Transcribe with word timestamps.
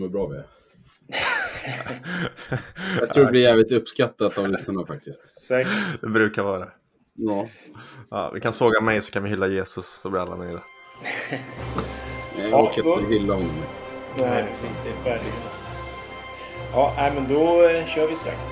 Vad 0.00 0.10
bra 0.12 0.26
vi 0.26 0.36
är. 0.36 0.44
Jag 3.00 3.12
tror 3.12 3.24
det 3.24 3.30
blir 3.30 3.40
jävligt 3.42 3.72
uppskattat 3.72 4.38
av 4.38 4.48
lyssnarna 4.48 4.86
faktiskt. 4.86 5.40
Säkert. 5.40 5.72
Det 6.00 6.06
brukar 6.06 6.42
vara. 6.42 6.68
Ja. 7.14 7.46
Ja, 8.10 8.30
vi 8.34 8.40
kan 8.40 8.52
såga 8.52 8.80
mig 8.80 9.02
så 9.02 9.12
kan 9.12 9.22
vi 9.22 9.28
hylla 9.30 9.46
Jesus 9.48 9.86
så 9.86 10.10
blir 10.10 10.20
alla 10.20 10.36
nöjda. 10.36 10.60
Jag 12.38 12.50
Ja, 12.50 12.62
orkar 12.68 12.82
då- 12.82 13.00
inte 13.00 13.14
hylla 13.14 13.34
honom. 13.34 13.50
Nej, 14.18 14.44
precis. 14.60 14.82
Det 14.84 14.90
är 14.90 14.94
färdigt. 15.18 15.34
Ja, 16.72 16.94
nej, 16.96 17.12
men 17.14 17.28
då 17.34 17.68
eh, 17.68 17.86
kör 17.86 18.08
vi 18.08 18.16
strax. 18.16 18.44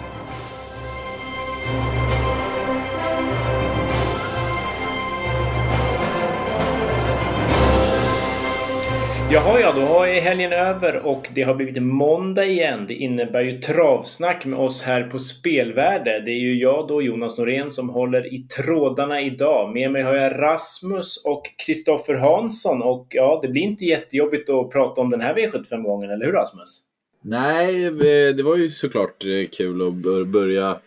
Jaha, 9.32 9.60
ja, 9.60 9.72
då 9.72 10.04
är 10.04 10.20
helgen 10.20 10.52
över 10.52 11.06
och 11.06 11.28
det 11.34 11.42
har 11.42 11.54
blivit 11.54 11.82
måndag 11.82 12.44
igen. 12.44 12.84
Det 12.88 12.94
innebär 12.94 13.40
ju 13.40 13.58
travsnack 13.58 14.44
med 14.44 14.58
oss 14.58 14.82
här 14.82 15.02
på 15.02 15.18
Spelvärde. 15.18 16.20
Det 16.20 16.30
är 16.30 16.38
ju 16.38 16.54
jag 16.54 16.88
då, 16.88 17.02
Jonas 17.02 17.38
Norén, 17.38 17.70
som 17.70 17.88
håller 17.88 18.34
i 18.34 18.38
trådarna 18.42 19.20
idag. 19.20 19.72
Med 19.72 19.92
mig 19.92 20.02
har 20.02 20.14
jag 20.14 20.42
Rasmus 20.42 21.22
och 21.24 21.42
Kristoffer 21.66 22.14
Hansson. 22.14 22.82
Och 22.82 23.06
ja, 23.10 23.38
det 23.42 23.48
blir 23.48 23.62
inte 23.62 23.84
jättejobbigt 23.84 24.50
att 24.50 24.70
prata 24.70 25.00
om 25.00 25.10
den 25.10 25.20
här 25.20 25.34
V75-gången, 25.34 26.10
eller 26.10 26.26
hur 26.26 26.32
Rasmus? 26.32 26.91
Nej, 27.22 27.84
eh, 27.84 28.34
det 28.36 28.42
var 28.42 28.56
ju 28.56 28.68
såklart 28.70 29.24
eh, 29.24 29.48
kul 29.56 29.82
att 29.88 29.94
bör- 29.94 30.24
börja, 30.24 30.78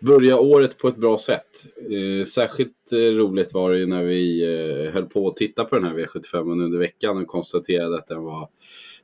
börja 0.00 0.38
året 0.38 0.78
på 0.78 0.88
ett 0.88 0.96
bra 0.96 1.18
sätt. 1.18 1.46
Eh, 1.90 2.24
Särskilt 2.24 2.72
roligt 2.92 3.54
var 3.54 3.72
det 3.72 3.78
ju 3.78 3.86
när 3.86 4.04
vi 4.04 4.44
höll 4.94 5.06
på 5.06 5.28
att 5.28 5.36
titta 5.36 5.64
på 5.64 5.74
den 5.76 5.84
här 5.84 5.94
V75 5.94 6.62
under 6.62 6.78
veckan 6.78 7.16
och 7.18 7.26
konstaterade 7.26 7.96
att 7.96 8.08
den 8.08 8.22
var 8.22 8.48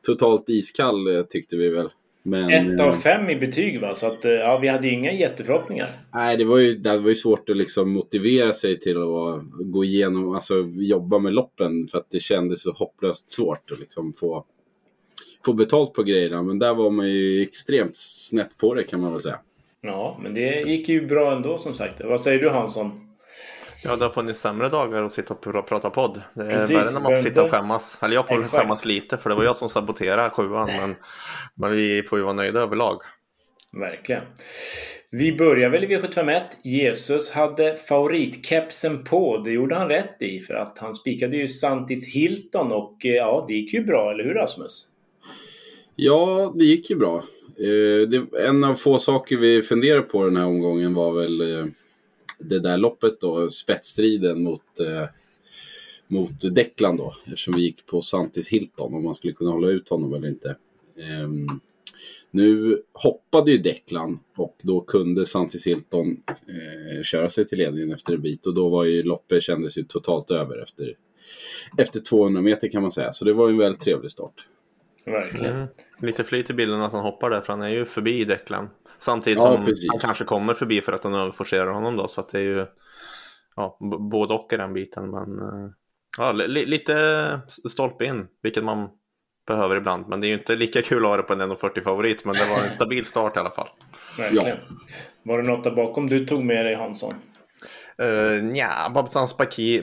totalt 0.07 0.49
iskall 0.49 1.25
tyckte 1.29 1.57
vi 1.57 1.69
väl. 1.69 1.89
Men, 2.23 2.51
Ett 2.75 2.81
av 2.81 2.93
fem 2.93 3.31
i 3.31 3.37
betyg 3.37 3.81
va? 3.81 3.95
Så 3.95 4.07
att 4.07 4.25
ja, 4.25 4.59
vi 4.63 4.69
hade 4.69 4.89
inga 4.89 5.13
jätteförhoppningar. 5.13 5.89
Nej, 6.15 6.37
det 6.37 6.45
var, 6.45 6.59
ju, 6.59 6.75
det 6.75 6.99
var 6.99 7.09
ju 7.09 7.15
svårt 7.15 7.51
att 7.51 7.57
liksom 7.57 7.91
motivera 7.91 8.53
sig 8.53 8.79
till 8.79 8.97
att 8.97 9.43
gå 9.73 9.85
igenom, 9.85 10.35
alltså 10.35 10.55
jobba 10.79 11.19
med 11.19 11.33
loppen 11.35 11.89
för 11.89 11.99
att 11.99 12.11
det 12.11 12.21
kändes 12.21 12.63
så 12.63 12.73
hopplöst 12.73 13.31
svårt 13.31 13.71
att 13.73 13.81
liksom 13.81 14.13
få, 14.13 14.45
få 15.45 15.53
betalt 15.53 15.93
på 15.93 16.03
grejerna. 16.03 16.43
Men 16.43 16.59
där 16.59 16.75
var 16.75 16.91
man 16.91 17.09
ju 17.11 17.43
extremt 17.43 17.97
snett 17.97 18.57
på 18.57 18.75
det 18.75 18.85
kan 18.85 19.01
man 19.01 19.13
väl 19.13 19.23
säga. 19.23 19.39
Ja, 19.81 20.19
men 20.23 20.35
det 20.35 20.61
gick 20.61 20.89
ju 20.89 21.07
bra 21.07 21.33
ändå 21.33 21.59
som 21.59 21.75
sagt. 21.75 22.01
Vad 22.05 22.21
säger 22.21 22.39
du 22.39 22.49
Hansson? 22.51 23.07
Ja, 23.85 23.97
det 23.97 24.05
har 24.05 24.13
funnits 24.13 24.41
sämre 24.41 24.69
dagar 24.69 25.03
att 25.03 25.13
sitta 25.13 25.35
och 25.35 25.45
pr- 25.45 25.63
prata 25.63 25.91
podd. 25.91 26.23
Det 26.35 26.43
är 26.43 26.47
Precis, 26.51 26.77
värre 26.77 26.91
när 26.91 27.01
man 27.01 27.17
får 27.17 27.23
sitta 27.23 27.43
och 27.45 27.51
skämmas. 27.51 27.99
Eller 28.03 28.15
jag 28.15 28.29
får 28.29 28.41
Exakt. 28.41 28.63
skämmas 28.63 28.85
lite 28.85 29.19
för 29.19 29.31
det 29.31 29.37
var 29.37 29.45
jag 29.45 29.57
som 29.57 29.69
saboterade 29.69 30.31
sjuan. 30.31 30.67
Men, 30.81 30.97
men 31.55 31.73
vi 31.73 32.03
får 32.03 32.19
ju 32.19 32.25
vara 32.25 32.35
nöjda 32.35 32.61
överlag. 32.61 33.03
Verkligen. 33.73 34.23
Vi 35.11 35.33
börjar 35.37 35.71
väl 35.71 35.85
i 35.85 35.87
V751. 35.87 36.41
Jesus 36.63 37.31
hade 37.31 37.77
favoritkepsen 37.77 39.05
på. 39.05 39.39
Det 39.39 39.51
gjorde 39.51 39.75
han 39.75 39.89
rätt 39.89 40.23
i 40.23 40.41
för 40.41 40.55
att 40.55 40.79
han 40.79 40.95
spikade 40.95 41.37
ju 41.37 41.49
Santis 41.49 42.15
Hilton 42.15 42.73
och 42.73 43.07
eh, 43.07 43.11
ja, 43.15 43.45
det 43.49 43.55
gick 43.55 43.75
ju 43.75 43.85
bra, 43.85 44.11
eller 44.11 44.25
hur 44.25 44.35
Rasmus? 44.35 44.87
Ja, 46.03 46.53
det 46.57 46.65
gick 46.65 46.91
ju 46.91 46.97
bra. 46.97 47.17
Eh, 47.57 48.09
det, 48.09 48.27
en 48.47 48.65
av 48.65 48.75
få 48.75 48.99
saker 48.99 49.37
vi 49.37 49.63
funderade 49.63 50.03
på 50.03 50.25
den 50.25 50.37
här 50.37 50.47
omgången 50.47 50.95
var 50.95 51.13
väl 51.13 51.41
eh, 51.41 51.67
det 52.39 52.59
där 52.59 52.79
loppet 52.79 53.21
då, 53.21 53.51
spetsstriden 53.51 54.43
mot, 54.43 54.81
eh, 54.81 55.05
mot 56.07 56.55
Declan 56.55 56.97
då. 56.97 57.15
Eftersom 57.25 57.55
vi 57.55 57.63
gick 57.63 57.87
på 57.87 58.03
Santis 58.03 58.49
Hilton, 58.49 58.95
om 58.95 59.05
man 59.05 59.15
skulle 59.15 59.33
kunna 59.33 59.51
hålla 59.51 59.69
ut 59.69 59.89
honom 59.89 60.15
eller 60.15 60.29
inte. 60.29 60.57
Ehm, 60.99 61.47
nu 62.31 62.83
hoppade 62.93 63.51
ju 63.51 63.59
Declan 63.59 64.21
och 64.37 64.57
då 64.63 64.81
kunde 64.81 65.27
Santis 65.27 65.67
Hilton 65.67 66.23
eh, 66.29 67.03
köra 67.03 67.29
sig 67.29 67.47
till 67.47 67.59
ledningen 67.59 67.93
efter 67.93 68.13
en 68.13 68.23
bit 68.23 68.47
och 68.47 68.55
då 68.55 68.69
var 68.69 68.85
ju 68.85 69.03
loppet 69.03 69.43
kändes 69.43 69.79
ju 69.79 69.83
totalt 69.83 70.31
över 70.31 70.63
efter, 70.63 70.97
efter 71.79 72.01
200 72.01 72.43
meter 72.43 72.69
kan 72.69 72.83
man 72.83 72.91
säga. 72.91 73.13
Så 73.13 73.25
det 73.25 73.33
var 73.33 73.49
ju 73.49 73.53
en 73.53 73.59
väldigt 73.59 73.81
trevlig 73.81 74.11
start. 74.11 74.47
Verkligen. 75.11 75.57
Mm. 75.57 75.69
Lite 75.99 76.25
flyt 76.25 76.51
i 76.51 76.55
bilden 76.55 76.83
att 76.83 76.93
han 76.93 77.01
hoppar 77.03 77.31
där 77.31 77.41
för 77.41 77.53
han 77.53 77.63
är 77.63 77.69
ju 77.69 77.85
förbi 77.85 78.25
Declan. 78.25 78.71
Samtidigt 78.99 79.39
Ja, 79.39 79.57
som 79.57 79.65
precis. 79.67 79.91
han 79.91 79.99
kanske 80.01 80.25
kommer 80.25 80.55
förbi 80.55 80.81
för 80.81 80.93
att 80.93 81.05
han 81.05 81.15
överforcerar 81.15 81.73
honom 81.73 81.97
då. 81.97 82.09
Så 82.09 82.21
att 82.21 82.29
det 82.29 82.39
är 82.39 82.43
ju 82.43 82.67
ja, 83.57 83.79
både 84.11 84.35
och 84.35 84.53
i 84.53 84.57
den 84.57 84.73
biten. 84.73 85.11
Men 85.11 85.39
eh, 85.41 85.71
ja, 86.19 86.33
li- 86.33 86.67
lite 86.67 87.41
stolpe 87.69 88.05
in, 88.05 88.27
vilket 88.43 88.65
man 88.65 88.89
behöver 89.47 89.77
ibland. 89.77 90.09
Men 90.09 90.21
det 90.21 90.27
är 90.27 90.29
ju 90.29 90.35
inte 90.35 90.57
lika 90.57 90.83
kul 90.83 91.05
att 91.05 91.09
ha 91.11 91.17
det 91.17 91.23
på 91.23 91.33
en 91.33 91.41
1,40 91.43 91.83
favorit. 91.83 92.25
Men 92.25 92.35
det 92.35 92.45
var 92.57 92.65
en 92.65 92.71
stabil 92.71 93.05
start 93.05 93.37
i 93.37 93.41
alla 93.41 93.51
fall. 93.51 93.69
Verkligen. 94.19 94.57
Var 95.23 95.43
det 95.43 95.49
något 95.49 95.65
där 95.65 95.71
bakom 95.71 96.07
du 96.07 96.27
tog 96.27 96.45
med 96.45 96.65
dig 96.67 96.75
Hansson? 96.75 97.15
Uh, 98.03 98.43
Nja, 98.43 98.91
Babsans 98.95 99.37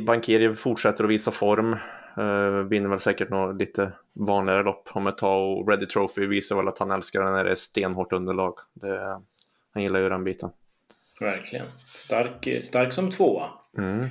Bankiri 0.06 0.56
fortsätter 0.56 1.04
att 1.04 1.10
visa 1.10 1.32
form. 1.32 1.76
Uh, 2.20 2.64
vinner 2.64 2.90
väl 2.90 3.00
säkert 3.00 3.30
något 3.30 3.58
lite 3.58 3.92
vanligare 4.14 4.64
lopp 4.64 4.90
om 4.94 5.08
ett 5.08 5.18
tag. 5.18 5.58
Och 5.58 5.70
Ready 5.70 5.86
Trophy 5.86 6.26
visar 6.26 6.56
väl 6.56 6.68
att 6.68 6.78
han 6.78 6.92
älskar 6.92 7.24
när 7.24 7.44
det 7.44 7.52
är 7.52 7.56
stenhårt 7.56 8.14
underlag. 8.14 8.54
Det, 8.74 9.22
han 9.74 9.84
gillar 9.84 10.00
ju 10.00 10.10
den 10.10 10.24
biten. 10.24 10.50
Verkligen. 11.20 11.66
Stark, 11.96 12.48
stark 12.64 12.94
som 12.94 13.12
tvåa. 13.12 13.50
Mm. 13.78 14.02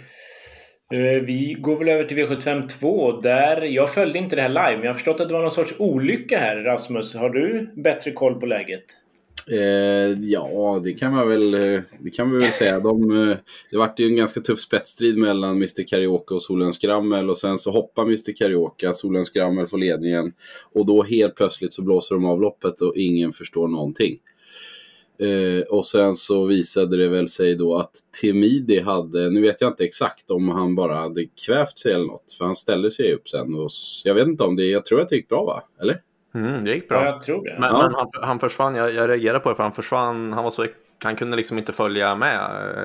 Eh, 0.93 1.23
Vi 1.23 1.57
går 1.59 1.77
väl 1.77 1.89
över 1.89 2.05
till 2.05 2.19
V75 2.19 2.69
2 2.69 3.21
där 3.21 3.63
jag 3.63 3.95
följde 3.95 4.19
inte 4.19 4.37
det 4.37 4.43
här 4.43 4.49
live 4.49 4.77
men 4.77 4.83
jag 4.83 4.91
har 4.91 4.95
förstått 4.95 5.21
att 5.21 5.29
det 5.29 5.35
var 5.35 5.43
någon 5.43 5.51
sorts 5.51 5.75
olycka 5.79 6.39
här 6.39 6.57
Rasmus. 6.57 7.15
Har 7.15 7.31
du 7.31 7.73
bättre 7.77 8.13
koll 8.13 8.41
på 8.41 8.47
läget? 8.47 8.85
Eh, 9.51 10.21
ja, 10.21 10.81
det 10.85 10.93
kan 10.93 11.13
man 11.13 11.29
väl, 11.29 11.55
eh, 11.55 11.81
det 11.99 12.11
kan 12.11 12.29
man 12.29 12.39
väl 12.39 12.53
säga. 12.53 12.81
De, 12.81 13.11
eh, 13.11 13.37
det 13.71 13.79
vart 13.79 14.01
ju 14.01 14.07
en 14.07 14.17
ganska 14.17 14.41
tuff 14.41 14.61
spetsstrid 14.61 15.19
mellan 15.19 15.57
Mr 15.57 15.89
Karaoke 15.89 16.35
och 16.35 16.43
Solens 16.43 16.79
Grammel 16.79 17.31
och 17.31 17.39
sen 17.39 17.59
så 17.59 17.71
hoppar 17.71 18.03
Mr 18.03 18.37
Karaoke, 18.37 18.93
Solens 18.93 19.31
Grammel 19.31 19.67
får 19.67 19.79
ledningen 19.79 20.33
och 20.73 20.87
då 20.87 21.03
helt 21.03 21.35
plötsligt 21.35 21.73
så 21.73 21.83
blåser 21.83 22.15
de 22.15 22.25
av 22.25 22.41
loppet 22.41 22.81
och 22.81 22.97
ingen 22.97 23.33
förstår 23.33 23.69
någonting. 23.69 24.19
Eh, 25.19 25.63
och 25.63 25.87
sen 25.87 26.17
så 26.17 26.45
visade 26.45 26.97
det 26.97 27.09
väl 27.09 27.29
sig 27.29 27.55
då 27.55 27.77
att 27.77 27.93
Timidi 28.21 28.81
hade, 28.81 29.31
nu 29.31 29.41
vet 29.41 29.61
jag 29.61 29.71
inte 29.71 29.85
exakt 29.85 30.31
om 30.31 30.49
han 30.49 30.75
bara 30.75 30.97
hade 30.97 31.25
kvävt 31.47 31.79
sig 31.79 31.93
eller 31.93 32.07
något, 32.07 32.33
för 32.39 32.45
han 32.45 32.55
ställde 32.55 32.91
sig 32.91 33.13
upp 33.13 33.29
sen 33.29 33.55
och 33.55 33.71
jag 34.05 34.15
vet 34.15 34.27
inte 34.27 34.45
om 34.45 34.57
det, 34.57 34.65
jag 34.65 34.85
tror 34.85 35.01
att 35.01 35.09
det 35.09 35.17
gick 35.17 35.29
bra 35.29 35.45
va? 35.45 35.63
Eller? 35.81 36.01
Mm, 36.37 36.65
det 36.65 36.75
gick 36.75 36.85
Ja, 36.85 36.89
bra. 36.89 37.05
jag 37.05 37.23
tror 37.23 37.45
det. 37.45 37.57
Men, 37.61 37.71
Ja. 37.71 37.83
men 37.83 37.95
han, 37.95 38.09
han 38.23 38.39
försvann, 38.39 38.75
jag, 38.75 38.93
jag 38.95 39.09
reagerade 39.09 39.41
på 39.41 39.49
det 39.49 39.55
för 39.57 39.63
han 39.63 39.73
försvann, 39.73 40.33
han 40.33 40.45
var 40.45 40.51
så 40.51 40.67
han 41.05 41.17
kunde 41.17 41.37
liksom 41.37 41.59
inte 41.59 41.73
följa 41.73 42.17
med. 42.17 42.39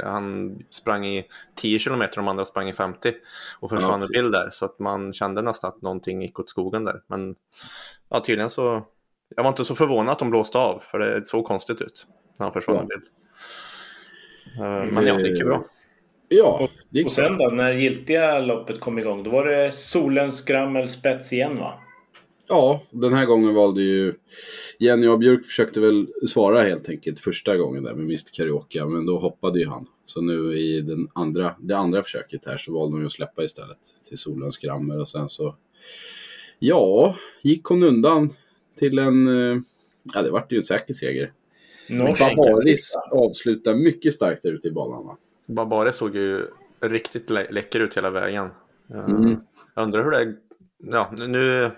Han 0.05 0.57
sprang 0.69 1.05
i 1.05 1.25
10 1.55 1.79
kilometer, 1.79 2.15
de 2.15 2.27
andra 2.27 2.45
sprang 2.45 2.69
i 2.69 2.73
50 2.73 3.13
och 3.59 3.69
försvann 3.69 3.99
Ja, 4.01 4.05
ur 4.05 4.09
bild 4.13 4.31
där. 4.31 4.49
Så 4.51 4.65
att 4.65 4.79
man 4.79 5.13
kände 5.13 5.41
nästan 5.41 5.67
att 5.69 5.81
någonting 5.81 6.21
gick 6.21 6.39
åt 6.39 6.49
skogen 6.49 6.83
där. 6.85 7.01
Men 7.07 7.35
ja, 8.09 8.19
tydligen 8.19 8.49
så, 8.49 8.85
jag 9.35 9.43
var 9.43 9.49
inte 9.49 9.65
så 9.65 9.75
förvånad 9.75 10.11
att 10.11 10.19
de 10.19 10.29
blåste 10.29 10.57
av, 10.57 10.79
för 10.91 10.99
det 10.99 11.27
såg 11.27 11.45
konstigt 11.45 11.81
ut 11.81 12.05
när 12.39 12.45
han 12.45 12.53
försvann 12.53 12.75
Ja. 12.75 12.83
ur 12.83 12.87
bild. 12.87 13.03
Eh, 14.59 14.93
Men 14.93 15.07
ja, 15.07 15.13
det 15.15 15.27
gick 15.29 15.39
ju 15.39 15.45
bra. 15.45 15.63
Ja, 16.27 16.67
det 16.89 16.99
gick 16.99 17.07
Och 17.07 17.13
bra. 17.15 17.25
sen 17.25 17.37
då, 17.37 17.49
när 17.49 17.73
giltiga 17.73 18.39
loppet 18.39 18.79
kom 18.79 18.99
igång, 18.99 19.23
då 19.23 19.31
var 19.31 19.45
det 19.45 19.71
solens 19.71 20.45
grammel 20.45 20.89
spets 20.89 21.33
igen 21.33 21.57
va? 21.57 21.73
Ja, 22.47 22.83
den 22.91 23.13
här 23.13 23.25
gången 23.25 23.53
valde 23.53 23.81
ju 23.81 24.13
Jenny 24.79 25.07
och 25.07 25.19
Björk 25.19 25.45
försökte 25.45 25.79
väl 25.79 26.07
svara 26.27 26.61
helt 26.61 26.89
enkelt 26.89 27.19
första 27.19 27.57
gången 27.57 27.83
där 27.83 27.93
med 27.93 28.03
Mr 28.03 28.33
Karaoke, 28.33 28.85
men 28.85 29.05
då 29.05 29.19
hoppade 29.19 29.59
ju 29.59 29.67
han. 29.67 29.85
Så 30.05 30.21
nu 30.21 30.57
i 30.57 30.81
den 30.81 31.07
andra, 31.13 31.55
det 31.59 31.77
andra 31.77 32.03
försöket 32.03 32.45
här 32.45 32.57
så 32.57 32.73
valde 32.73 32.93
hon 32.93 32.99
ju 32.99 33.05
att 33.05 33.11
släppa 33.11 33.43
istället 33.43 33.77
till 34.07 34.17
Solens 34.17 34.57
Grammer 34.57 34.99
och 34.99 35.09
sen 35.09 35.29
så 35.29 35.55
Ja, 36.59 37.15
gick 37.41 37.63
hon 37.63 37.83
undan 37.83 38.29
till 38.79 38.99
en, 38.99 39.27
eh, 39.27 39.61
ja 40.13 40.21
det 40.21 40.31
vart 40.31 40.51
ju 40.51 40.55
en 40.55 40.63
säker 40.63 40.93
seger. 40.93 41.33
Norsk 41.89 42.19
Barbaris 42.19 42.95
avslutar 43.11 43.75
mycket 43.75 44.13
starkt 44.13 44.43
där 44.43 44.51
ute 44.51 44.67
i 44.67 44.71
banan 44.71 45.05
va? 45.05 45.17
Barbare 45.47 45.91
såg 45.91 46.15
ju 46.15 46.47
riktigt 46.81 47.29
lä 47.29 47.47
läcker 47.51 47.79
ut 47.79 47.97
hela 47.97 48.09
vägen. 48.09 48.49
Eh, 48.93 49.05
Mm. 49.05 49.35
Jag 49.75 49.83
undrar 49.83 50.03
hur 50.03 50.11
det. 50.11 50.35
Ja, 50.77 51.13
nu... 51.27 51.69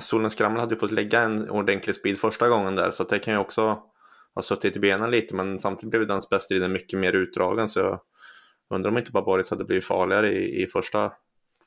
Solens 0.00 0.32
Skrammel 0.32 0.60
hade 0.60 0.74
ju 0.74 0.78
fått 0.78 0.92
lägga 0.92 1.20
en 1.20 1.50
ordentlig 1.50 1.94
speed 1.94 2.18
första 2.18 2.48
gången 2.48 2.76
där 2.76 2.90
så 2.90 3.04
det 3.04 3.18
kan 3.18 3.34
ju 3.34 3.40
också 3.40 3.82
ha 4.34 4.42
suttit 4.42 4.76
i 4.76 4.80
benen 4.80 5.10
lite 5.10 5.34
men 5.34 5.58
samtidigt 5.58 5.90
blev 5.90 6.06
den 6.06 6.22
spetsstriden 6.22 6.72
mycket 6.72 6.98
mer 6.98 7.12
utdragen 7.12 7.68
så 7.68 7.80
jag 7.80 8.00
undrar 8.70 8.90
om 8.90 8.98
inte 8.98 9.12
Barbaris 9.12 9.50
hade 9.50 9.64
blivit 9.64 9.84
farligare 9.84 10.32
i, 10.32 10.62
i 10.62 10.66
första 10.66 11.12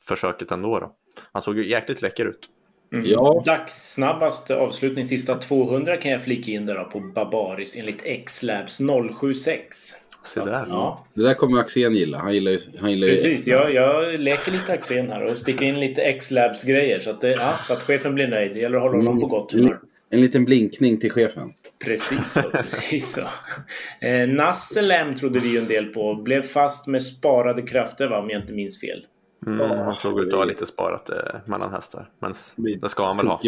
försöket 0.07 0.51
ändå. 0.51 0.79
Då. 0.79 0.95
Han 1.31 1.41
såg 1.41 1.57
ju 1.57 1.69
jäkligt 1.69 2.01
läcker 2.01 2.25
ut. 2.25 2.49
Mm. 2.93 3.05
Ja. 3.05 3.41
Dagssnabbaste 3.45 4.55
avslutning 4.55 5.07
sista 5.07 5.35
200 5.35 5.97
kan 5.97 6.11
jag 6.11 6.23
flika 6.23 6.51
in 6.51 6.65
där 6.65 6.75
då 6.75 6.85
på 6.85 6.99
Barbaris 6.99 7.75
enligt 7.75 8.01
X-Labs 8.03 8.81
076. 9.21 9.93
Se 10.23 10.39
där. 10.43 10.65
Ja, 10.69 11.05
Det 11.13 11.23
där 11.23 11.33
kommer 11.33 11.59
Axén 11.59 11.93
gilla. 11.93 12.17
Han 12.17 12.33
gillar 12.33 12.51
ju... 12.51 12.59
Han 12.79 12.91
gillar 12.91 13.07
ju 13.07 13.13
precis. 13.13 13.47
Jag, 13.47 13.73
jag 13.73 14.19
leker 14.19 14.51
lite 14.51 14.73
Axén 14.73 15.09
här 15.09 15.25
och 15.25 15.37
sticker 15.37 15.65
in 15.65 15.79
lite 15.79 16.01
X-Labs 16.01 16.63
grejer 16.63 16.99
så 16.99 17.09
att, 17.09 17.21
det, 17.21 17.31
ja, 17.31 17.53
så 17.63 17.73
att 17.73 17.83
chefen 17.83 18.15
blir 18.15 18.27
nöjd. 18.27 18.53
Det 18.53 18.59
gäller 18.59 18.77
att 18.77 18.83
hålla 18.83 18.97
honom 18.97 19.19
på 19.19 19.27
gott 19.27 19.51
humör. 19.51 19.79
En 20.09 20.21
liten 20.21 20.45
blinkning 20.45 20.99
till 20.99 21.11
chefen. 21.11 21.53
Precis 21.85 22.31
så. 22.31 22.41
precis 22.41 23.13
så. 23.13 23.21
Eh, 24.05 24.27
Nasselem 24.27 25.15
trodde 25.15 25.39
vi 25.39 25.49
ju 25.49 25.57
en 25.57 25.67
del 25.67 25.85
på. 25.85 26.15
Blev 26.15 26.41
fast 26.41 26.87
med 26.87 27.03
sparade 27.03 27.61
krafter 27.61 28.07
va, 28.07 28.19
om 28.19 28.29
jag 28.29 28.41
inte 28.41 28.53
minns 28.53 28.81
fel. 28.81 29.05
Mm, 29.47 29.69
han 29.79 29.95
såg 29.95 30.19
ut 30.19 30.33
att 30.33 30.39
ha 30.39 30.45
lite 30.45 30.65
sparat 30.65 31.09
eh, 31.09 31.15
mellan 31.45 31.71
hästar. 31.71 32.09
Men 32.19 32.33
det 32.81 32.89
ska 32.89 33.05
han 33.05 33.17
väl 33.17 33.27
ha. 33.27 33.39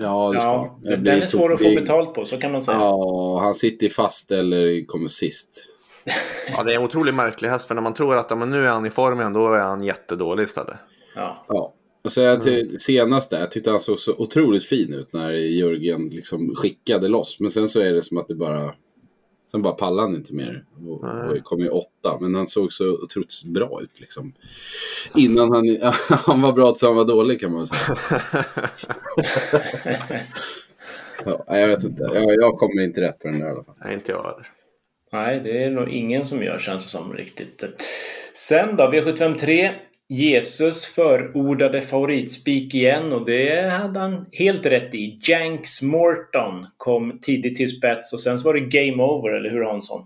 Ja, 0.00 0.30
det 0.34 0.40
ska 0.40 0.78
Ja, 0.82 0.96
den 0.96 1.22
är 1.22 1.26
svår 1.26 1.52
att 1.52 1.62
få 1.62 1.74
betalt 1.74 2.14
på, 2.14 2.24
så 2.24 2.36
kan 2.36 2.52
man 2.52 2.62
säga. 2.62 2.78
Ja, 2.78 3.38
han 3.42 3.54
sitter 3.54 3.88
fast 3.88 4.30
eller 4.30 4.86
kommer 4.86 5.08
sist. 5.08 5.64
Ja, 6.48 6.62
det 6.62 6.72
är 6.72 6.78
en 6.78 6.84
otroligt 6.84 7.14
märklig 7.14 7.48
häst. 7.48 7.66
För 7.66 7.74
när 7.74 7.82
man 7.82 7.94
tror 7.94 8.16
att 8.16 8.26
ja, 8.30 8.36
men 8.36 8.50
nu 8.50 8.64
är 8.64 8.68
han 8.68 8.86
i 8.86 8.90
form 8.90 9.20
igen, 9.20 9.32
då 9.32 9.52
är 9.52 9.60
han 9.60 9.82
jättedålig 9.82 10.44
istället. 10.44 10.76
Ja. 11.14 11.44
Ja. 11.48 11.74
Och 12.04 12.12
så 12.12 12.20
jag 12.20 12.42
till 12.42 12.80
senast 12.80 13.30
där, 13.30 13.40
jag 13.40 13.50
tyckte 13.50 13.70
han 13.70 13.80
såg 13.80 13.98
så 13.98 14.12
otroligt 14.12 14.64
fin 14.64 14.94
ut 14.94 15.12
när 15.12 15.30
Jörgen 15.30 16.08
liksom 16.08 16.54
skickade 16.54 17.08
loss. 17.08 17.40
Men 17.40 17.50
sen 17.50 17.68
så 17.68 17.80
är 17.80 17.92
det 17.92 18.02
som 18.02 18.18
att 18.18 18.28
det 18.28 18.34
bara... 18.34 18.74
Sen 19.50 19.62
bara 19.62 19.72
pallade 19.72 20.08
han 20.08 20.16
inte 20.16 20.34
mer. 20.34 20.64
Och, 20.86 21.04
och 21.04 21.42
kom 21.42 21.60
ju 21.60 21.68
åtta. 21.68 22.18
Men 22.20 22.34
han 22.34 22.46
såg 22.46 22.72
så 22.72 22.92
otroligt 22.92 23.44
bra 23.44 23.80
ut 23.82 24.00
liksom. 24.00 24.32
Innan 25.14 25.52
han... 25.52 25.78
han 26.08 26.42
var 26.42 26.52
bra 26.52 26.72
tills 26.72 26.82
han 26.82 26.96
var 26.96 27.04
dålig 27.04 27.40
kan 27.40 27.52
man 27.52 27.66
säga. 27.66 27.96
Ja, 31.24 31.58
jag 31.58 31.68
vet 31.68 31.84
inte. 31.84 32.02
Jag, 32.02 32.34
jag 32.34 32.58
kommer 32.58 32.82
inte 32.82 33.00
rätt 33.00 33.18
på 33.18 33.28
den 33.28 33.38
där 33.38 33.46
i 33.46 33.50
alla 33.50 33.64
fall. 33.64 33.74
Nej, 33.84 33.94
inte 33.94 34.12
jag 34.12 34.22
heller. 34.22 34.50
Nej, 35.14 35.40
det 35.40 35.64
är 35.64 35.70
nog 35.70 35.88
ingen 35.88 36.24
som 36.24 36.42
gör 36.42 36.58
känns 36.58 36.84
det 36.84 36.90
som 36.90 37.12
riktigt. 37.12 37.64
Sen 38.34 38.76
då, 38.76 38.84
V753. 38.92 39.70
Jesus 40.08 40.86
förordade 40.86 41.80
favoritspik 41.80 42.74
igen 42.74 43.12
och 43.12 43.24
det 43.24 43.70
hade 43.70 44.00
han 44.00 44.26
helt 44.32 44.66
rätt 44.66 44.94
i. 44.94 45.20
Janks 45.22 45.82
Morton 45.82 46.66
kom 46.76 47.18
tidigt 47.22 47.56
till 47.56 47.68
spets 47.68 48.12
och 48.12 48.20
sen 48.20 48.38
så 48.38 48.44
var 48.48 48.54
det 48.54 48.60
game 48.60 49.02
over, 49.02 49.30
eller 49.30 49.50
hur 49.50 49.64
Hansson? 49.64 50.04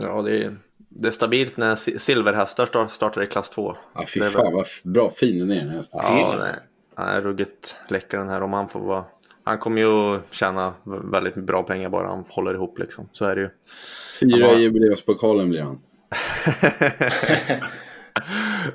Ja, 0.00 0.22
det 0.22 0.36
är, 0.44 0.56
det 0.88 1.08
är 1.08 1.12
stabilt 1.12 1.56
när 1.56 1.74
si- 1.74 1.98
silverhästar 1.98 2.66
start- 2.66 2.90
startar 2.92 3.22
i 3.22 3.26
klass 3.26 3.50
2. 3.50 3.72
Ja, 3.94 4.04
fy 4.14 4.20
fan 4.20 4.54
vad 4.54 4.66
bra 4.84 5.10
fin 5.10 5.38
den 5.38 5.50
är 5.50 5.54
den 5.64 5.68
hästen. 5.68 6.00
Ja, 6.02 6.36
nej. 6.38 6.54
Han 6.94 7.08
är 7.16 7.20
ruggigt 7.20 7.76
läcker 7.88 8.18
den 8.18 8.28
här 8.28 8.40
om 8.42 8.52
han 8.52 8.68
får 8.68 8.80
vara... 8.80 9.04
Han 9.44 9.58
kommer 9.58 9.80
ju 9.80 10.20
tjäna 10.30 10.74
väldigt 11.04 11.34
bra 11.34 11.62
pengar 11.62 11.88
bara 11.88 12.08
han 12.08 12.24
håller 12.28 12.54
ihop 12.54 12.78
liksom. 12.78 13.08
Så 13.12 13.24
är 13.24 13.34
det 13.36 13.40
ju. 13.42 13.50
Fyra 14.22 14.46
Ja. 14.46 14.58
i 14.58 14.62
jubileumspokalen 14.62 15.48
blir 15.50 15.62
han. 15.62 15.78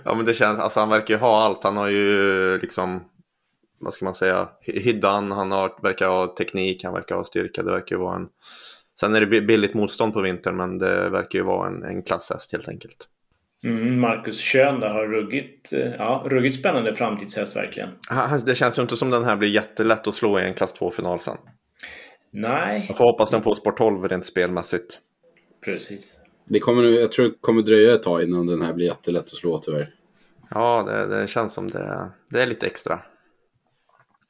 ja 0.03 0.13
men 0.13 0.25
det 0.25 0.33
känns, 0.33 0.59
alltså 0.59 0.79
han 0.79 0.89
verkar 0.89 1.13
ju 1.13 1.19
ha 1.19 1.41
allt. 1.43 1.63
Han 1.63 1.77
har 1.77 1.87
ju 1.87 2.57
liksom, 2.61 3.03
vad 3.79 3.93
ska 3.93 4.05
man 4.05 4.15
säga, 4.15 4.49
hy- 4.65 4.79
hyddan, 4.79 5.31
han 5.31 5.51
har, 5.51 5.71
verkar 5.83 6.07
ha 6.07 6.35
teknik, 6.37 6.83
han 6.83 6.93
verkar 6.93 7.15
ha 7.15 7.23
styrka. 7.23 7.63
Det 7.63 7.71
verkar 7.71 7.95
ju 7.95 8.01
vara 8.01 8.15
en... 8.15 8.27
Sen 8.99 9.15
är 9.15 9.19
det 9.19 9.25
bi- 9.27 9.41
billigt 9.41 9.73
motstånd 9.73 10.13
på 10.13 10.21
vintern 10.21 10.57
men 10.57 10.77
det 10.77 11.09
verkar 11.09 11.39
ju 11.39 11.45
vara 11.45 11.67
en, 11.67 11.83
en 11.83 12.03
klasshäst 12.03 12.51
helt 12.51 12.67
enkelt. 12.69 13.07
Mm, 13.63 13.99
Marcus 13.99 14.41
Schön 14.41 14.79
där 14.79 14.89
har 14.93 15.07
ruggigt, 15.07 15.73
eh, 15.73 15.79
ja, 15.97 16.23
ruggigt 16.25 16.59
spännande 16.59 16.95
framtidshäst 16.95 17.55
verkligen. 17.55 17.89
Det 18.45 18.55
känns 18.55 18.77
ju 18.77 18.81
inte 18.81 18.95
som 18.97 19.09
den 19.09 19.23
här 19.23 19.35
blir 19.37 19.49
jättelätt 19.49 20.07
att 20.07 20.15
slå 20.15 20.39
i 20.39 20.43
en 20.47 20.53
klass 20.53 20.75
2-final 20.79 21.19
sen. 21.19 21.37
Nej, 22.31 22.85
Jag 22.87 22.97
får 22.97 23.05
hoppas 23.05 23.31
den 23.31 23.41
får 23.41 23.55
sport 23.55 23.77
12 23.77 24.03
rent 24.07 24.25
spelmässigt. 24.25 24.99
Precis. 25.71 26.15
Det 26.45 26.59
kommer, 26.59 26.83
jag 26.83 27.11
tror 27.11 27.25
det 27.25 27.33
kommer 27.41 27.61
dröja 27.61 27.93
ett 27.93 28.03
tag 28.03 28.23
innan 28.23 28.45
den 28.45 28.61
här 28.61 28.73
blir 28.73 28.85
jättelätt 28.85 29.23
att 29.23 29.29
slå 29.29 29.59
tyvärr. 29.59 29.93
Ja, 30.49 30.83
det, 30.87 31.17
det 31.21 31.27
känns 31.27 31.53
som 31.53 31.67
det, 31.69 32.11
det 32.29 32.41
är 32.41 32.47
lite 32.47 32.65
extra. 32.67 32.99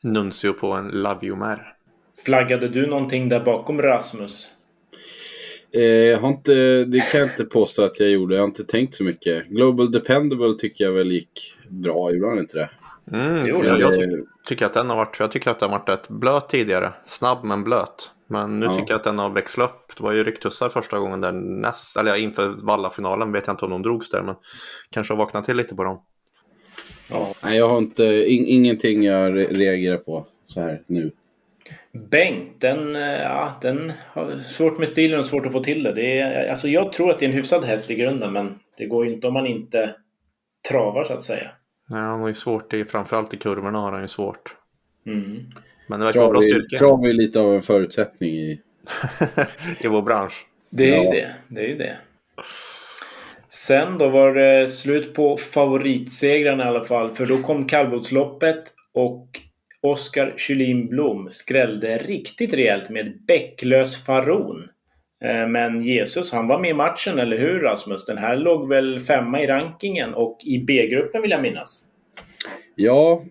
Nuncio 0.03 0.53
på 0.53 0.71
en 0.71 0.87
Love 0.87 1.27
You 1.27 1.35
Mer. 1.37 1.73
Flaggade 2.25 2.67
du 2.67 2.87
någonting 2.87 3.29
där 3.29 3.39
bakom 3.39 3.81
Rasmus? 3.81 4.51
Eh, 5.73 5.81
jag 5.83 6.17
har 6.19 6.29
inte, 6.29 6.85
det 6.85 6.99
kan 7.11 7.19
jag 7.19 7.29
inte 7.29 7.45
påstå 7.45 7.83
att 7.83 7.99
jag 7.99 8.09
gjorde. 8.09 8.35
Jag 8.35 8.41
har 8.41 8.47
inte 8.47 8.63
tänkt 8.63 8.95
så 8.95 9.03
mycket. 9.03 9.47
Global 9.47 9.91
Dependable 9.91 10.53
tycker 10.59 10.83
jag 10.83 10.91
väl 10.91 11.11
gick 11.11 11.57
bra. 11.69 12.11
Gjorde 12.11 12.27
han 12.29 12.39
inte 12.39 12.57
det? 12.57 12.69
Mm, 13.17 13.45
Jo, 13.47 13.65
jag, 13.65 13.79
jag 13.81 13.93
Eh, 13.93 13.99
ty- 14.09 14.23
tycker 14.45 14.65
att 14.65 14.73
den 14.73 14.89
har 14.89 14.95
varit, 14.97 15.19
jag 15.19 15.31
tycker 15.31 15.51
att 15.51 15.59
den 15.59 15.69
har 15.69 15.79
varit 15.79 15.89
rätt 15.89 16.09
blöt 16.09 16.49
tidigare. 16.49 16.93
Snabb 17.05 17.43
men 17.43 17.63
blöt. 17.63 18.11
Men 18.27 18.59
nu 18.59 18.65
Ja. 18.65 18.73
tycker 18.73 18.89
jag 18.91 18.97
att 18.97 19.03
den 19.03 19.19
har 19.19 19.29
växlat 19.29 19.69
upp. 19.69 19.97
Det 19.97 20.03
var 20.03 20.11
ju 20.13 20.23
rycktussar 20.23 20.69
första 20.69 20.99
gången 20.99 21.21
där 21.21 21.31
näst, 21.31 21.97
eller 21.97 22.11
ja, 22.11 22.17
inför 22.17 22.65
Valla-finalen 22.65 23.31
vet 23.31 23.47
jag 23.47 23.53
inte 23.53 23.65
om 23.65 23.71
de 23.71 23.81
drogs 23.81 24.09
där 24.09 24.23
men 24.23 24.35
kanske 24.89 25.13
har 25.13 25.17
vaknat 25.17 25.45
till 25.45 25.57
lite 25.57 25.75
på 25.75 25.83
dem. 25.83 26.01
Ja. 27.09 27.33
Nej, 27.43 27.57
jag 27.57 27.69
har 27.69 27.77
inte, 27.77 28.03
in, 28.05 28.45
ingenting 28.45 29.03
jag 29.03 29.33
re- 29.33 29.53
reagerar 29.53 29.97
på 29.97 30.27
så 30.47 30.61
här 30.61 30.81
nu. 30.87 31.11
Bengt, 31.91 32.61
den, 32.61 32.95
eh, 32.95 33.01
ja, 33.21 33.57
den 33.61 33.91
har 34.13 34.37
svårt 34.37 34.77
med 34.79 34.89
stilen 34.89 35.19
och 35.19 35.25
svårt 35.25 35.45
att 35.45 35.51
få 35.51 35.63
till 35.63 35.83
det. 35.83 35.91
det 35.93 36.19
är, 36.19 36.51
alltså 36.51 36.67
jag 36.67 36.93
tror 36.93 37.09
att 37.09 37.19
det 37.19 37.25
är 37.25 37.29
en 37.29 37.35
hyfsad 37.35 37.63
häst 37.63 37.91
i 37.91 37.95
grunden, 37.95 38.33
men 38.33 38.59
det 38.77 38.85
går 38.85 39.05
ju 39.05 39.13
inte 39.13 39.27
om 39.27 39.33
man 39.33 39.47
inte 39.47 39.95
travar 40.69 41.03
så 41.03 41.13
att 41.13 41.23
säga. 41.23 41.51
Ja, 41.89 41.95
han 41.95 42.19
har 42.19 42.27
ju 42.27 42.33
svårt 42.33 42.73
i, 42.73 42.85
framförallt 42.85 43.33
i 43.33 43.37
kurvorna 43.37 43.79
har 43.79 43.91
han 43.91 44.01
ju 44.01 44.07
svårt. 44.07 44.55
Mm. 45.05 45.39
Men 45.87 45.99
det 45.99 46.05
verkar 46.05 46.19
vara 46.19 46.31
bra 46.31 46.41
styrka 46.41 46.77
trav 46.77 47.05
är 47.05 47.13
lite 47.13 47.39
av 47.39 47.55
en 47.55 47.61
förutsättning 47.61 48.29
i... 48.29 48.61
i 49.79 49.87
vår 49.87 50.01
bransch. 50.01 50.45
Det 50.69 50.83
är 50.83 50.97
ju 50.97 51.03
Ja. 51.03 51.11
det. 51.11 51.35
Det 51.47 51.61
är 51.61 51.67
ju 51.67 51.77
det. 51.77 51.97
Sen 53.49 53.97
då 53.97 54.09
var 54.09 54.33
det 54.33 54.67
slut 54.67 55.13
på 55.13 55.37
favoritsegrarna 55.37 56.63
i 56.63 56.67
alla 56.67 56.85
fall. 56.85 57.11
För 57.15 57.25
då 57.25 57.37
kom 57.37 57.67
kallblodsloppet 57.67 58.63
och 58.93 59.27
Oskar 59.81 60.33
Kylin 60.37 60.87
Blom 60.87 61.27
skrällde 61.31 61.97
riktigt 61.97 62.53
rejält 62.53 62.89
med 62.89 63.17
Bäcklös 63.27 64.05
Faron. 64.05 64.69
Eh, 65.23 65.47
Men 65.47 65.81
Jesus, 65.81 66.31
han 66.33 66.47
var 66.47 66.59
med 66.59 66.69
i 66.69 66.73
matchen, 66.73 67.19
eller 67.19 67.37
hur 67.37 67.59
Rasmus? 67.59 68.05
Den 68.05 68.17
här 68.17 68.35
låg 68.35 68.69
väl 68.69 68.99
femma 68.99 69.41
i 69.41 69.47
rankingen 69.47 70.13
och 70.13 70.37
i 70.43 70.59
B-gruppen 70.59 71.21
vill 71.21 71.31
jag 71.31 71.41
minnas. 71.41 71.83
Ja, 72.75 73.23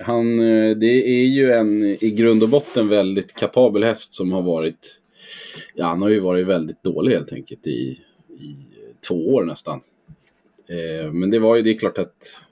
han, 0.00 0.38
eh, 0.40 0.76
det 0.76 1.20
är 1.20 1.26
ju 1.26 1.52
en 1.52 1.82
i 1.84 2.10
grund 2.10 2.42
och 2.42 2.48
botten 2.48 2.88
väldigt 2.88 3.34
kapabel 3.34 3.84
häst 3.84 4.14
som 4.14 4.32
har 4.32 4.42
varit... 4.42 5.00
Ja, 5.74 5.86
han 5.86 6.02
har 6.02 6.08
ju 6.08 6.20
varit 6.20 6.46
väldigt 6.46 6.82
dålig 6.82 7.12
helt 7.12 7.32
enkelt 7.32 7.66
i, 7.66 8.00
i 8.40 8.56
två 9.08 9.34
år 9.34 9.44
nästan. 9.44 9.80
Eh, 10.68 11.12
men 11.12 11.30
det 11.30 11.38
var 11.38 11.56
ju, 11.56 11.62
det 11.62 11.70
är 11.70 11.78
klart 11.78 11.98
att... 11.98 12.45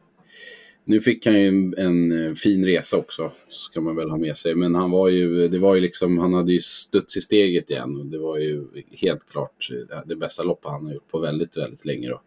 Nu 0.87 1.01
fick 1.01 1.27
han 1.27 1.41
ju 1.41 1.49
en, 1.49 1.75
en 1.79 2.27
eh, 2.27 2.35
fin 2.35 2.67
resa 2.67 2.97
också, 2.97 3.33
ska 3.49 3.81
man 3.81 3.97
väl 3.97 4.11
ha 4.11 4.17
med 4.17 4.37
sig. 4.37 4.55
Men 4.55 4.75
han 4.75 4.91
var 4.91 5.09
ju, 5.09 5.49
det 5.49 5.59
var 5.59 5.75
ju 5.75 5.81
liksom, 5.81 6.19
han 6.19 6.35
hade 6.35 6.53
ju 6.53 6.61
studs 6.61 7.17
i 7.17 7.21
steget 7.21 7.71
igen. 7.71 8.01
Och 8.01 8.07
det 8.07 8.19
var 8.19 8.39
ju 8.39 8.65
helt 8.91 9.31
klart 9.31 9.69
eh, 9.93 9.99
det 10.07 10.17
bästa 10.17 10.43
loppet 10.43 10.71
han 10.71 10.87
har 10.87 10.93
gjort 10.95 11.11
på 11.11 11.19
väldigt, 11.19 11.57
väldigt 11.57 11.85
länge 11.85 12.09
då. 12.09 12.21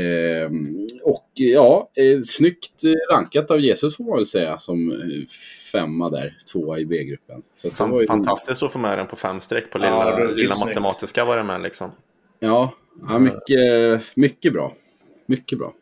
Eh, 0.00 0.50
och 1.02 1.28
ja, 1.34 1.90
eh, 1.94 2.20
snyggt 2.24 2.84
eh, 2.84 3.14
rankat 3.14 3.50
av 3.50 3.60
Jesus 3.60 3.96
får 3.96 4.04
man 4.04 4.16
väl 4.16 4.26
säga 4.26 4.58
som 4.58 5.02
femma 5.72 6.10
där, 6.10 6.38
tvåa 6.52 6.78
i 6.78 6.86
B-gruppen. 6.86 7.42
Så 7.54 7.68
att 7.68 7.76
det 7.78 7.82
var 7.82 7.88
Fan, 7.90 8.00
ju- 8.00 8.06
fantastiskt 8.06 8.62
att 8.62 8.72
få 8.72 8.78
med 8.78 8.98
den 8.98 9.06
på 9.06 9.16
fem 9.16 9.40
streck 9.40 9.70
på 9.70 9.78
Ja, 9.78 9.82
lilla, 9.84 10.20
ruggigt 10.20 10.38
lilla 10.38 10.56
matematiska 10.66 11.24
var 11.24 11.36
det 11.36 11.42
med 11.42 11.62
liksom. 11.62 11.90
Ja, 12.40 12.72
ja 13.08 13.18
mycket, 13.18 14.02
mycket 14.16 14.52
bra. 14.52 14.72
Mycket 15.26 15.58
bra. 15.58 15.72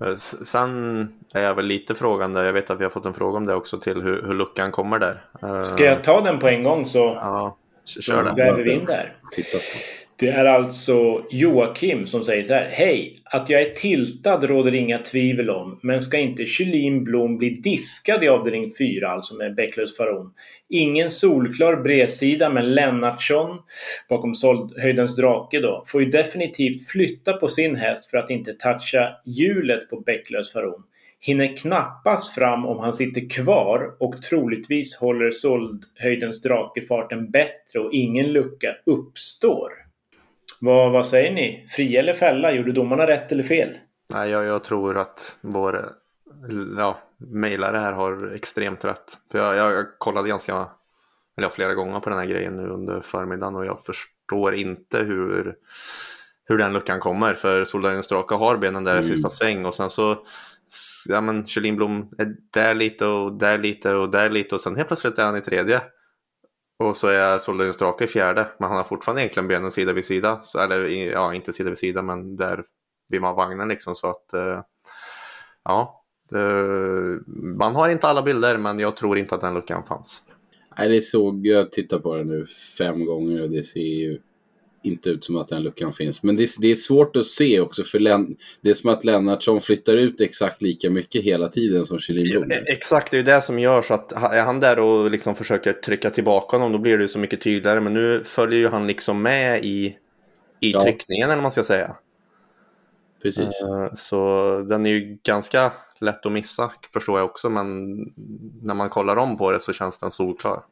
Eh, 0.00 0.14
Sen 0.16 1.08
är 1.34 1.42
jag 1.42 1.54
väl 1.54 1.64
lite 1.64 1.94
frågande, 1.94 2.44
jag 2.46 2.52
vet 2.52 2.70
att 2.70 2.80
vi 2.80 2.84
har 2.84 2.90
fått 2.90 3.06
en 3.06 3.14
fråga 3.14 3.36
om 3.36 3.46
det 3.46 3.54
också 3.54 3.78
till 3.80 4.02
hur, 4.02 4.22
hur 4.22 4.34
luckan 4.34 4.72
kommer 4.72 4.98
där. 4.98 5.24
Eh, 5.42 5.62
Ska 5.62 5.84
jag 5.84 6.04
ta 6.04 6.20
den 6.20 6.38
på 6.38 6.48
en 6.48 6.62
gång 6.62 6.86
så 6.86 6.98
Ja, 6.98 7.56
kör 7.84 8.24
det. 8.24 8.32
väver 8.44 8.62
vi 8.62 8.72
in 8.72 8.84
där. 8.84 9.12
Det 10.18 10.28
är 10.28 10.44
alltså 10.44 11.26
Joakim 11.30 12.06
som 12.06 12.24
säger 12.24 12.42
så 12.42 12.54
här. 12.54 12.68
Hej! 12.72 13.16
Att 13.24 13.50
jag 13.50 13.62
är 13.62 13.70
tiltad 13.70 14.44
råder 14.44 14.74
inga 14.74 14.98
tvivel 14.98 15.50
om. 15.50 15.78
Men 15.82 16.00
ska 16.00 16.18
inte 16.18 16.46
Kylin 16.46 17.04
Blom 17.04 17.38
bli 17.38 17.50
diskad 17.50 18.24
i 18.24 18.28
avdelning 18.28 18.72
4, 18.78 19.08
alltså 19.08 19.34
med 19.34 19.54
Bäcklös 19.54 19.96
Faron? 19.96 20.32
Ingen 20.68 21.10
solklar 21.10 21.76
bredsida, 21.76 22.50
men 22.50 22.74
Lennartsson 22.74 23.58
bakom 24.08 24.34
Soldhöjdens 24.34 25.16
drake 25.16 25.60
då 25.60 25.84
får 25.86 26.02
ju 26.02 26.10
definitivt 26.10 26.88
flytta 26.88 27.32
på 27.32 27.48
sin 27.48 27.76
häst 27.76 28.10
för 28.10 28.18
att 28.18 28.30
inte 28.30 28.52
toucha 28.52 29.16
hjulet 29.24 29.90
på 29.90 30.00
Bäcklös 30.00 30.52
Faron. 30.52 30.82
Hinner 31.20 31.56
knappast 31.56 32.34
fram 32.34 32.66
om 32.66 32.78
han 32.78 32.92
sitter 32.92 33.30
kvar 33.30 33.96
och 34.00 34.22
troligtvis 34.22 34.96
håller 34.96 35.30
Soldhöjdens 35.30 36.42
drake 36.42 36.82
farten 36.82 37.30
bättre 37.30 37.80
och 37.80 37.92
ingen 37.92 38.32
lucka 38.32 38.76
uppstår. 38.86 39.85
Vad, 40.60 40.92
vad 40.92 41.06
säger 41.06 41.32
ni? 41.32 41.68
Fria 41.70 42.00
eller 42.00 42.14
fälla? 42.14 42.52
Gjorde 42.52 42.72
domarna 42.72 43.06
rätt 43.06 43.32
eller 43.32 43.42
fel? 43.42 43.78
Nej, 44.12 44.30
jag, 44.30 44.44
jag 44.44 44.64
tror 44.64 44.98
att 44.98 45.38
vår 45.40 45.88
ja, 46.78 46.98
mejlare 47.18 47.78
här 47.78 47.92
har 47.92 48.32
extremt 48.34 48.84
rätt. 48.84 49.18
För 49.30 49.38
jag, 49.38 49.56
jag, 49.56 49.72
jag 49.72 49.86
kollade 49.98 50.28
ganska, 50.28 50.68
eller 51.38 51.48
flera 51.48 51.74
gånger 51.74 52.00
på 52.00 52.10
den 52.10 52.18
här 52.18 52.26
grejen 52.26 52.56
nu 52.56 52.68
under 52.68 53.00
förmiddagen 53.00 53.54
och 53.56 53.66
jag 53.66 53.80
förstår 53.84 54.54
inte 54.54 54.98
hur, 54.98 55.54
hur 56.44 56.58
den 56.58 56.72
luckan 56.72 57.00
kommer. 57.00 57.34
För 57.34 57.64
Soldagens 57.64 58.08
Draka 58.08 58.34
har 58.34 58.56
benen 58.56 58.84
där 58.84 58.94
i 58.94 58.98
Mm. 58.98 59.04
sista 59.04 59.30
sväng 59.30 59.66
och 59.66 59.74
sen 59.74 59.90
så 59.90 60.16
Ja 61.08 61.20
men 61.20 61.46
Kjellin 61.46 61.76
Blom 61.76 62.10
är 62.18 62.36
där 62.52 62.74
lite 62.74 63.06
och 63.06 63.32
där 63.32 63.58
lite 63.58 63.94
och 63.94 64.10
där 64.10 64.30
lite 64.30 64.54
och 64.54 64.60
sen 64.60 64.76
helt 64.76 64.88
plötsligt 64.88 65.18
är 65.18 65.24
han 65.24 65.36
i 65.36 65.40
tredje. 65.40 65.80
Och 66.78 66.96
så 66.96 67.08
är 67.08 67.38
Soldin 67.38 67.72
Strake 67.72 68.04
i 68.04 68.06
fjärde, 68.06 68.48
men 68.58 68.68
han 68.68 68.76
har 68.76 68.84
fortfarande 68.84 69.22
egentligen 69.22 69.48
benen 69.48 69.72
sida 69.72 69.92
vid 69.92 70.04
sida. 70.04 70.40
Så, 70.42 70.58
eller 70.58 70.84
ja, 70.86 71.34
inte 71.34 71.52
sida 71.52 71.70
vid 71.70 71.78
sida, 71.78 72.02
men 72.02 72.36
där 72.36 72.64
vid 73.08 73.20
man 73.20 73.36
vagnen 73.36 73.68
liksom. 73.68 73.94
Så 73.94 74.06
att 74.06 74.34
eh, 74.34 74.60
ja, 75.64 76.04
det, 76.30 76.38
man 77.56 77.74
har 77.74 77.88
inte 77.88 78.08
alla 78.08 78.22
bilder, 78.22 78.56
men 78.58 78.78
jag 78.78 78.96
tror 78.96 79.18
inte 79.18 79.34
att 79.34 79.40
den 79.40 79.54
luckan 79.54 79.84
fanns. 79.84 80.22
Nej, 80.78 80.88
det 80.88 81.00
såg, 81.00 81.46
jag 81.46 81.72
tittar 81.72 81.98
på 81.98 82.14
det 82.14 82.24
nu 82.24 82.46
fem 82.78 83.04
gånger 83.04 83.42
och 83.42 83.50
det 83.50 83.62
ser 83.62 83.80
ju 83.80 84.18
inte 84.86 85.10
ut 85.10 85.24
som 85.24 85.36
att 85.36 85.48
den 85.48 85.62
luckan 85.62 85.92
finns. 85.92 86.22
Men 86.22 86.36
det, 86.36 86.48
det 86.60 86.70
är 86.70 86.74
svårt 86.74 87.16
att 87.16 87.26
se 87.26 87.60
också 87.60 87.84
för 87.84 87.98
Len, 87.98 88.36
det 88.60 88.70
är 88.70 88.74
som 88.74 88.90
att 88.90 89.04
Lennartsson 89.04 89.60
flyttar 89.60 89.96
ut 89.96 90.20
exakt 90.20 90.62
lika 90.62 90.90
mycket 90.90 91.24
hela 91.24 91.48
tiden 91.48 91.86
som 91.86 91.98
Kjellin. 91.98 92.46
Ja, 92.48 92.56
exakt, 92.66 93.10
det 93.10 93.16
är 93.16 93.18
ju 93.18 93.24
det 93.24 93.42
som 93.42 93.58
gör 93.58 93.82
så 93.82 93.94
att 93.94 94.12
är 94.12 94.44
han 94.44 94.60
där 94.60 94.78
och 94.78 95.10
liksom 95.10 95.34
försöker 95.34 95.72
trycka 95.72 96.10
tillbaka 96.10 96.56
honom 96.56 96.72
då 96.72 96.78
blir 96.78 96.96
det 96.96 97.02
ju 97.02 97.08
så 97.08 97.18
mycket 97.18 97.40
tydligare. 97.40 97.80
Men 97.80 97.94
nu 97.94 98.24
följer 98.24 98.58
ju 98.58 98.68
han 98.68 98.86
liksom 98.86 99.22
med 99.22 99.64
i, 99.64 99.96
i 100.60 100.72
ja. 100.72 100.80
tryckningen 100.80 101.24
eller 101.24 101.36
vad 101.36 101.42
man 101.42 101.52
ska 101.52 101.64
säga. 101.64 101.96
Precis. 103.22 103.62
Uh, 103.64 103.94
så 103.94 104.58
den 104.68 104.86
är 104.86 104.90
ju 104.90 105.18
ganska 105.22 105.72
lätt 106.00 106.26
att 106.26 106.32
missa 106.32 106.72
förstår 106.92 107.18
jag 107.18 107.26
också. 107.26 107.48
Men 107.48 107.96
när 108.62 108.74
man 108.74 108.88
kollar 108.88 109.16
om 109.16 109.38
på 109.38 109.52
det 109.52 109.60
så 109.60 109.72
känns 109.72 109.98
den 109.98 110.10
solklar. 110.10 110.62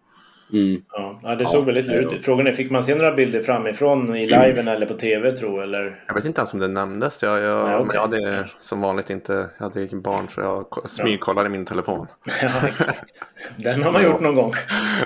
Mm. 0.52 0.82
Ja, 1.22 1.34
det 1.34 1.46
såg 1.46 1.60
ja, 1.60 1.64
väldigt 1.64 1.86
lurigt 1.86 2.12
ut. 2.12 2.24
Frågan 2.24 2.46
är, 2.46 2.52
fick 2.52 2.70
man 2.70 2.84
se 2.84 2.94
några 2.94 3.14
bilder 3.14 3.42
framifrån 3.42 4.16
i 4.16 4.26
liven 4.26 4.58
mm. 4.58 4.68
eller 4.68 4.86
på 4.86 4.94
tv 4.94 5.36
tro 5.36 5.60
eller? 5.60 6.04
Jag 6.06 6.14
vet 6.14 6.24
inte 6.24 6.40
ens 6.40 6.52
om 6.52 6.58
det 6.58 6.68
nämndes. 6.68 7.22
Jag, 7.22 7.42
jag, 7.42 7.64
Nej, 7.64 7.74
okay. 7.74 7.86
Men 7.86 7.94
jag 7.94 8.00
hade 8.00 8.48
som 8.58 8.80
vanligt 8.80 9.10
inte, 9.10 9.48
jag 9.58 9.64
hade 9.64 9.96
barn 9.96 10.28
så 10.28 10.40
jag 10.40 10.90
smygkollade 10.90 11.46
ja. 11.46 11.50
min 11.50 11.66
telefon. 11.66 12.06
Ja, 12.42 12.68
exakt. 12.68 13.14
Den 13.56 13.82
har 13.82 13.92
man 13.92 14.02
gjort 14.02 14.20
någon 14.20 14.34
gång. 14.34 14.52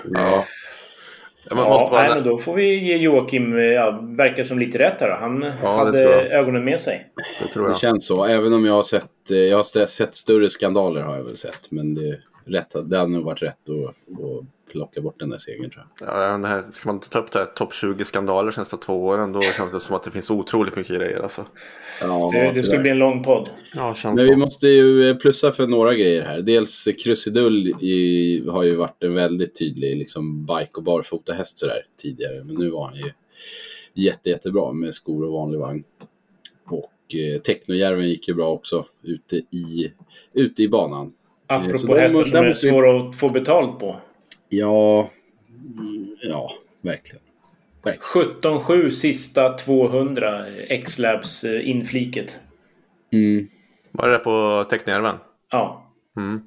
ja. 0.04 0.44
Ja, 1.50 1.56
ja 1.56 1.88
nej, 1.92 2.10
men 2.14 2.24
då 2.24 2.38
får 2.38 2.54
vi 2.54 2.74
ge 2.74 2.96
Joakim, 2.96 3.58
ja, 3.58 4.00
verkar 4.02 4.44
som 4.44 4.58
lite 4.58 4.78
rätt 4.78 5.00
här. 5.00 5.18
Han 5.20 5.52
ja, 5.62 5.76
hade 5.76 6.02
ögonen 6.28 6.64
med 6.64 6.80
sig. 6.80 7.06
Det, 7.42 7.48
tror 7.48 7.66
jag. 7.66 7.74
det 7.74 7.78
känns 7.78 8.06
så. 8.06 8.24
Även 8.24 8.52
om 8.52 8.64
jag 8.64 8.72
har 8.72 8.82
sett, 8.82 9.10
jag 9.28 9.56
har 9.56 9.86
sett 9.86 10.14
större 10.14 10.50
skandaler 10.50 11.00
har 11.00 11.16
jag 11.16 11.24
väl 11.24 11.36
sett. 11.36 11.70
Men 11.70 11.94
det, 11.94 12.18
rätt, 12.44 12.74
det 12.84 12.98
hade 12.98 13.12
nog 13.12 13.24
varit 13.24 13.42
rätt 13.42 13.68
att, 13.68 13.88
att 13.88 14.57
plocka 14.68 15.00
bort 15.00 15.18
den 15.18 15.30
där 15.30 15.38
segern 15.38 15.70
tror 15.70 15.86
jag. 16.00 16.08
Ja, 16.08 16.38
det 16.38 16.48
här, 16.48 16.62
ska 16.62 16.88
man 16.88 17.00
ta 17.00 17.18
upp 17.18 17.30
det 17.32 17.38
här 17.38 17.46
topp 17.46 17.74
20 17.74 18.04
skandaler 18.04 18.50
senaste 18.50 18.76
två 18.76 19.06
åren 19.06 19.32
då 19.32 19.42
känns 19.42 19.72
det 19.72 19.80
som 19.80 19.96
att 19.96 20.02
det 20.02 20.10
finns 20.10 20.30
otroligt 20.30 20.76
mycket 20.76 20.96
grejer 20.96 21.22
alltså. 21.22 21.46
Ja, 22.00 22.30
det, 22.32 22.52
det 22.54 22.62
skulle 22.62 22.78
bli 22.78 22.90
en 22.90 22.98
lång 22.98 23.24
podd. 23.24 23.48
Ja, 23.74 23.94
känns 23.94 24.16
Men 24.16 24.26
så. 24.26 24.30
vi 24.32 24.36
måste 24.36 24.68
ju 24.68 25.14
plussa 25.14 25.52
för 25.52 25.66
några 25.66 25.94
grejer 25.94 26.22
här. 26.22 26.42
Dels 26.42 26.88
Krusidull 27.04 27.68
i, 27.68 28.44
har 28.48 28.62
ju 28.62 28.74
varit 28.74 29.02
en 29.02 29.14
väldigt 29.14 29.58
tydlig 29.58 29.96
liksom, 29.96 30.46
bike 30.46 30.72
och 30.74 30.82
barfota 30.82 31.32
häst 31.32 31.58
sådär 31.58 31.86
tidigare. 32.02 32.44
Men 32.44 32.56
nu 32.56 32.70
var 32.70 32.86
han 32.86 32.96
ju 32.96 33.12
jätte, 33.94 34.30
jättebra 34.30 34.72
med 34.72 34.94
skor 34.94 35.24
och 35.24 35.32
vanlig 35.32 35.58
vagn. 35.58 35.84
Och 36.66 37.14
eh, 37.14 37.40
Technojärven 37.40 38.08
gick 38.08 38.28
ju 38.28 38.34
bra 38.34 38.50
också 38.50 38.86
ute 39.02 39.36
i, 39.36 39.92
ute 40.32 40.62
i 40.62 40.68
banan. 40.68 41.12
Apropå 41.46 41.96
hästar 41.96 42.24
som 42.24 42.36
är 42.36 42.52
svåra 42.52 43.00
att 43.00 43.16
få 43.16 43.28
betalt 43.28 43.78
på. 43.78 43.96
Ja, 44.48 45.10
ja, 46.22 46.50
verkligen. 46.80 47.22
17-7 47.82 48.90
sista 48.90 49.52
200 49.52 50.46
X-Labs 50.68 51.44
eh, 51.44 51.68
infliket. 51.68 52.40
Mm. 53.12 53.48
Var 53.92 54.08
det 54.08 54.18
på 54.18 54.66
Tecknejärven? 54.70 55.16
Ja. 55.50 55.92
Mm. 56.16 56.40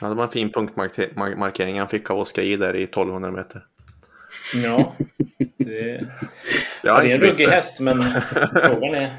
Ja, 0.00 0.08
det 0.08 0.14
var 0.14 0.24
en 0.24 0.30
fin 0.30 0.52
punktmarkering 0.52 1.78
han 1.78 1.88
fick 1.88 2.10
av 2.10 2.18
Oskar 2.18 2.42
J 2.42 2.56
där 2.56 2.76
i 2.76 2.82
1200 2.82 3.30
meter. 3.30 3.62
Ja, 4.54 4.96
det, 5.56 5.56
ja, 6.82 7.00
det 7.02 7.10
är 7.10 7.14
en 7.14 7.20
ruggig 7.20 7.46
häst 7.46 7.80
men 7.80 8.02
frågan 8.64 8.94
är... 8.94 9.10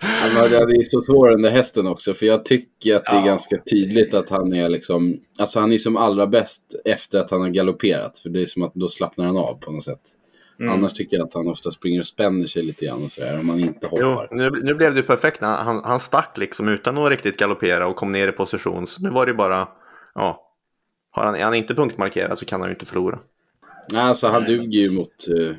Han 0.00 0.50
det 0.50 0.56
är 0.56 0.82
så 0.82 1.02
svår 1.02 1.28
den 1.28 1.42
där 1.42 1.50
hästen 1.50 1.86
också, 1.86 2.14
för 2.14 2.26
jag 2.26 2.44
tycker 2.44 2.96
att 2.96 3.04
det 3.04 3.10
är 3.10 3.16
ja. 3.16 3.24
ganska 3.24 3.58
tydligt 3.70 4.14
att 4.14 4.30
han 4.30 4.52
är 4.52 4.68
liksom, 4.68 5.20
alltså 5.38 5.60
han 5.60 5.72
är 5.72 5.78
som 5.78 5.96
allra 5.96 6.26
bäst 6.26 6.62
efter 6.84 7.18
att 7.18 7.30
han 7.30 7.40
har 7.40 7.48
galopperat, 7.48 8.18
för 8.18 8.28
det 8.28 8.42
är 8.42 8.46
som 8.46 8.62
att 8.62 8.74
då 8.74 8.88
slappnar 8.88 9.24
han 9.24 9.36
av 9.36 9.54
på 9.60 9.72
något 9.72 9.84
sätt. 9.84 10.00
Mm. 10.60 10.72
Annars 10.72 10.92
tycker 10.92 11.16
jag 11.16 11.26
att 11.26 11.34
han 11.34 11.48
ofta 11.48 11.70
springer 11.70 12.00
och 12.00 12.06
spänner 12.06 12.46
sig 12.46 12.62
lite 12.62 12.84
grann 12.84 13.04
och 13.04 13.12
sådär, 13.12 13.38
om 13.40 13.46
man 13.46 13.60
inte 13.60 13.86
hoppar. 13.86 14.28
Jo, 14.30 14.36
nu, 14.36 14.50
nu 14.62 14.74
blev 14.74 14.94
det 14.94 15.02
perfekt, 15.02 15.40
han, 15.40 15.80
han 15.84 16.00
stack 16.00 16.38
liksom 16.38 16.68
utan 16.68 16.98
att 16.98 17.10
riktigt 17.10 17.36
galoppera 17.36 17.86
och 17.86 17.96
kom 17.96 18.12
ner 18.12 18.28
i 18.28 18.32
position, 18.32 18.86
så 18.86 19.02
nu 19.02 19.10
var 19.10 19.26
det 19.26 19.34
bara, 19.34 19.68
ja, 20.14 20.42
har 21.10 21.24
han, 21.24 21.34
är 21.34 21.44
han 21.44 21.54
inte 21.54 21.74
punktmarkerad 21.74 22.38
så 22.38 22.44
kan 22.44 22.60
han 22.60 22.70
ju 22.70 22.74
inte 22.74 22.86
förlora. 22.86 23.18
Nej, 23.92 24.02
alltså 24.02 24.28
han 24.28 24.44
duger 24.44 24.80
ju 24.80 24.90
mot, 24.90 25.26
uh, 25.38 25.52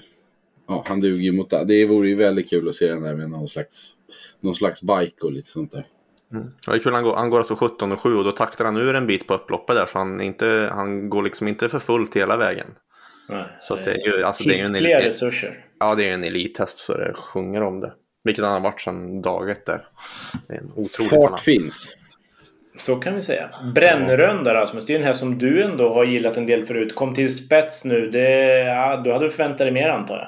ja, 0.67 0.83
han 0.87 0.99
duger 0.99 1.23
ju 1.23 1.31
mot, 1.31 1.49
det 1.49 1.85
vore 1.85 2.07
ju 2.07 2.15
väldigt 2.15 2.49
kul 2.49 2.67
att 2.67 2.75
se 2.75 2.87
den 2.87 3.01
där 3.01 3.15
med 3.15 3.29
någon 3.29 3.47
slags 3.47 3.93
någon 4.39 4.55
slags 4.55 4.81
bike 4.81 5.25
och 5.25 5.31
lite 5.31 5.47
sånt 5.47 5.71
där. 5.71 5.87
Mm. 6.33 6.51
Det 6.65 6.71
är 6.71 6.79
kul, 6.79 6.93
han 6.93 7.03
går, 7.03 7.15
han 7.15 7.29
går 7.29 7.37
alltså 7.37 7.55
17 7.55 7.91
och 7.91 7.99
7 7.99 8.15
och 8.15 8.23
då 8.23 8.31
taktar 8.31 8.65
han 8.65 8.77
ur 8.77 8.95
en 8.95 9.07
bit 9.07 9.27
på 9.27 9.33
upploppet 9.33 9.75
där 9.75 9.85
så 9.85 9.97
han, 9.97 10.21
inte, 10.21 10.69
han 10.71 11.09
går 11.09 11.23
liksom 11.23 11.47
inte 11.47 11.69
för 11.69 11.79
fullt 11.79 12.15
hela 12.15 12.37
vägen. 12.37 12.67
Nej, 13.29 13.45
så 13.59 13.75
det 13.75 13.91
är 13.91 14.07
ju, 14.07 14.23
alltså 14.23 14.43
det 14.43 14.59
är 14.59 14.69
en 14.69 14.75
elit, 14.75 15.07
resurser. 15.07 15.65
Ja, 15.79 15.95
det 15.95 16.09
är 16.09 16.13
en 16.13 16.23
elithäst 16.23 16.77
så 16.77 16.93
det 16.93 17.13
sjunger 17.13 17.63
om 17.63 17.79
det. 17.79 17.93
Vilket 18.23 18.43
han 18.43 18.53
har 18.53 18.59
varit 18.59 18.81
sedan 18.81 19.21
dag 19.21 19.49
ett 19.49 19.65
där. 19.65 19.87
Det 20.47 20.53
är 20.53 20.57
en 20.57 20.71
otrolig 20.75 21.09
Fart 21.09 21.21
talang. 21.21 21.37
finns. 21.37 21.97
Så 22.79 22.95
kan 22.95 23.15
vi 23.15 23.21
säga. 23.21 23.49
Brännrön 23.75 24.43
där 24.43 24.53
Rasmus, 24.53 24.85
det 24.85 24.93
är 24.93 24.99
en 24.99 25.05
här 25.05 25.13
som 25.13 25.37
du 25.37 25.63
ändå 25.63 25.93
har 25.93 26.03
gillat 26.03 26.37
en 26.37 26.45
del 26.45 26.65
förut. 26.65 26.95
Kom 26.95 27.13
till 27.13 27.35
spets 27.35 27.85
nu. 27.85 28.09
Det, 28.09 28.59
ja, 28.59 29.01
du 29.03 29.13
hade 29.13 29.31
förväntat 29.31 29.57
dig 29.57 29.71
mer 29.71 29.89
antar 29.89 30.15
jag? 30.15 30.27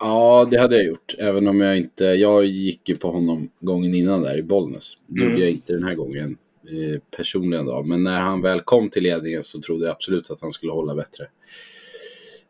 Ja, 0.00 0.48
det 0.50 0.58
hade 0.58 0.76
jag 0.76 0.84
gjort. 0.84 1.14
Även 1.18 1.48
om 1.48 1.60
jag 1.60 1.76
inte... 1.76 2.04
Jag 2.04 2.44
gick 2.44 2.88
ju 2.88 2.96
på 2.96 3.10
honom 3.10 3.50
gången 3.60 3.94
innan 3.94 4.22
där 4.22 4.38
i 4.38 4.42
Bollnäs. 4.42 4.98
Det 5.06 5.20
mm. 5.20 5.32
gjorde 5.32 5.44
jag 5.44 5.50
inte 5.50 5.72
den 5.72 5.84
här 5.84 5.94
gången 5.94 6.36
eh, 6.64 7.00
personligen 7.16 7.66
då. 7.66 7.82
Men 7.82 8.02
när 8.02 8.20
han 8.20 8.42
väl 8.42 8.60
kom 8.60 8.90
till 8.90 9.02
ledningen 9.02 9.42
så 9.42 9.60
trodde 9.60 9.84
jag 9.84 9.92
absolut 9.92 10.30
att 10.30 10.40
han 10.40 10.52
skulle 10.52 10.72
hålla 10.72 10.94
bättre. 10.94 11.24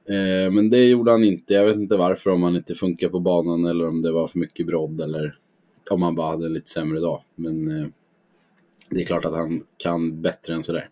Eh, 0.09 0.51
men 0.51 0.71
det 0.71 0.85
gjorde 0.85 1.11
han 1.11 1.25
inte. 1.25 1.55
Jag 1.55 1.65
vet 1.65 1.77
inte 1.77 1.97
varför, 1.97 2.31
om 2.31 2.43
han 2.43 2.57
inte 2.57 2.75
funkar 2.75 3.09
på 3.09 3.21
banan 3.21 3.65
eller 3.65 3.89
om 3.89 4.03
det 4.03 4.13
var 4.13 4.27
för 4.27 4.39
mycket 4.39 4.67
brodd 4.67 5.01
eller 5.01 5.39
om 5.91 6.03
han 6.03 6.15
bara 6.15 6.31
hade 6.31 6.47
en 6.47 6.53
lite 6.53 6.71
sämre 6.71 7.01
dag. 7.01 7.23
Men 7.35 7.81
eh, 7.81 7.87
det 8.91 9.01
är 9.01 9.05
klart 9.05 9.25
att 9.25 9.33
han 9.33 9.65
kan 9.77 10.23
bättre 10.23 10.55
än 10.55 10.65
sådär. 10.65 10.89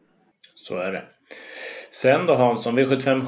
Så 0.55 0.77
är 0.77 0.93
det. 0.93 1.03
Sen 1.91 2.27
då 2.27 2.35
Hansson, 2.35 2.79
V75 2.79 3.27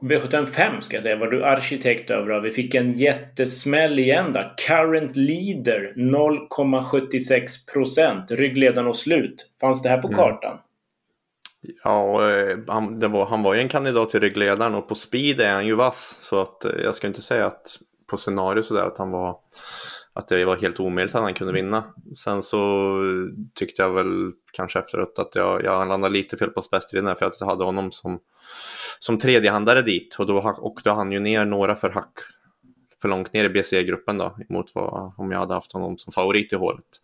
V75 0.00 0.80
ska 0.80 0.96
jag 0.96 1.02
säga 1.02 1.16
var 1.16 1.26
du 1.26 1.44
arkitekt 1.44 2.10
över. 2.10 2.40
Vi 2.40 2.50
fick 2.50 2.74
en 2.74 2.96
jättesmäll 2.96 3.98
igen 3.98 4.32
då. 4.32 4.52
Current 4.66 5.16
leader 5.16 5.94
0,76 5.96 7.72
procent. 7.72 8.30
Ryggledaren 8.30 8.88
och 8.88 8.96
slut. 8.96 9.50
Fanns 9.60 9.82
det 9.82 9.88
här 9.88 10.02
på 10.02 10.08
mm. 10.08 10.18
kartan? 10.18 10.58
Ja, 11.84 12.30
eh, 12.30 12.58
han, 12.66 13.12
var, 13.12 13.26
han 13.26 13.42
var 13.42 13.54
ju 13.54 13.60
en 13.60 13.68
kandidat 13.68 14.10
till 14.10 14.20
ryggledaren 14.20 14.74
och 14.74 14.88
på 14.88 14.94
speed 14.94 15.40
är 15.40 15.52
han 15.52 15.66
ju 15.66 15.74
vass. 15.74 16.18
Så 16.22 16.40
att 16.40 16.64
eh, 16.64 16.70
jag 16.84 16.94
ska 16.94 17.06
inte 17.06 17.22
säga 17.22 17.46
att 17.46 17.78
på 18.06 18.16
scenario 18.16 18.62
sådär 18.62 18.84
att 18.84 18.98
han 18.98 19.10
var 19.10 19.36
att 20.12 20.28
det 20.28 20.44
var 20.44 20.56
helt 20.56 20.80
omöjligt 20.80 21.14
att 21.14 21.22
han 21.22 21.34
kunde 21.34 21.52
vinna. 21.52 21.84
Sen 22.16 22.42
så 22.42 23.02
tyckte 23.54 23.82
jag 23.82 23.90
väl 23.90 24.32
kanske 24.52 24.78
efteråt 24.78 25.18
att 25.18 25.34
jag, 25.34 25.64
jag 25.64 25.88
landade 25.88 26.14
lite 26.14 26.36
fel 26.36 26.50
på 26.50 26.62
spetsstriden 26.62 27.16
för 27.16 27.26
att 27.26 27.40
jag 27.40 27.46
hade 27.46 27.64
honom 27.64 27.92
som 27.92 28.20
som 28.98 29.18
tredjehandare 29.18 29.82
dit 29.82 30.16
och 30.18 30.26
då 30.26 30.56
åkte 30.58 30.90
han 30.90 31.12
ju 31.12 31.20
ner 31.20 31.44
några 31.44 31.76
för 31.76 31.90
hack 31.90 32.18
för 33.02 33.08
långt 33.08 33.32
ner 33.32 33.44
i 33.44 33.48
BC-gruppen 33.48 34.18
då 34.18 34.36
mot 34.48 34.74
vad, 34.74 35.12
om 35.16 35.32
jag 35.32 35.38
hade 35.38 35.54
haft 35.54 35.72
honom 35.72 35.98
som 35.98 36.12
favorit 36.12 36.52
i 36.52 36.56
hålet. 36.56 37.00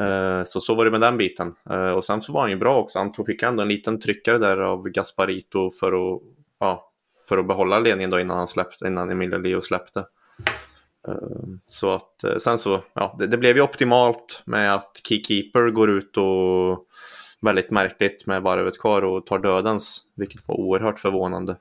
Uh, 0.00 0.44
så 0.44 0.60
så 0.60 0.74
var 0.74 0.84
det 0.84 0.90
med 0.90 1.00
den 1.00 1.16
biten. 1.16 1.54
Uh, 1.70 1.90
och 1.90 2.04
sen 2.04 2.22
så 2.22 2.32
var 2.32 2.40
han 2.40 2.50
ju 2.50 2.56
bra 2.56 2.76
också. 2.76 2.98
Han 2.98 3.12
fick 3.26 3.42
ändå 3.42 3.62
en 3.62 3.68
liten 3.68 4.00
tryckare 4.00 4.38
där 4.38 4.56
av 4.56 4.88
Gasparito 4.88 5.70
för 5.70 6.14
att, 6.14 6.22
ja, 6.60 6.92
för 7.28 7.38
att 7.38 7.46
behålla 7.46 7.78
ledningen 7.78 8.10
då 8.10 8.20
innan 8.20 8.38
han 8.38 8.48
släppte, 8.48 8.86
innan 8.86 9.10
Emilio 9.10 9.38
Leo 9.38 9.60
släppte. 9.60 10.04
Uh, 11.08 11.56
så 11.66 11.94
att 11.94 12.24
sen 12.38 12.58
så, 12.58 12.80
ja, 12.94 13.16
det, 13.18 13.26
det, 13.26 13.38
blev 13.38 13.56
ju 13.56 13.62
optimalt 13.62 14.42
med 14.44 14.74
att 14.74 15.00
Keykeeper 15.08 15.70
går 15.70 15.90
ut 15.90 16.16
och 16.16 16.86
väldigt 17.40 17.70
märkligt 17.70 18.26
med 18.26 18.42
varvet 18.42 18.80
kvar 18.80 19.02
och 19.02 19.26
tar 19.26 19.38
dödens, 19.38 20.04
vilket 20.16 20.48
var 20.48 20.60
oerhört 20.60 21.00
förvånande. 21.00 21.56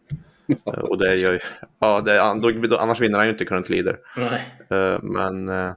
uh, 0.50 0.80
och 0.90 0.98
det 0.98 1.16
gör 1.16 1.32
ju, 1.32 1.40
ja, 1.80 2.02
det, 2.02 2.68
då, 2.68 2.78
annars 2.78 3.00
vinner 3.00 3.18
han 3.18 3.28
ju 3.28 3.32
inte 3.32 3.46
current 3.46 3.70
leader. 3.70 3.98
Uh, 4.72 5.00
men, 5.04 5.50
uh, 5.50 5.74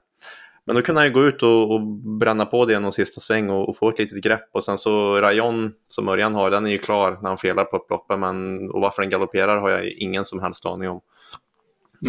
men 0.67 0.77
då 0.77 0.83
kunde 0.83 1.01
han 1.01 1.09
ju 1.09 1.15
gå 1.15 1.25
ut 1.25 1.43
och, 1.43 1.75
och 1.75 1.81
bränna 2.21 2.47
på 2.47 2.65
det 2.65 2.81
någon 2.81 2.93
sista 2.93 3.21
sväng 3.21 3.51
och, 3.51 3.69
och, 3.69 3.77
få 3.77 3.89
ett 3.89 3.99
litet 3.99 4.23
grepp 4.25 4.49
och 4.53 4.65
sen 4.65 4.79
så 4.79 5.21
Rayon 5.21 5.73
som 5.89 6.09
Örjan 6.09 6.35
har, 6.35 6.51
den 6.51 6.67
är 6.67 6.71
ju 6.71 6.79
klar 6.79 7.19
när 7.23 7.29
han 7.29 7.39
felar 7.39 7.65
på 7.65 7.77
upploppet 7.77 8.19
men 8.19 8.71
och 8.71 8.81
varför 8.81 9.03
den 9.03 9.11
galopperar 9.11 9.61
har 9.61 9.71
jag 9.71 9.87
ingen 9.87 10.25
som 10.25 10.41
helst 10.41 10.67
aning 10.67 10.89
om. 10.89 11.01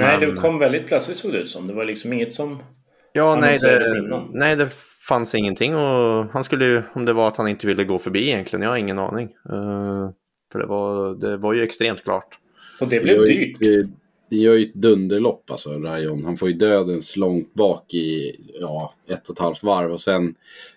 Nej, 0.04 0.20
men, 0.20 0.36
det 0.36 0.42
kom 0.42 0.60
väldigt 0.60 0.88
plötsligt 0.88 1.18
såg 1.18 1.32
det 1.32 1.38
ut 1.40 1.50
som. 1.50 1.68
Det 1.68 1.74
var 1.74 1.86
liksom 1.86 2.14
inget 2.14 2.34
som 2.34 2.64
Ja, 3.14 3.38
nej 3.42 3.58
det, 3.62 3.84
nej, 4.34 4.56
det 4.56 4.70
fanns 5.08 5.36
ingenting 5.36 5.76
och 5.76 6.26
han 6.32 6.44
skulle 6.44 6.66
ju, 6.66 6.82
om 6.94 7.06
det 7.06 7.14
var 7.14 7.28
att 7.28 7.38
han 7.38 7.48
inte 7.48 7.68
ville 7.68 7.84
gå 7.84 8.00
förbi 8.00 8.28
egentligen, 8.30 8.64
jag 8.64 8.70
har 8.70 8.78
ingen 8.78 9.00
aning. 9.00 9.28
Uh, 9.52 10.10
För 10.52 10.60
det 10.60 10.66
var, 10.66 11.16
det 11.16 11.38
var 11.38 11.54
ju 11.54 11.64
extremt 11.64 12.04
klart. 12.04 12.40
Och 12.82 12.88
det 12.88 13.00
blev 13.00 13.22
dyrt. 13.22 13.62
ett- 13.62 13.90
Det 14.30 14.36
gör 14.38 14.54
ju 14.54 14.66
ett 14.66 14.74
dunderlopp 14.74 15.52
alltså, 15.52 15.70
Rayon. 15.70 16.26
Han 16.26 16.38
får 16.38 16.48
ju 16.48 16.54
dödens 16.54 17.16
långt 17.18 17.54
bak 17.54 17.94
i 17.94 18.36
ja, 18.60 18.94
ett 19.10 19.30
och 19.30 19.36
ett 19.36 19.40
halvt 19.40 19.64
varv 19.64 19.92
och 19.92 20.02
sen 20.02 20.36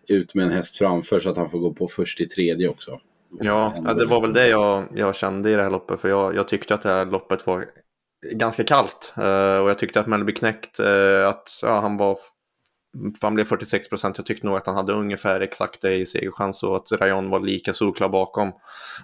ut 0.09 0.35
med 0.35 0.45
en 0.47 0.53
häst 0.53 0.79
framför 0.79 1.21
så 1.21 1.31
att 1.31 1.37
han 1.37 1.51
får 1.51 1.59
gå 1.59 1.73
på 1.73 1.89
först 1.89 2.21
i 2.21 2.27
tredje 2.27 2.69
också. 2.69 3.01
Ja, 3.41 3.75
ja 3.85 3.95
det 3.95 4.07
var 4.07 4.21
väl 4.21 4.33
det 4.33 4.49
jag, 4.49 4.85
jag 4.95 5.17
kände 5.17 5.51
i 5.51 5.55
det 5.55 5.63
här 5.63 5.71
loppet. 5.71 6.01
För 6.01 6.09
jag, 6.09 6.35
jag 6.37 6.49
tyckte 6.49 6.75
att 6.75 6.83
det 6.83 6.89
här 6.89 7.07
loppet 7.07 7.47
var 7.47 7.65
ganska 8.23 8.65
kallt. 8.65 9.15
Eh, 9.17 9.59
och 9.59 9.71
jag 9.71 9.79
tyckte 9.79 10.01
att 10.01 10.07
Mellby 10.07 10.33
Knekt, 10.33 10.81
eh, 10.81 11.29
att 11.29 11.61
ja, 11.63 11.81
han 11.81 11.97
var... 11.97 12.19
Han 13.21 13.35
blev 13.35 13.45
46 13.45 13.89
procent. 13.89 14.19
Jag 14.19 14.27
tyckte 14.27 14.47
nog 14.47 14.57
att 14.57 14.67
han 14.67 14.77
hade 14.77 14.93
ungefär 14.93 15.41
exakt 15.41 15.83
det 15.83 15.97
i 15.97 16.07
segerchans 16.07 16.63
och 16.63 16.77
att 16.77 16.93
Rayon 16.93 17.31
var 17.31 17.41
lika 17.41 17.75
solklar 17.75 18.09
bakom. 18.09 18.53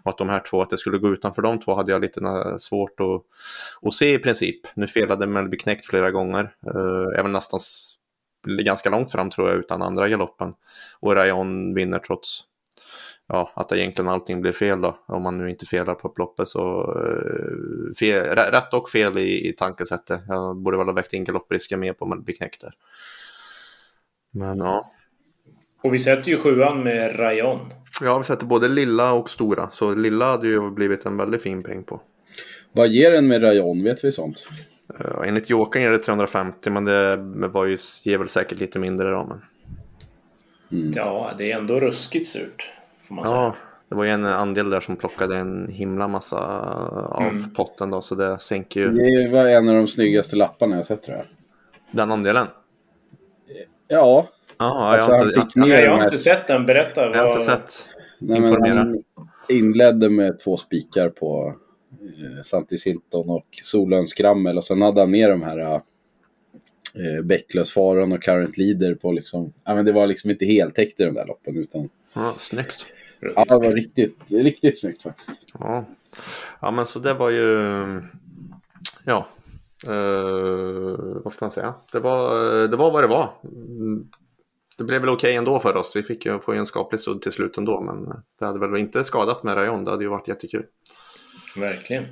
Och 0.02 0.10
att 0.10 0.18
de 0.18 0.28
här 0.28 0.40
två, 0.40 0.62
att 0.62 0.70
det 0.70 0.78
skulle 0.78 0.98
gå 0.98 1.08
utanför 1.08 1.42
de 1.42 1.60
två 1.60 1.74
hade 1.74 1.92
jag 1.92 2.02
lite 2.02 2.20
svårt 2.58 3.00
att, 3.00 3.22
att 3.86 3.94
se 3.94 4.14
i 4.14 4.18
princip. 4.18 4.60
Nu 4.74 4.86
felade 4.86 5.26
Mellby 5.26 5.56
Knekt 5.56 5.86
flera 5.86 6.10
gånger. 6.10 6.54
Eh, 6.66 7.20
även 7.20 7.32
nästan 7.32 7.60
ganska 8.46 8.90
långt 8.90 9.12
fram 9.12 9.30
tror 9.30 9.48
jag 9.48 9.58
utan 9.58 9.82
andra 9.82 10.08
galoppen. 10.08 10.52
Och 11.00 11.14
Rayon 11.14 11.74
vinner 11.74 11.98
trots 11.98 12.44
ja, 13.28 13.50
att 13.54 13.72
egentligen 13.72 14.08
allting 14.08 14.40
blir 14.40 14.52
fel 14.52 14.80
då. 14.80 14.98
Om 15.06 15.22
man 15.22 15.38
nu 15.38 15.50
inte 15.50 15.66
felar 15.66 15.94
på 15.94 16.08
upploppet 16.08 16.48
så 16.48 16.82
eh, 16.82 17.94
fel, 17.94 18.24
rä- 18.24 18.50
rätt 18.52 18.74
och 18.74 18.90
fel 18.90 19.18
i, 19.18 19.48
i 19.48 19.52
tankesättet. 19.52 20.20
Jag 20.28 20.56
borde 20.56 20.76
väl 20.76 20.86
ha 20.86 20.94
väckt 20.94 21.12
in 21.12 21.24
galopprisken 21.24 21.80
mer 21.80 21.92
på 21.92 22.06
Mellby 22.06 22.32
Knekt 22.32 22.60
där. 22.60 22.72
Men 24.30 24.58
ja. 24.58 24.90
Och 25.82 25.94
vi 25.94 25.98
sätter 25.98 26.30
ju 26.30 26.38
sjuan 26.38 26.82
med 26.82 27.18
Rayon. 27.18 27.60
Ja, 28.00 28.18
vi 28.18 28.24
sätter 28.24 28.46
både 28.46 28.68
lilla 28.68 29.12
och 29.12 29.30
stora. 29.30 29.70
Så 29.70 29.94
lilla 29.94 30.24
hade 30.24 30.48
ju 30.48 30.70
blivit 30.70 31.06
en 31.06 31.16
väldigt 31.16 31.42
fin 31.42 31.62
peng 31.62 31.82
på. 31.82 32.00
Vad 32.72 32.88
ger 32.88 33.10
den 33.10 33.26
med 33.26 33.42
Rayon? 33.42 33.84
Vet 33.84 34.04
vi 34.04 34.12
sånt? 34.12 34.46
Uh, 35.00 35.28
enligt 35.28 35.50
Jokern 35.50 35.82
är 35.82 35.90
det 35.90 35.98
350 35.98 36.70
men 36.70 36.84
det 36.84 37.48
var 37.48 37.66
ju, 37.66 37.76
ger 38.04 38.18
väl 38.18 38.28
säkert 38.28 38.58
lite 38.58 38.78
mindre 38.78 39.10
då. 39.10 39.24
Men... 39.24 39.40
Mm. 40.80 40.92
Ja, 40.96 41.34
det 41.38 41.52
är 41.52 41.58
ändå 41.58 41.80
ruskigt 41.80 42.28
surt. 42.28 42.70
Får 43.08 43.14
man 43.14 43.26
säga. 43.26 43.36
Ja, 43.40 43.54
det 43.88 43.94
var 43.94 44.04
ju 44.04 44.10
en 44.10 44.24
andel 44.24 44.70
där 44.70 44.80
som 44.80 44.96
plockade 44.96 45.36
en 45.36 45.68
himla 45.68 46.08
massa 46.08 46.38
av 47.08 47.22
Mm. 47.22 47.54
potten 47.54 47.90
då. 47.90 48.00
Så 48.02 48.14
det 48.14 48.38
sänker 48.38 48.80
ju 48.80 48.90
Det 48.90 49.28
var 49.30 49.46
en 49.46 49.68
av 49.68 49.74
de 49.74 49.86
snyggaste 49.88 50.36
lapparna 50.36 50.76
jag 50.76 50.86
sett 50.86 51.02
tror 51.02 51.16
jag. 51.16 51.26
den 51.90 52.10
andelen. 52.12 52.46
Ja, 53.88 54.28
Ja, 54.58 54.88
alltså 54.94 55.10
jag, 55.10 55.18
har 55.18 55.24
inte, 55.26 55.46
jag, 55.54 55.68
jag 55.68 55.82
de 55.84 55.88
har 55.88 56.04
inte 56.04 56.18
sett 56.18 56.46
den. 56.46 56.66
Berätta. 56.66 57.00
jag 57.00 57.08
har 57.08 57.16
vad- 57.24 57.26
inte 57.34 57.40
sett. 57.40 57.88
Nej, 58.18 58.40
men 58.40 58.50
Informera. 58.50 58.78
han 58.78 59.02
inledde 59.48 60.10
med 60.10 60.38
två 60.40 60.56
spikar 60.56 61.08
på 61.08 61.54
eh, 62.02 62.42
Santis 62.42 62.86
Hilton 62.86 63.30
och 63.30 63.46
Solens 63.62 64.10
Skrammel 64.10 64.56
och 64.56 64.64
sen 64.64 64.82
hade 64.82 65.00
han 65.00 65.10
med 65.10 65.30
de 65.30 65.42
här 65.42 65.58
eh, 65.58 65.80
Bäcklösfaron 67.24 68.12
och 68.12 68.22
Current 68.22 68.58
Leader 68.58 68.94
på 68.94 69.12
liksom, 69.12 69.52
ja 69.64 69.74
men 69.74 69.84
det 69.84 69.92
var 69.92 70.06
liksom 70.06 70.30
inte 70.30 70.44
heltäckt 70.44 71.00
i 71.00 71.04
de 71.04 71.14
där 71.14 71.26
loppen 71.26 71.56
utan, 71.56 71.88
Ja, 72.14 72.34
snyggt. 72.38 72.86
ja 73.20 73.44
det 73.44 73.58
var 73.58 73.72
riktigt, 73.72 74.18
riktigt 74.28 74.80
snyggt 74.80 75.02
faktiskt. 75.02 75.44
Ja. 75.58 75.84
ja, 76.60 76.70
men 76.70 76.86
så 76.86 76.98
det 76.98 77.14
var 77.14 77.30
ju, 77.30 77.50
ja, 79.04 79.28
eh, 79.86 80.96
vad 81.24 81.32
ska 81.32 81.44
man 81.44 81.50
säga? 81.50 81.74
Det 81.92 82.00
var, 82.00 82.38
det 82.68 82.76
var 82.76 82.90
vad 82.90 83.04
det 83.04 83.08
var. 83.08 83.30
Det 84.76 84.84
blev 84.84 85.00
väl 85.00 85.10
okej 85.10 85.34
ändå 85.34 85.60
för 85.60 85.76
oss. 85.76 85.96
Vi 85.96 86.02
fick 86.02 86.26
ju 86.26 86.40
få 86.40 86.54
ju 86.54 86.58
en 86.58 86.66
skaplig 86.66 87.00
sudd 87.00 87.22
till 87.22 87.32
slut 87.32 87.58
ändå, 87.58 87.80
men 87.80 88.22
det 88.38 88.46
hade 88.46 88.58
väl 88.58 88.76
inte 88.76 89.04
skadat 89.04 89.42
med 89.42 89.56
Rayon. 89.56 89.84
Det 89.84 89.90
hade 89.90 90.04
ju 90.04 90.10
varit 90.10 90.28
jättekul. 90.28 90.66
Verkligen. 91.56 92.04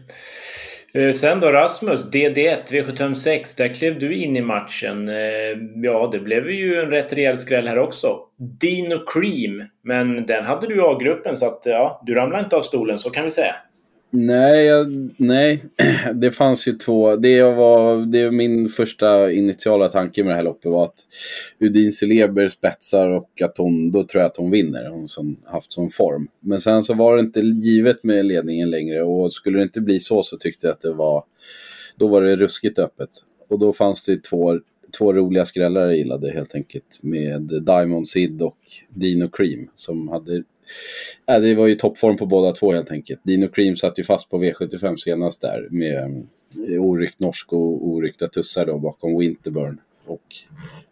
Eh, 0.94 1.12
sen 1.12 1.40
då 1.40 1.52
Rasmus, 1.52 2.10
DD1, 2.12 2.64
V756. 2.70 3.56
Där 3.56 3.74
klev 3.74 3.98
du 3.98 4.14
in 4.14 4.36
i 4.36 4.40
matchen. 4.40 5.08
Eh, 5.08 5.58
ja, 5.82 6.08
det 6.12 6.18
blev 6.18 6.50
ju 6.50 6.80
en 6.80 6.90
rätt 6.90 7.12
rejäl 7.12 7.38
skräll 7.38 7.68
här 7.68 7.78
också. 7.78 8.18
Dino 8.60 9.04
Cream. 9.06 9.64
Men 9.82 10.26
den 10.26 10.44
hade 10.44 10.66
du 10.66 10.76
i 10.76 10.80
A-gruppen 10.80 11.36
så 11.36 11.46
att 11.46 11.62
ja, 11.64 12.02
du 12.06 12.14
ramlade 12.14 12.44
inte 12.44 12.56
av 12.56 12.62
stolen, 12.62 12.98
så 12.98 13.10
kan 13.10 13.24
vi 13.24 13.30
säga. 13.30 13.54
Nej, 14.14 14.64
jag, 14.64 15.10
nej, 15.16 15.64
det 16.14 16.32
fanns 16.32 16.68
ju 16.68 16.72
två. 16.72 17.16
Det, 17.16 17.42
var, 17.42 18.06
det 18.06 18.24
var 18.24 18.32
min 18.32 18.68
första 18.68 19.32
initiala 19.32 19.88
tanke 19.88 20.24
med 20.24 20.32
det 20.32 20.36
här 20.36 20.42
loppet 20.42 20.72
var 20.72 20.84
att 20.84 21.06
Udin 21.60 21.92
Celeber 21.92 22.48
spetsar 22.48 23.08
och 23.08 23.42
att 23.42 23.58
hon, 23.58 23.92
då 23.92 24.04
tror 24.04 24.22
jag 24.22 24.30
att 24.30 24.36
hon 24.36 24.50
vinner. 24.50 24.90
Hon 24.90 25.08
som 25.08 25.36
haft 25.44 25.72
sån 25.72 25.90
form. 25.90 26.28
Men 26.40 26.60
sen 26.60 26.82
så 26.82 26.94
var 26.94 27.16
det 27.16 27.20
inte 27.20 27.40
givet 27.40 28.04
med 28.04 28.24
ledningen 28.24 28.70
längre 28.70 29.02
och 29.02 29.32
skulle 29.32 29.58
det 29.58 29.62
inte 29.62 29.80
bli 29.80 30.00
så 30.00 30.22
så 30.22 30.36
tyckte 30.36 30.66
jag 30.66 30.74
att 30.74 30.80
det 30.80 30.92
var, 30.92 31.24
då 31.96 32.08
var 32.08 32.22
det 32.22 32.36
ruskigt 32.36 32.78
öppet. 32.78 33.10
Och 33.48 33.58
då 33.58 33.72
fanns 33.72 34.04
det 34.04 34.24
två, 34.24 34.60
två 34.98 35.12
roliga 35.12 35.44
skrällar 35.44 35.80
jag 35.80 35.96
gillade 35.96 36.32
helt 36.32 36.54
enkelt 36.54 36.98
med 37.02 37.62
Diamond 37.66 38.08
Sid 38.08 38.42
och 38.42 38.58
Dino 38.88 39.28
Cream 39.28 39.68
som 39.74 40.08
hade 40.08 40.42
Ja, 41.26 41.38
det 41.38 41.54
var 41.54 41.66
ju 41.66 41.74
toppform 41.74 42.16
på 42.16 42.26
båda 42.26 42.52
två 42.52 42.72
helt 42.72 42.90
enkelt. 42.90 43.20
Dino 43.24 43.48
Cream 43.48 43.76
satt 43.76 43.98
ju 43.98 44.04
fast 44.04 44.30
på 44.30 44.44
V75 44.44 44.96
senast 44.96 45.40
där 45.40 45.68
med 45.70 46.26
eh, 46.68 46.82
oryckt 46.82 47.20
norsk 47.20 47.52
och 47.52 47.88
oryckta 47.88 48.28
tussar 48.28 48.66
då 48.66 48.78
bakom 48.78 49.18
Winterburn. 49.18 49.80
Och 50.06 50.34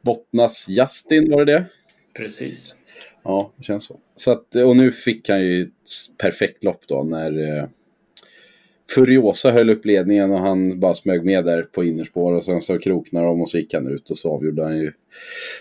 Bottnas 0.01 0.69
Justin, 0.69 1.31
var 1.31 1.45
det 1.45 1.53
det? 1.53 1.65
Precis. 2.17 2.75
Ja, 3.23 3.53
det 3.57 3.63
känns 3.63 3.85
så. 3.85 4.01
så 4.17 4.31
att, 4.31 4.55
och 4.55 4.77
nu 4.77 4.93
fick 4.93 5.29
han 5.29 5.41
ju 5.41 5.63
ett 5.63 6.19
perfekt 6.19 6.65
lopp 6.65 6.87
då 6.87 7.03
när 7.03 7.59
eh, 7.59 7.65
Furiosa 8.95 9.51
höll 9.51 9.71
upp 9.71 9.85
ledningen 9.85 10.31
och 10.31 10.39
han 10.39 10.81
bara 10.81 10.95
smög 10.95 11.25
med 11.25 11.45
där 11.45 11.63
på 11.63 11.85
innerspår 11.85 12.33
och 12.33 12.45
sen 12.45 12.61
så 12.61 12.79
kroknade 12.79 13.27
de 13.27 13.41
och 13.41 13.49
så 13.49 13.59
gick 13.59 13.75
han 13.75 13.89
ut 13.89 14.11
och 14.11 14.17
så 14.17 14.35
avgjorde 14.35 14.63
han 14.63 14.77
ju 14.77 14.93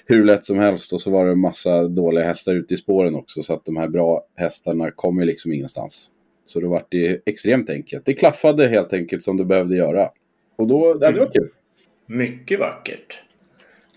hur 0.06 0.26
lätt 0.26 0.44
som 0.44 0.60
helst 0.60 0.94
och 0.94 1.02
så 1.02 1.12
var 1.12 1.26
det 1.26 1.32
en 1.32 1.40
massa 1.40 1.84
dåliga 1.88 2.26
hästar 2.26 2.56
ute 2.56 2.74
i 2.74 2.78
spåren 2.78 3.16
också 3.16 3.42
så 3.42 3.54
att 3.54 3.66
de 3.66 3.78
här 3.78 3.88
bra 3.88 4.22
hästarna 4.36 4.92
kom 4.92 5.20
ju 5.20 5.26
liksom 5.26 5.54
ingenstans. 5.54 6.12
Så 6.46 6.60
då 6.60 6.70
var 6.70 6.86
det 6.90 7.22
extremt 7.26 7.70
enkelt. 7.70 8.06
Det 8.06 8.14
klaffade 8.14 8.68
helt 8.68 8.94
enkelt 8.94 9.24
som 9.24 9.38
det 9.38 9.46
behövde 9.46 9.76
göra. 9.76 10.10
Och 10.56 10.68
då, 10.68 10.98
ja, 11.02 11.12
det 11.12 11.20
var 11.20 11.32
kul. 11.34 11.50
Mycket 12.06 12.60
vackert. 12.60 13.20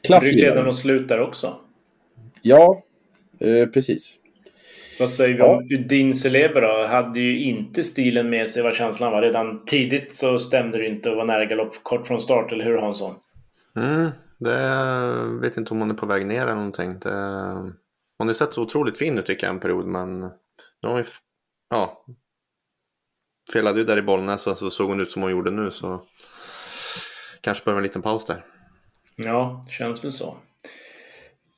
Klaff 0.03 0.25
Ryggledaren 0.25 0.67
och 0.67 0.77
slut 0.77 1.09
där 1.09 1.21
också. 1.21 1.57
Ja, 2.43 2.83
eh, 3.41 3.69
precis. 3.69 4.19
Vad 5.03 5.11
säger 5.11 5.35
vi 5.35 5.43
om 5.43 5.69
Udin 5.71 6.15
Celeber 6.15 6.61
då? 6.61 6.87
Hade 6.87 7.21
ju 7.21 7.43
inte 7.43 7.85
stilen 7.85 8.31
med 8.31 8.51
sig 8.51 8.63
var 8.63 8.73
känslan 8.73 9.13
var. 9.13 9.23
Redan 9.23 9.65
tidigt 9.65 10.15
så 10.15 10.39
stämde 10.39 10.79
det 10.79 10.87
inte 10.87 11.11
och 11.11 11.17
var 11.17 11.25
nära 11.25 11.45
galopp 11.45 11.73
kort 11.83 12.07
från 12.07 12.21
start, 12.21 12.53
eller 12.53 12.65
hur 12.65 12.79
Hansson? 12.79 13.15
Mm, 13.77 14.11
det 14.39 15.41
vet 15.41 15.57
inte 15.57 15.71
om 15.71 15.81
hon 15.81 15.91
är 15.91 15.95
på 15.95 16.07
väg 16.07 16.27
ner 16.27 16.43
eller 16.43 16.55
någonting. 16.55 16.99
Det, 16.99 17.11
hon 18.19 18.27
har 18.27 18.33
sett 18.33 18.55
så 18.55 18.63
otroligt 18.63 18.99
fin 18.99 19.19
ut 19.19 19.27
tycker 19.27 19.47
jag 19.47 19.55
en 19.55 19.61
period 19.61 19.87
men 19.87 20.21
nu 20.21 20.29
har 20.83 20.93
hon 20.93 21.05
ja, 21.71 22.05
felade 23.53 23.79
ju 23.79 23.85
där 23.85 23.97
i 23.97 24.03
Bollnäs 24.03 24.47
och 24.47 24.59
så 24.59 24.71
såg 24.71 24.89
hon 24.89 25.01
ut 25.01 25.13
som 25.13 25.23
hon 25.23 25.31
gjorde 25.31 25.51
nu 25.51 25.71
så 25.71 26.03
kanske 27.41 27.65
behöver 27.65 27.81
en 27.81 27.87
liten 27.87 28.03
paus 28.03 28.27
där. 28.27 28.45
Ja, 29.17 29.65
känns 29.71 30.05
väl 30.05 30.13
så. 30.13 30.37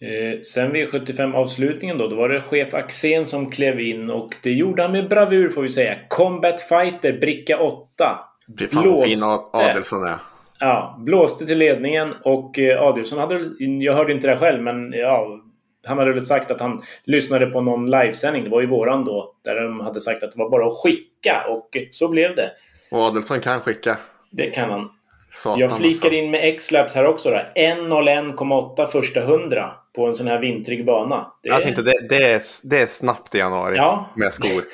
Eh, 0.04 0.40
sen 0.40 0.72
V75-avslutningen 0.76 1.98
då, 1.98 2.08
då 2.08 2.16
var 2.16 2.28
det 2.28 2.40
chef 2.40 2.74
Axén 2.74 3.26
som 3.26 3.50
klev 3.50 3.80
in 3.80 4.10
och 4.10 4.34
det 4.42 4.52
gjorde 4.52 4.82
han 4.82 4.92
med 4.92 5.08
bravur 5.08 5.48
får 5.48 5.62
vi 5.62 5.68
säga. 5.68 5.96
Combat 6.08 6.60
Fighter, 6.60 7.12
bricka 7.20 7.58
8. 7.58 8.18
Fy 8.58 8.66
fan 8.66 8.90
vad 8.90 9.04
fin 9.04 9.22
Ad- 9.22 9.50
Adelsson 9.52 10.02
är. 10.04 10.16
Ja, 10.60 10.96
blåste 10.98 11.46
till 11.46 11.58
ledningen 11.58 12.14
och 12.24 12.58
eh, 12.58 12.82
Adielsson 12.82 13.18
hade 13.18 13.44
jag 13.58 13.94
hörde 13.94 14.12
inte 14.12 14.28
det 14.28 14.36
själv, 14.36 14.62
men 14.62 14.92
ja, 14.92 15.40
han 15.86 15.98
hade 15.98 16.12
väl 16.12 16.26
sagt 16.26 16.50
att 16.50 16.60
han 16.60 16.82
lyssnade 17.04 17.46
på 17.46 17.60
någon 17.60 17.90
livesändning, 17.90 18.44
det 18.44 18.50
var 18.50 18.60
ju 18.60 18.66
våran 18.66 19.04
då, 19.04 19.34
där 19.44 19.54
de 19.62 19.80
hade 19.80 20.00
sagt 20.00 20.22
att 20.22 20.32
det 20.32 20.38
var 20.38 20.50
bara 20.50 20.66
att 20.66 20.76
skicka 20.82 21.44
och 21.48 21.68
så 21.90 22.08
blev 22.08 22.34
det. 22.36 22.50
Och 22.90 22.98
Adelsson 23.00 23.40
kan 23.40 23.60
skicka. 23.60 23.96
Det 24.30 24.46
kan 24.50 24.70
han. 24.70 24.90
Satan 25.32 25.60
Jag 25.60 25.76
flikar 25.76 26.08
alltså. 26.08 26.18
in 26.18 26.30
med 26.30 26.40
X-Labs 26.42 26.94
här 26.94 27.06
också 27.06 27.30
då. 27.30 27.36
1.01,8 27.54 28.86
första 28.86 29.20
100 29.20 29.72
på 29.94 30.06
en 30.06 30.14
sån 30.14 30.26
här 30.26 30.40
vintrig 30.40 30.86
bana. 30.86 31.32
Det 31.42 31.48
Jag 31.48 31.62
tänkte 31.62 31.82
det, 31.82 32.06
det, 32.08 32.16
är, 32.32 32.42
det 32.64 32.78
är 32.82 32.86
snabbt 32.86 33.34
i 33.34 33.38
januari 33.38 33.76
Ja. 33.76 34.10
med 34.16 34.34
skor. 34.34 34.64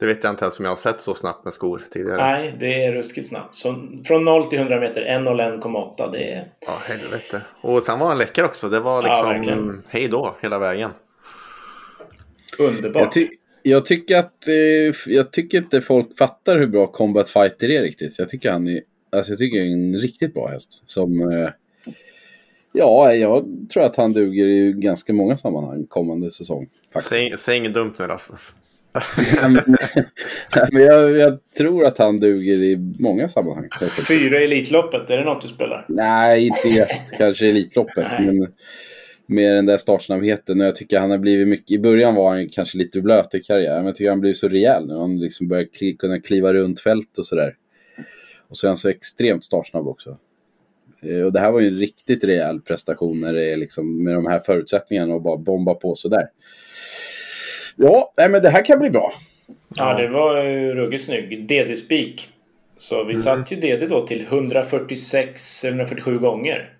Det 0.00 0.06
vet 0.06 0.24
jag 0.24 0.32
inte 0.32 0.44
ens 0.44 0.58
om 0.58 0.64
jag 0.64 0.72
har 0.72 0.76
sett 0.76 1.00
så 1.00 1.14
snabbt 1.14 1.44
med 1.44 1.52
skor 1.52 1.82
tidigare. 1.90 2.16
Nej, 2.22 2.54
det 2.60 2.84
är 2.84 2.92
ruskigt 2.92 3.26
snabbt. 3.26 3.54
Så 3.54 3.88
från 4.04 4.24
0 4.24 4.46
till 4.46 4.58
100 4.58 4.80
meter, 4.80 5.02
1.01,8. 5.02 6.12
Det 6.12 6.32
är... 6.32 6.48
Ja, 6.66 6.72
helvete. 6.88 7.40
Och 7.60 7.82
sen 7.82 7.98
var 7.98 8.06
han 8.08 8.18
läcker 8.18 8.44
också. 8.44 8.68
Det 8.68 8.80
var 8.80 9.02
Ja, 9.02 9.08
liksom 9.08 9.28
verkligen. 9.28 9.82
hej 9.88 10.08
då 10.08 10.34
hela 10.40 10.58
vägen. 10.58 10.90
Underbart. 12.58 13.02
Jag, 13.02 13.12
ty 13.12 13.28
jag, 13.62 13.86
tycker 13.86 14.18
att, 14.18 14.48
eh, 14.48 15.12
jag 15.14 15.30
tycker 15.32 15.58
inte 15.58 15.80
folk 15.80 16.18
fattar 16.18 16.58
hur 16.58 16.66
bra 16.66 16.86
Combat 16.86 17.28
Fighter 17.28 17.70
är 17.70 17.82
riktigt. 17.82 18.18
Jag 18.18 18.28
tycker 18.28 18.50
han 18.52 18.68
är, 18.68 18.80
alltså 19.12 19.32
jag 19.32 19.38
tycker 19.38 19.58
det 19.60 19.66
är 19.66 19.72
en 19.72 19.94
riktigt 20.00 20.34
bra 20.34 20.48
häst. 20.48 20.82
Som, 20.86 21.20
eh, 21.32 21.48
ja, 22.74 23.12
jag 23.12 23.42
tror 23.72 23.82
att 23.82 23.96
han 23.96 24.12
duger 24.12 24.46
i 24.46 24.72
ganska 24.72 25.12
många 25.12 25.36
sammanhang 25.36 25.86
kommande 25.86 26.30
säsong. 26.30 26.66
Säg, 27.08 27.34
säg 27.38 27.56
inget 27.56 27.74
dumt 27.74 27.94
nu 27.98 28.06
Rasmus. 28.06 28.52
men 30.72 30.82
jag, 30.82 31.10
jag, 31.10 31.38
tror 31.58 31.84
att 31.84 31.98
han 31.98 32.16
duger 32.16 32.62
i 32.62 32.76
många 32.98 33.28
sammanhang. 33.28 33.68
Fyra 34.08 34.40
i 34.40 34.44
Elitloppet, 34.44 35.10
är 35.10 35.16
det 35.16 35.24
något 35.24 35.42
du 35.42 35.48
spelar? 35.48 35.84
Nej, 35.88 36.46
inte 36.46 36.68
ett, 36.68 37.18
kanske 37.18 37.48
Elitloppet. 37.48 38.06
men 38.18 38.46
med 39.26 39.56
den 39.56 39.66
där 39.66 39.76
startsnabbheten. 39.76 40.60
Jag 40.60 40.76
tycker 40.76 40.98
han 40.98 41.10
har 41.10 41.18
blivit 41.18 41.48
mycket, 41.48 41.70
i 41.70 41.78
början 41.78 42.14
var 42.14 42.36
han 42.36 42.48
kanske 42.48 42.78
lite 42.78 43.00
blöt 43.00 43.34
i 43.34 43.40
karriären, 43.40 43.76
men 43.76 43.86
jag 43.86 43.96
tycker 43.96 44.10
han 44.10 44.20
blivit 44.20 44.38
så 44.38 44.48
rejäl 44.48 44.86
nu. 44.86 44.94
Han 44.94 45.20
liksom 45.20 45.48
börjar 45.48 45.64
kli, 45.64 45.96
kunna 45.96 46.20
kliva 46.20 46.54
runt 46.54 46.80
fält 46.80 47.18
och 47.18 47.26
sådär. 47.26 47.56
Och 48.48 48.56
så 48.56 48.66
är 48.66 48.68
han 48.68 48.76
så 48.76 48.88
extremt 48.88 49.44
startsnabb 49.44 49.88
också. 49.88 50.18
Eh, 51.06 51.24
och 51.26 51.32
det 51.32 51.40
här 51.40 51.52
var 51.52 51.60
ju 51.60 51.68
en 51.68 51.78
riktigt 51.78 52.24
rejäl 52.24 52.60
prestation 52.60 53.20
när 53.20 53.32
det 53.32 53.52
är 53.52 53.56
liksom 53.56 54.04
med 54.04 54.14
de 54.14 54.26
här 54.26 54.40
förutsättningarna 54.40 55.14
och 55.14 55.22
bara 55.22 55.36
bomba 55.36 55.74
på 55.74 55.94
sådär. 55.94 56.26
Ja, 57.76 58.12
nej, 58.16 58.30
men 58.30 58.42
det 58.42 58.50
här 58.50 58.64
kan 58.64 58.78
bli 58.78 58.90
bra. 58.90 59.12
Ja, 59.76 59.94
det 59.94 60.08
var 60.08 60.44
ju 60.44 60.74
ruggigt 60.74 61.04
snygg. 61.04 61.48
DD-spik. 61.48 62.28
Så 62.76 62.96
vi 62.96 63.12
mm. 63.12 63.16
satt 63.16 63.52
ju 63.52 63.56
DD 63.56 63.86
då 63.86 64.06
till 64.06 64.26
146-147 64.26 66.18
gånger. 66.18 66.70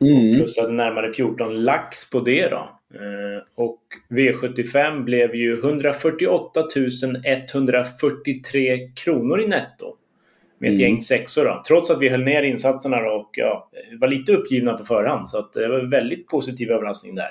Mm. 0.00 0.34
Plus 0.36 0.58
hade 0.58 0.72
närmare 0.72 1.12
14 1.12 1.64
lax 1.64 2.10
på 2.10 2.20
det 2.20 2.48
då. 2.48 2.80
Eh, 2.94 3.42
och 3.54 3.80
V75 4.10 5.04
blev 5.04 5.34
ju 5.34 5.58
148 5.58 6.64
143 7.26 8.78
kronor 8.94 9.40
i 9.40 9.46
netto. 9.46 9.96
Med 10.60 10.72
ett 10.72 10.78
mm. 10.78 10.90
gäng 10.90 11.00
sexor 11.00 11.44
då. 11.44 11.62
Trots 11.68 11.90
att 11.90 12.00
vi 12.00 12.08
höll 12.08 12.24
ner 12.24 12.42
insatserna 12.42 13.02
då 13.02 13.10
och 13.10 13.30
ja, 13.32 13.70
var 14.00 14.08
lite 14.08 14.32
uppgivna 14.32 14.72
på 14.72 14.84
förhand. 14.84 15.28
Så 15.28 15.38
att 15.38 15.52
det 15.52 15.68
var 15.68 15.78
en 15.78 15.90
väldigt 15.90 16.28
positiv 16.28 16.70
överraskning 16.70 17.14
där. 17.14 17.30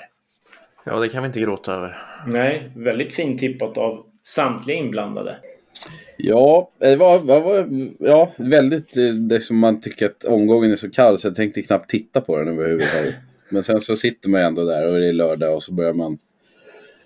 Ja, 0.84 0.98
det 0.98 1.08
kan 1.08 1.22
vi 1.22 1.26
inte 1.26 1.40
gråta 1.40 1.72
över. 1.72 1.96
Nej, 2.26 2.70
väldigt 2.76 3.12
fint 3.12 3.40
tippat 3.40 3.78
av 3.78 4.06
samtliga 4.22 4.76
inblandade. 4.76 5.36
Ja, 6.16 6.70
det 6.78 6.96
var, 6.96 7.18
var, 7.18 7.68
ja, 7.98 8.32
väldigt 8.36 8.96
eh, 8.96 9.04
det 9.04 9.40
som 9.40 9.58
man 9.58 9.80
tycker 9.80 10.06
att 10.06 10.24
omgången 10.24 10.70
är 10.70 10.76
så 10.76 10.90
kall 10.90 11.18
så 11.18 11.28
jag 11.28 11.34
tänkte 11.34 11.62
knappt 11.62 11.90
titta 11.90 12.20
på 12.20 12.36
den 12.36 12.48
överhuvudtaget. 12.48 13.14
Men 13.48 13.62
sen 13.62 13.80
så 13.80 13.96
sitter 13.96 14.28
man 14.28 14.40
ändå 14.40 14.64
där 14.64 14.86
och 14.86 15.00
det 15.00 15.08
är 15.08 15.12
lördag 15.12 15.54
och 15.54 15.62
så 15.62 15.72
börjar 15.72 15.92
man 15.92 16.18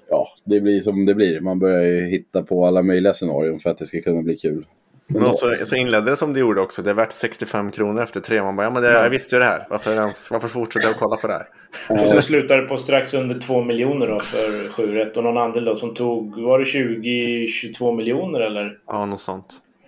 Ja, 0.09 0.29
det 0.45 0.61
blir 0.61 0.83
som 0.83 1.07
det 1.07 1.15
blir. 1.15 1.41
Man 1.41 1.59
börjar 1.59 1.83
ju 1.83 2.07
hitta 2.07 2.43
på 2.43 2.67
alla 2.67 2.83
möjliga 2.83 3.13
scenarion 3.13 3.59
för 3.59 3.71
att 3.71 3.79
det 3.79 3.87
ska 3.87 4.01
kunna 4.01 4.23
bli 4.23 4.37
kul. 4.37 4.67
Men 5.07 5.35
så, 5.35 5.57
så 5.64 5.77
inledde 5.77 6.11
det 6.11 6.17
som 6.17 6.33
du 6.33 6.40
gjorde 6.40 6.61
också. 6.61 6.83
Det 6.83 6.90
är 6.90 6.95
värt 6.95 7.12
65 7.12 7.71
kronor 7.71 8.03
efter 8.03 8.21
tre. 8.21 8.43
Man 8.43 8.57
bara, 8.57 8.62
ja 8.62 8.71
men 8.71 8.83
det, 8.83 8.93
jag 8.93 9.11
visste 9.11 9.37
ju 9.37 9.40
det 9.40 9.47
här. 9.47 9.67
Varför, 9.71 9.95
ens, 9.95 10.31
varför 10.31 10.49
fortsätter 10.49 10.87
jag 10.87 10.95
att 10.95 11.01
kolla 11.01 11.17
på 11.17 11.27
det 11.27 11.33
här? 11.33 11.49
Och 11.88 12.11
så 12.11 12.23
slutade 12.23 12.62
det 12.62 12.69
på 12.69 12.77
strax 12.77 13.14
under 13.14 13.40
2 13.40 13.64
miljoner 13.64 14.07
då 14.07 14.21
för 14.21 14.69
7 14.69 14.95
rätt. 14.95 15.17
Och 15.17 15.25
någon 15.25 15.38
andel 15.38 15.64
då 15.64 15.77
som 15.77 15.95
tog, 15.95 16.40
var 16.40 16.59
det 16.59 16.64
20-22 16.64 17.97
miljoner 17.97 18.40
eller? 18.40 18.79
Ja, 18.87 19.07
något 19.07 19.21
sånt. 19.21 19.47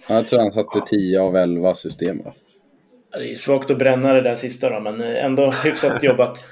Jag 0.09 0.29
tror 0.29 0.39
han 0.39 0.53
satte 0.53 0.81
10 0.87 1.21
av 1.21 1.37
11 1.37 1.75
system 1.75 2.23
va? 2.25 2.33
Det 3.13 3.33
är 3.33 3.35
svagt 3.35 3.71
att 3.71 3.79
bränna 3.79 4.13
det 4.13 4.21
där 4.21 4.37
sista 4.37 4.71
då, 4.71 4.81
men 4.81 5.01
ändå 5.01 5.51
hyfsat 5.51 6.03
jobbat. 6.03 6.45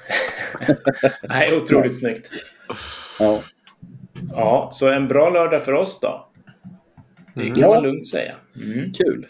Nej, 1.23 1.57
otroligt 1.57 1.99
snyggt. 1.99 2.29
Ja. 3.19 3.41
Ja, 4.31 4.69
så 4.71 4.89
en 4.89 5.07
bra 5.07 5.29
lördag 5.29 5.61
för 5.61 5.73
oss 5.73 5.99
då. 5.99 6.27
Det 7.35 7.45
kan 7.45 7.59
ja. 7.59 7.69
man 7.69 7.83
lugnt 7.83 8.07
säga. 8.07 8.35
Mm. 8.55 8.91
Kul. 8.93 9.27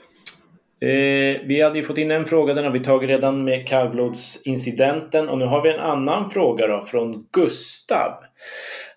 Eh, 0.80 1.42
vi 1.46 1.62
hade 1.62 1.80
ju 1.80 1.86
fått 1.86 1.98
in 1.98 2.12
en 2.12 2.26
fråga, 2.26 2.54
den 2.54 2.64
har 2.64 2.72
vi 2.72 2.80
tagit 2.80 3.10
redan 3.10 3.44
med 3.44 3.68
kallblodsincidenten. 3.68 5.30
Och 5.30 5.38
nu 5.38 5.46
har 5.46 5.62
vi 5.62 5.70
en 5.70 5.80
annan 5.80 6.32
fråga 6.32 6.68
då 6.68 6.86
från 6.86 7.28
Gustav. 7.32 8.14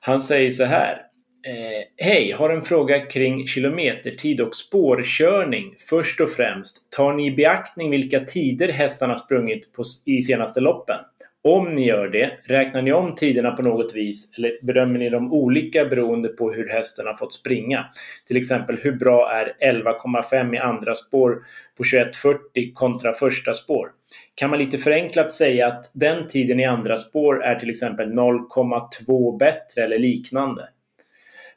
Han 0.01 0.21
säger 0.21 0.51
så 0.51 0.64
här. 0.64 1.05
Eh, 1.47 2.07
Hej, 2.07 2.33
har 2.33 2.51
en 2.51 2.62
fråga 2.62 3.07
kring 3.07 3.47
kilometertid 3.47 4.40
och 4.40 4.55
spårkörning. 4.55 5.75
Först 5.88 6.21
och 6.21 6.31
främst, 6.31 6.90
tar 6.90 7.12
ni 7.12 7.27
i 7.27 7.31
beaktning 7.31 7.90
vilka 7.90 8.21
tider 8.21 8.68
hästarna 8.68 9.16
sprungit 9.16 9.73
på, 9.73 9.83
i 10.07 10.23
senaste 10.23 10.61
loppen? 10.61 10.99
Om 11.44 11.74
ni 11.74 11.87
gör 11.87 12.09
det, 12.09 12.31
räknar 12.44 12.83
ni 12.83 12.92
om 12.92 13.14
tiderna 13.14 13.51
på 13.51 13.62
något 13.62 13.94
vis 13.94 14.38
eller 14.38 14.66
bedömer 14.66 14.98
ni 14.98 15.09
dem 15.09 15.33
olika 15.33 15.85
beroende 15.85 16.29
på 16.29 16.53
hur 16.53 16.68
hästen 16.68 17.07
har 17.07 17.14
fått 17.14 17.35
springa? 17.35 17.87
Till 18.27 18.37
exempel, 18.37 18.79
hur 18.83 18.92
bra 18.92 19.31
är 19.33 19.72
11,5 19.72 20.55
i 20.55 20.59
andra 20.59 20.94
spår 20.94 21.38
på 21.77 21.83
21.40 21.83 22.72
kontra 22.74 23.12
första 23.12 23.55
spår? 23.55 23.90
Kan 24.35 24.51
man 24.51 24.59
lite 24.59 24.79
förenklat 24.79 25.33
säga 25.33 25.66
att 25.66 25.90
den 25.92 26.29
tiden 26.29 26.61
i 26.61 26.64
andra 26.64 26.96
spår 26.96 27.44
är 27.44 27.55
till 27.55 27.70
exempel 27.70 28.12
0,2 28.12 29.38
bättre 29.38 29.85
eller 29.85 29.98
liknande? 29.98 30.68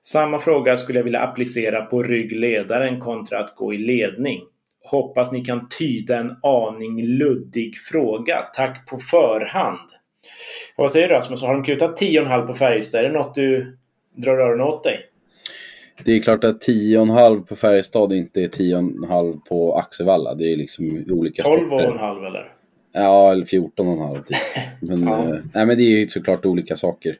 Samma 0.02 0.40
fråga 0.40 0.78
skulle 0.78 1.00
jag 1.00 1.04
vilja 1.04 1.22
applicera 1.22 1.86
på 1.86 2.04
ryggledaren 2.04 3.00
kontra 3.00 3.40
att 3.40 3.56
gå 3.56 3.74
i 3.74 3.78
ledning. 3.78 4.42
Hoppas 4.84 5.32
ni 5.32 5.46
kan 5.46 5.70
tyda 5.70 6.18
en 6.18 6.36
aning 6.44 7.04
luddig 7.04 7.78
fråga. 7.78 8.42
Tack 8.56 8.90
på 8.90 8.98
förhand. 9.00 9.90
Vad 10.76 10.92
säger 10.92 11.08
du 11.08 11.14
Rasmus? 11.14 11.42
Har 11.42 11.54
de 11.54 11.64
kutat 11.64 12.02
10,5 12.02 12.48
på 12.48 12.54
Färjestad? 12.54 13.00
Är 13.00 13.10
det 13.10 13.14
något 13.14 13.36
du 13.36 13.78
drar 14.16 14.38
öronen 14.38 14.68
åt 14.68 14.84
dig? 14.84 15.00
Det 16.04 16.12
är 16.12 16.20
klart 16.20 16.44
att 16.44 16.68
10,5 16.68 17.46
på 17.46 17.56
Färjestad 17.56 18.14
inte 18.14 18.44
är 18.44 18.48
10,5 18.48 19.40
på 19.50 19.78
Axevalla. 19.78 20.36
Det 20.36 20.54
är 20.54 20.58
liksom 20.58 21.06
olika 21.10 21.44
12,5 21.44 22.28
eller? 22.28 22.54
Ja, 22.94 23.32
eller 23.32 23.46
14,5 23.46 24.24
typ. 24.24 24.38
Men, 24.80 25.04
ja. 25.04 25.20
eh, 25.20 25.40
nej, 25.54 25.66
men 25.66 25.78
det 25.78 25.84
är 25.84 26.00
ju 26.00 26.08
såklart 26.08 26.46
olika 26.46 26.76
saker. 26.76 27.18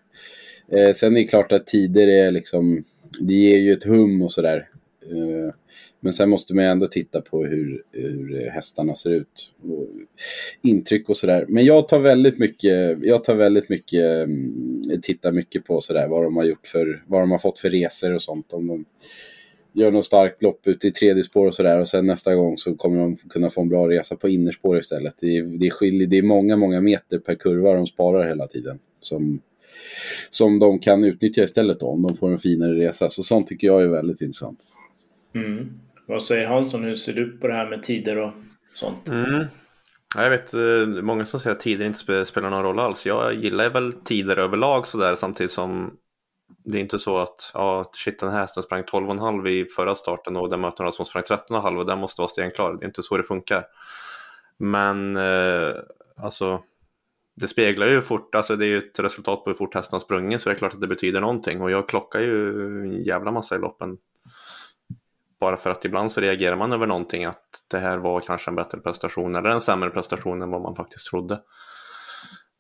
Eh, 0.72 0.92
sen 0.92 1.18
är 1.18 1.22
det 1.22 1.28
klart 1.28 1.52
att 1.52 1.68
tider 1.68 2.08
är 2.08 2.32
liksom, 2.32 2.84
det 3.20 3.34
ger 3.34 3.58
ju 3.58 3.74
ett 3.74 3.84
hum 3.84 4.22
och 4.22 4.32
sådär. 4.32 4.68
Eh, 5.06 5.54
men 6.04 6.14
sen 6.14 6.30
måste 6.30 6.56
man 6.56 6.66
ändå 6.66 6.88
titta 6.88 7.22
på 7.22 7.46
hur, 7.46 7.84
hur 7.92 8.50
hästarna 8.50 8.96
ser 8.96 9.10
ut. 9.10 9.54
Och 9.64 9.88
intryck 10.62 11.10
och 11.10 11.18
sådär. 11.18 11.46
Men 11.50 11.66
jag 11.66 11.88
tar 11.88 12.00
väldigt 12.00 12.40
mycket, 12.40 12.98
jag 13.04 13.24
tar 13.24 13.36
väldigt 13.36 13.70
mycket, 13.70 14.04
mm, 14.04 15.02
tittar 15.02 15.32
mycket 15.32 15.66
på 15.66 15.82
sådär 15.82 16.08
vad 16.08 16.24
de 16.24 16.38
har 16.38 16.44
gjort 16.44 16.68
för, 16.68 17.04
vad 17.08 17.22
de 17.22 17.32
har 17.32 17.38
fått 17.38 17.60
för 17.60 17.70
resor 17.70 18.14
och 18.14 18.22
sånt. 18.22 18.54
Om 18.54 18.68
de 18.68 18.86
gör 19.74 19.92
något 19.92 20.06
starkt 20.06 20.44
lopp 20.44 20.68
ute 20.68 20.88
i 20.88 20.92
tredje 20.92 21.24
spår 21.24 21.48
och 21.48 21.56
sådär 21.56 21.80
och 21.80 21.88
sen 21.88 22.06
nästa 22.08 22.36
gång 22.36 22.58
så 22.58 22.76
kommer 22.76 23.00
de 23.00 23.16
kunna 23.16 23.50
få 23.50 23.62
en 23.62 23.70
bra 23.70 23.90
resa 23.90 24.16
på 24.16 24.30
innerspår 24.30 24.80
istället. 24.80 25.16
Det 25.20 25.38
är, 25.38 25.44
det 25.44 25.68
är, 25.68 25.72
skilj, 25.72 26.06
det 26.06 26.18
är 26.18 26.24
många, 26.24 26.58
många 26.58 26.82
meter 26.82 27.20
per 27.20 27.36
kurva 27.36 27.74
de 27.74 27.86
sparar 27.86 28.28
hela 28.28 28.48
tiden. 28.48 28.80
Som, 29.00 29.42
som 30.30 30.60
de 30.60 30.80
kan 30.80 31.04
utnyttja 31.04 31.44
istället 31.44 31.80
då, 31.80 31.88
om 31.88 32.02
de 32.02 32.16
får 32.16 32.32
en 32.32 32.38
finare 32.38 32.74
resa. 32.74 33.10
Så 33.10 33.24
sånt 33.24 33.48
tycker 33.48 33.68
jag 33.68 33.82
är 33.82 33.88
väldigt 33.88 34.22
intressant. 34.22 34.60
Mm. 35.36 35.70
Vad 36.12 36.24
säger 36.24 36.48
Hansson? 36.48 36.84
Hur 36.84 36.96
ser 36.96 37.14
du 37.14 37.38
på 37.38 37.48
det 37.48 37.54
här 37.54 37.70
med 37.70 37.84
tider 37.84 38.18
och 38.18 38.34
sånt? 38.74 39.08
Mm. 39.08 39.46
Jag 40.16 40.30
vet 40.30 40.54
eh, 40.54 40.88
många 40.88 41.26
som 41.26 41.40
säger 41.40 41.56
att 41.56 41.62
tider 41.62 41.86
inte 41.86 42.26
spelar 42.26 42.50
någon 42.50 42.64
roll 42.64 42.80
alls. 42.80 43.06
Jag 43.06 43.34
gillar 43.34 43.70
väl 43.70 43.94
tider 43.94 44.38
överlag 44.38 44.88
sådär 44.88 45.16
samtidigt 45.16 45.52
som 45.52 45.98
det 46.64 46.78
är 46.78 46.82
inte 46.82 47.00
så 47.00 47.18
att 47.18 47.52
ja, 47.54 47.90
shit 47.94 48.20
den 48.20 48.30
här 48.30 48.40
hästen 48.40 48.64
sprang 48.64 48.84
12,5 48.84 49.48
i 49.48 49.66
förra 49.66 49.96
starten 49.96 50.38
och 50.38 50.50
den 50.50 50.62
möter 50.62 50.84
några 50.84 50.92
som 50.92 51.06
sprang 51.06 51.24
13,5 51.24 51.78
och 51.78 51.86
den 51.86 52.00
måste 52.00 52.22
vara 52.22 52.30
stenklar. 52.30 52.74
Det 52.74 52.84
är 52.84 52.88
inte 52.88 53.04
så 53.04 53.18
det 53.18 53.24
funkar. 53.24 53.66
Men 54.58 55.16
eh, 55.18 55.72
alltså 56.18 56.64
det 57.36 57.48
speglar 57.48 57.88
ju 57.88 58.02
fort, 58.02 58.36
alltså 58.36 58.56
det 58.56 58.66
är 58.66 58.70
ju 58.70 58.78
ett 58.78 59.00
resultat 59.00 59.44
på 59.44 59.50
hur 59.50 59.58
fort 59.58 59.76
hästen 59.76 59.96
har 59.96 60.02
sprungit 60.02 60.42
så 60.42 60.50
det 60.50 60.56
är 60.56 60.58
klart 60.58 60.74
att 60.74 60.82
det 60.82 60.88
betyder 60.88 61.22
någonting 61.22 61.62
och 61.62 61.72
jag 61.72 61.90
klockar 61.90 62.20
ju 62.20 62.62
en 62.62 63.04
jävla 63.04 63.32
massa 63.32 63.56
i 63.56 63.60
loppen 63.60 63.98
bara 65.42 65.58
för 65.58 65.70
att 65.70 65.86
ibland 65.86 66.12
så 66.12 66.22
reagerar 66.22 66.56
man 66.56 66.74
över 66.74 66.88
någonting 66.88 67.26
att 67.26 67.44
det 67.68 67.78
här 67.78 67.98
var 67.98 68.20
kanske 68.20 68.52
en 68.52 68.56
bättre 68.56 68.78
prestation 68.78 69.36
eller 69.36 69.50
en 69.50 69.62
sämre 69.62 69.90
prestation 69.90 70.42
än 70.42 70.50
vad 70.50 70.62
man 70.62 70.76
faktiskt 70.76 71.08
trodde. 71.08 71.40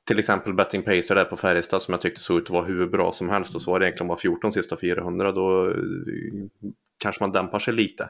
Till 0.08 0.20
exempel 0.20 0.54
Betting 0.54 0.84
Pacer 0.84 1.16
där 1.16 1.26
på 1.26 1.38
Färjestad 1.38 1.82
som 1.82 1.92
jag 1.92 2.02
tyckte 2.02 2.22
såg 2.22 2.38
ut 2.38 2.44
att 2.44 2.50
vara 2.50 2.66
hur 2.66 2.88
bra 2.88 3.12
som 3.12 3.30
helst 3.30 3.56
och 3.56 3.62
så 3.62 3.72
var 3.72 3.80
det 3.80 3.86
egentligen 3.86 4.08
bara 4.08 4.18
14 4.18 4.54
sista 4.54 4.78
400 4.78 5.32
då 5.32 5.70
eh, 5.70 5.76
kanske 6.98 7.24
man 7.24 7.32
dämpar 7.32 7.60
sig 7.60 7.74
lite. 7.74 8.10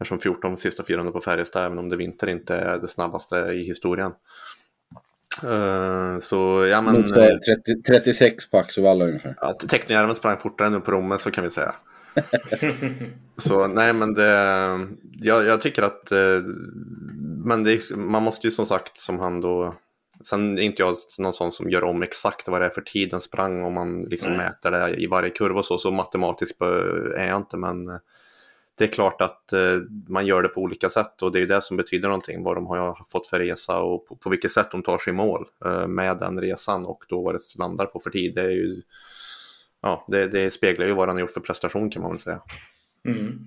Eftersom 0.00 0.20
14 0.20 0.56
sista 0.56 0.84
400 0.84 1.12
på 1.12 1.20
Färjestad 1.20 1.64
även 1.64 1.78
om 1.78 1.88
det 1.88 1.96
vinter 1.96 2.26
inte 2.26 2.54
är 2.54 2.78
det 2.78 2.88
snabbaste 2.88 3.36
i 3.36 3.64
historien. 3.64 4.12
Uh, 5.44 6.18
så 6.18 6.66
ja 6.70 6.80
men... 6.80 7.02
30, 7.02 7.82
36 7.86 8.50
på 8.50 8.58
Axevalla 8.58 9.04
ungefär. 9.04 9.34
Ja, 9.40 9.52
Tecknejärven 9.52 10.14
sprang 10.14 10.36
fortare 10.36 10.70
nu 10.70 10.80
på 10.80 10.92
Romme 10.92 11.18
så 11.18 11.30
kan 11.30 11.44
vi 11.44 11.50
säga. 11.50 11.74
så 13.36 13.66
nej 13.66 13.92
men 13.92 14.14
det, 14.14 14.30
jag, 15.20 15.46
jag 15.46 15.60
tycker 15.60 15.82
att 15.82 16.12
eh, 16.12 16.42
men 17.44 17.64
det, 17.64 17.90
man 17.96 18.22
måste 18.22 18.46
ju 18.46 18.50
som 18.50 18.66
sagt 18.66 19.00
som 19.00 19.18
han 19.18 19.40
då 19.40 19.74
Sen 20.24 20.58
är 20.58 20.62
inte 20.62 20.82
jag 20.82 20.96
någon 21.18 21.32
sån 21.32 21.52
som 21.52 21.70
gör 21.70 21.84
om 21.84 22.02
exakt 22.02 22.48
vad 22.48 22.60
det 22.60 22.66
är 22.66 22.70
för 22.70 22.80
tid 22.80 23.10
den 23.10 23.20
sprang 23.20 23.64
om 23.64 23.74
man 23.74 24.00
liksom 24.00 24.32
nej. 24.32 24.46
mäter 24.46 24.70
det 24.70 25.02
i 25.02 25.06
varje 25.06 25.30
kurva 25.30 25.58
och 25.58 25.64
så, 25.64 25.78
så 25.78 25.90
matematiskt 25.90 26.60
är 26.60 27.28
jag 27.28 27.36
inte 27.36 27.56
men 27.56 28.00
det 28.80 28.84
är 28.84 28.88
klart 28.88 29.20
att 29.20 29.52
eh, 29.52 29.76
man 30.08 30.26
gör 30.26 30.42
det 30.42 30.48
på 30.48 30.60
olika 30.60 30.90
sätt 30.90 31.22
och 31.22 31.32
det 31.32 31.40
är 31.40 31.46
det 31.46 31.62
som 31.62 31.76
betyder 31.76 32.08
någonting 32.08 32.42
vad 32.42 32.56
de 32.56 32.66
har 32.66 33.06
fått 33.12 33.26
för 33.26 33.38
resa 33.38 33.78
och 33.78 34.06
på, 34.06 34.16
på 34.16 34.30
vilket 34.30 34.52
sätt 34.52 34.70
de 34.70 34.82
tar 34.82 34.98
sig 34.98 35.10
i 35.10 35.16
mål 35.16 35.46
eh, 35.64 35.86
med 35.86 36.18
den 36.18 36.40
resan 36.40 36.86
och 36.86 37.04
då 37.08 37.22
vad 37.22 37.34
det 37.34 37.58
landar 37.58 37.86
på 37.86 38.00
för 38.00 38.10
tid. 38.10 38.34
Det 38.34 38.42
är 38.42 38.50
ju 38.50 38.82
ja, 39.82 40.04
det, 40.08 40.28
det 40.28 40.50
speglar 40.50 40.86
ju 40.86 40.92
vad 40.92 41.08
han 41.08 41.18
gjort 41.18 41.30
för 41.30 41.40
prestation 41.40 41.90
kan 41.90 42.02
man 42.02 42.10
väl 42.10 42.20
säga. 42.20 42.40
Mm. 43.06 43.38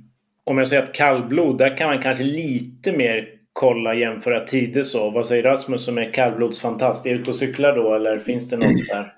Om 0.43 0.57
jag 0.57 0.67
säger 0.67 0.83
att 0.83 0.93
kallblod, 0.93 1.57
där 1.57 1.77
kan 1.77 1.89
man 1.89 2.01
kanske 2.01 2.23
lite 2.23 2.91
mer 2.91 3.29
kolla, 3.53 3.95
jämföra 3.95 4.39
tider 4.39 4.83
så. 4.83 5.09
Vad 5.09 5.27
säger 5.27 5.43
Rasmus 5.43 5.85
som 5.85 5.97
är 5.97 6.13
kallblodsfantast? 6.13 7.05
Är 7.05 7.15
ute 7.15 7.29
och 7.29 7.35
cyklar 7.35 7.75
då 7.75 7.95
eller 7.95 8.19
finns 8.19 8.49
det 8.49 8.57
något 8.57 8.87
där? 8.87 9.13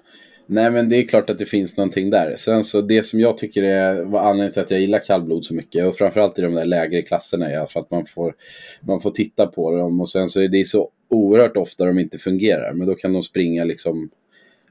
Nej 0.47 0.71
men 0.71 0.89
det 0.89 0.95
är 0.95 1.07
klart 1.07 1.29
att 1.29 1.39
det 1.39 1.45
finns 1.45 1.77
någonting 1.77 2.09
där. 2.09 2.35
Sen 2.37 2.63
så 2.63 2.81
det 2.81 3.03
som 3.03 3.19
jag 3.19 3.37
tycker 3.37 3.63
är 3.63 4.03
var 4.03 4.19
anledningen 4.19 4.53
till 4.53 4.61
att 4.61 4.71
jag 4.71 4.79
gillar 4.79 4.99
kallblod 4.99 5.45
så 5.45 5.53
mycket 5.53 5.85
och 5.85 5.95
framförallt 5.95 6.39
i 6.39 6.41
de 6.41 6.53
där 6.53 6.65
lägre 6.65 7.01
klasserna 7.01 7.49
är 7.49 7.65
för 7.65 7.79
att 7.79 7.91
man 7.91 8.05
får, 8.05 8.33
man 8.81 9.01
får 9.01 9.11
titta 9.11 9.47
på 9.47 9.71
dem 9.71 10.01
och 10.01 10.09
sen 10.09 10.27
så 10.27 10.41
är 10.41 10.47
det 10.47 10.67
så 10.67 10.89
oerhört 11.09 11.57
ofta 11.57 11.85
de 11.85 11.99
inte 11.99 12.17
fungerar. 12.17 12.73
Men 12.73 12.87
då 12.87 12.95
kan 12.95 13.13
de 13.13 13.23
springa 13.23 13.63
liksom 13.63 14.09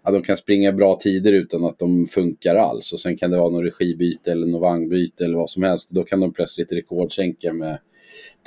ja, 0.04 0.10
de 0.10 0.22
kan 0.22 0.36
springa 0.36 0.72
bra 0.72 0.96
tider 0.96 1.32
utan 1.32 1.64
att 1.64 1.78
de 1.78 2.06
funkar 2.06 2.54
alls. 2.54 2.92
Och 2.92 3.00
sen 3.00 3.16
kan 3.16 3.30
det 3.30 3.36
vara 3.36 3.50
något 3.50 3.64
regibyte 3.64 4.32
eller 4.32 4.46
något 4.46 4.60
vagnbyte 4.60 5.24
eller 5.24 5.36
vad 5.36 5.50
som 5.50 5.62
helst. 5.62 5.88
Och 5.90 5.94
då 5.94 6.02
kan 6.02 6.20
de 6.20 6.32
plötsligt 6.32 6.72
rekordsänka 6.72 7.52
med 7.52 7.78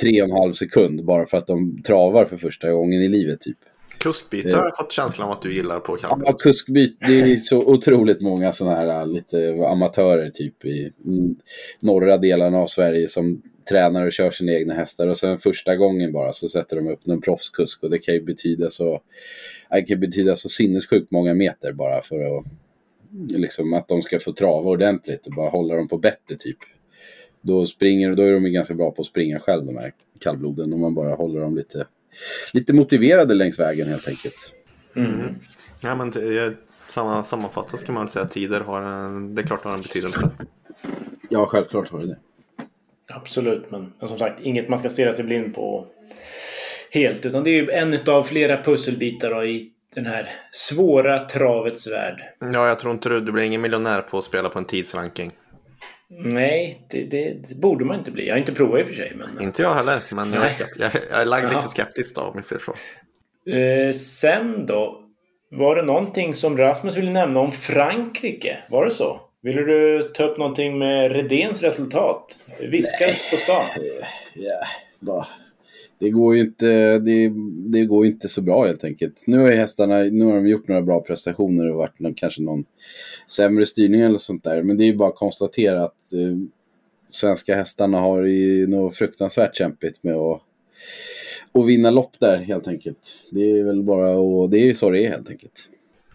tre 0.01 0.21
och 0.21 0.29
en 0.29 0.35
halv 0.35 0.53
sekund 0.53 1.05
bara 1.05 1.25
för 1.25 1.37
att 1.37 1.47
de 1.47 1.81
travar 1.81 2.25
för 2.25 2.37
första 2.37 2.71
gången 2.71 3.01
i 3.01 3.07
livet. 3.07 3.41
typ. 3.41 3.57
Kuskbyte 3.97 4.57
har 4.57 4.63
jag 4.63 4.77
fått 4.77 4.91
känslan 4.91 5.27
av 5.27 5.33
att 5.33 5.41
du 5.41 5.55
gillar 5.55 5.79
på 5.79 5.95
kallblod. 5.95 6.29
Ja, 6.29 6.33
kuskbyte. 6.33 7.07
Det 7.07 7.19
är 7.19 7.35
så 7.35 7.57
otroligt 7.57 8.21
många 8.21 8.51
sådana 8.51 8.75
här 8.75 9.05
lite 9.05 9.55
amatörer 9.67 10.29
typ 10.29 10.65
i 10.65 10.91
norra 11.81 12.17
delarna 12.17 12.57
av 12.57 12.67
Sverige 12.67 13.07
som 13.07 13.41
tränar 13.69 14.05
och 14.05 14.11
kör 14.11 14.31
sina 14.31 14.51
egna 14.51 14.73
hästar 14.73 15.07
och 15.07 15.17
sen 15.17 15.39
första 15.39 15.75
gången 15.75 16.11
bara 16.11 16.33
så 16.33 16.49
sätter 16.49 16.75
de 16.75 16.87
upp 16.87 17.05
någon 17.05 17.21
proffskusk 17.21 17.83
och 17.83 17.89
det 17.89 17.99
kan 17.99 18.13
ju 18.15 18.21
betyda 18.21 18.69
så, 18.69 19.01
det 19.69 19.81
kan 19.81 19.99
betyda 19.99 20.35
så 20.35 20.49
sinnessjukt 20.49 21.11
många 21.11 21.33
meter 21.33 21.71
bara 21.71 22.01
för 22.01 22.37
att 22.37 22.45
liksom 23.27 23.73
att 23.73 23.87
de 23.87 24.01
ska 24.01 24.19
få 24.19 24.33
trava 24.33 24.69
ordentligt 24.69 25.27
och 25.27 25.33
bara 25.33 25.49
hålla 25.49 25.75
dem 25.75 25.87
på 25.87 25.97
bättre 25.97 26.35
typ. 26.35 26.57
Då, 27.41 27.65
springer, 27.65 28.15
då 28.15 28.23
är 28.23 28.33
de 28.33 28.51
ganska 28.53 28.73
bra 28.73 28.91
på 28.91 29.01
att 29.01 29.07
springa 29.07 29.39
själv 29.39 29.65
de 29.65 29.77
här 29.77 29.93
kallbloden 30.19 30.73
om 30.73 30.81
man 30.81 30.93
bara 30.93 31.15
håller 31.15 31.39
dem 31.39 31.55
lite, 31.55 31.87
lite 32.53 32.73
motiverade 32.73 33.33
längs 33.33 33.59
vägen 33.59 33.87
helt 33.87 34.07
enkelt. 34.07 34.53
Mm. 34.95 35.35
Ja, 35.81 35.95
men 35.95 36.11
det, 36.11 36.53
samma, 36.89 37.23
sammanfattat 37.23 37.85
kan 37.85 37.95
man 37.95 38.07
säga 38.07 38.25
att 38.25 38.31
tider 38.31 38.61
har 38.61 38.81
en, 38.81 39.35
det 39.35 39.41
är 39.41 39.45
klart 39.45 39.63
har 39.63 39.73
en 39.73 39.81
betydelse. 39.81 40.29
Ja, 41.29 41.45
självklart 41.45 41.89
har 41.89 41.99
det 41.99 42.07
det. 42.07 42.17
Absolut, 43.09 43.71
men, 43.71 43.93
men 43.99 44.09
som 44.09 44.19
sagt 44.19 44.41
inget 44.41 44.69
man 44.69 44.79
ska 44.79 44.89
stirra 44.89 45.13
sig 45.13 45.25
blind 45.25 45.55
på 45.55 45.87
helt. 46.91 47.25
Utan 47.25 47.43
det 47.43 47.49
är 47.49 47.53
ju 47.53 47.69
en 47.69 47.99
av 48.07 48.23
flera 48.23 48.63
pusselbitar 48.63 49.45
i 49.45 49.71
den 49.95 50.05
här 50.05 50.29
svåra 50.51 51.19
travets 51.19 51.87
värld. 51.87 52.23
Ja, 52.39 52.67
jag 52.67 52.79
tror 52.79 52.93
inte 52.93 53.09
du, 53.09 53.21
du 53.21 53.31
blir 53.31 53.43
ingen 53.43 53.61
miljonär 53.61 54.01
på 54.01 54.17
att 54.17 54.23
spela 54.23 54.49
på 54.49 54.59
en 54.59 54.65
tidsranking. 54.65 55.31
Nej, 56.09 56.81
det, 56.89 57.03
det, 57.03 57.33
det, 57.49 57.55
borde 57.55 57.85
man 57.85 57.97
inte 57.97 58.11
bli. 58.11 58.27
Jag 58.27 58.33
har 58.33 58.39
inte 58.39 58.53
provat 58.53 58.79
i 58.79 58.83
och 58.83 58.87
för 58.87 58.95
sig. 58.95 59.13
Men... 59.15 59.43
Inte 59.43 59.61
jag 59.61 59.73
heller, 59.73 60.15
men 60.15 60.33
jag 60.33 60.45
är, 60.45 60.51
jag, 60.77 60.91
jag 61.11 61.21
är 61.21 61.25
lagd 61.25 61.55
lite 61.55 61.67
skeptisk 61.67 62.15
då 62.15 62.21
om 62.21 62.33
vi 62.35 62.43
ser 62.43 62.59
så. 62.59 62.73
Eh, 63.51 63.91
sen 63.91 64.65
då? 64.65 65.03
Var 65.51 65.75
det 65.75 65.81
någonting 65.81 66.35
som 66.35 66.57
Rasmus 66.57 66.95
ville 66.95 67.11
nämna 67.11 67.39
om 67.39 67.51
Frankrike? 67.51 68.57
Var 68.69 68.85
det 68.85 68.91
så? 68.91 69.21
Ville 69.41 69.61
du 69.61 70.11
ta 70.13 70.23
upp 70.23 70.37
någonting 70.37 70.77
med 70.77 71.11
Redéns 71.11 71.61
resultat? 71.61 72.39
Viskades 72.59 73.31
på 73.31 73.37
stan? 73.37 73.65
Ja, 74.33 74.59
bara. 74.99 75.27
Det 75.99 76.09
går 76.09 76.35
ju 76.35 76.41
inte, 76.41 76.99
det, 76.99 77.31
det, 77.71 77.85
går 77.85 78.05
inte 78.05 78.29
så 78.29 78.41
bra 78.41 78.65
helt 78.65 78.83
enkelt. 78.83 79.23
Nu 79.27 79.39
har 79.39 79.51
hästarna, 79.51 79.97
nu 79.97 80.25
har 80.25 80.35
de 80.35 80.47
gjort 80.47 80.67
några 80.67 80.81
bra 80.81 81.01
prestationer 81.01 81.69
och 81.69 81.77
varit 81.77 81.99
någon, 81.99 82.13
kanske 82.13 82.41
någon 82.41 82.63
sämre 83.27 83.65
styrning 83.65 84.01
eller 84.01 84.17
sånt 84.17 84.43
där. 84.43 84.63
Men 84.63 84.77
det 84.77 84.83
är 84.83 84.85
ju 84.85 84.95
bara 84.95 85.09
att 85.09 85.15
konstatera 85.15 85.83
att 85.83 86.13
eh, 86.13 86.37
svenska 87.11 87.55
hästarna 87.55 87.99
har 87.99 88.23
ju 88.23 88.67
något 88.67 88.95
fruktansvärt 88.95 89.55
kämpigt 89.55 90.03
med 90.03 90.15
att, 90.15 90.41
att 91.51 91.65
vinna 91.65 91.91
lopp 91.91 92.19
där 92.19 92.37
helt 92.37 92.67
enkelt. 92.67 93.23
Det 93.31 93.59
är 93.59 93.63
väl 93.63 93.83
bara 93.83 94.09
och 94.09 94.49
det 94.49 94.57
är 94.57 94.65
ju 94.65 94.73
så 94.73 94.89
det 94.89 95.05
är 95.05 95.09
helt 95.09 95.29
enkelt. 95.29 95.69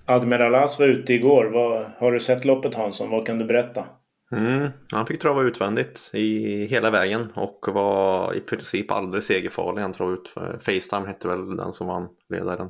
Admiral 0.07 0.55
As 0.55 0.79
var 0.79 0.87
ute 0.87 1.14
igår. 1.14 1.45
Vad, 1.45 1.85
har 1.99 2.12
du 2.12 2.21
sett 2.21 2.45
loppet 2.45 2.75
Hansson? 2.75 3.11
Vad 3.11 3.27
kan 3.27 3.38
du 3.38 3.45
berätta? 3.45 3.87
Mm, 4.33 4.71
han 4.90 5.07
fick 5.07 5.21
trava 5.21 5.42
utvändigt 5.42 6.11
i 6.12 6.64
hela 6.64 6.90
vägen 6.90 7.33
och 7.35 7.64
var 7.68 8.35
i 8.35 8.40
princip 8.40 8.90
aldrig 8.90 9.25
segerfarlig. 9.25 9.83
Han 9.83 9.92
travade 9.92 10.16
ut 10.16 10.35
Facetime 10.61 11.07
hette 11.07 11.29
väl 11.29 11.57
den 11.57 11.73
som 11.73 11.87
vann 11.87 12.09
ledaren. 12.29 12.68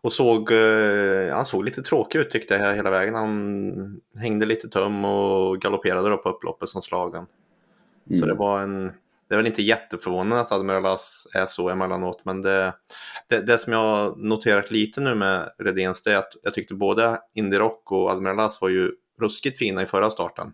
Och 0.00 0.12
såg, 0.12 0.52
eh, 0.52 1.34
han 1.34 1.44
såg 1.44 1.64
lite 1.64 1.82
tråkig 1.82 2.18
ut 2.18 2.30
tyckte 2.30 2.54
jag 2.54 2.74
hela 2.74 2.90
vägen. 2.90 3.14
Han 3.14 4.00
hängde 4.16 4.46
lite 4.46 4.68
tum 4.68 5.04
och 5.04 5.60
galopperade 5.60 6.08
då 6.08 6.16
på 6.16 6.28
upploppet 6.28 6.68
som 6.68 6.82
slagen. 6.82 7.26
Mm. 8.10 8.20
Så 8.20 8.26
det 8.26 8.34
var 8.34 8.60
en 8.60 8.92
det 9.28 9.34
är 9.34 9.36
väl 9.36 9.46
inte 9.46 9.62
jätteförvånande 9.62 10.40
att 10.40 10.52
Admiral 10.52 10.86
As 10.86 11.26
är 11.34 11.46
så 11.46 11.68
emellanåt, 11.68 12.20
men 12.24 12.42
det, 12.42 12.72
det, 13.28 13.40
det 13.40 13.58
som 13.58 13.72
jag 13.72 14.18
noterat 14.18 14.70
lite 14.70 15.00
nu 15.00 15.14
med 15.14 15.50
Redéns 15.58 16.02
det 16.02 16.12
är 16.12 16.18
att 16.18 16.32
jag 16.42 16.54
tyckte 16.54 16.74
både 16.74 17.20
Indy 17.34 17.58
Rock 17.58 17.92
och 17.92 18.10
Admiral 18.10 18.40
As 18.40 18.60
var 18.60 18.68
ju 18.68 18.92
ruskigt 19.20 19.58
fina 19.58 19.82
i 19.82 19.86
förra 19.86 20.10
starten. 20.10 20.52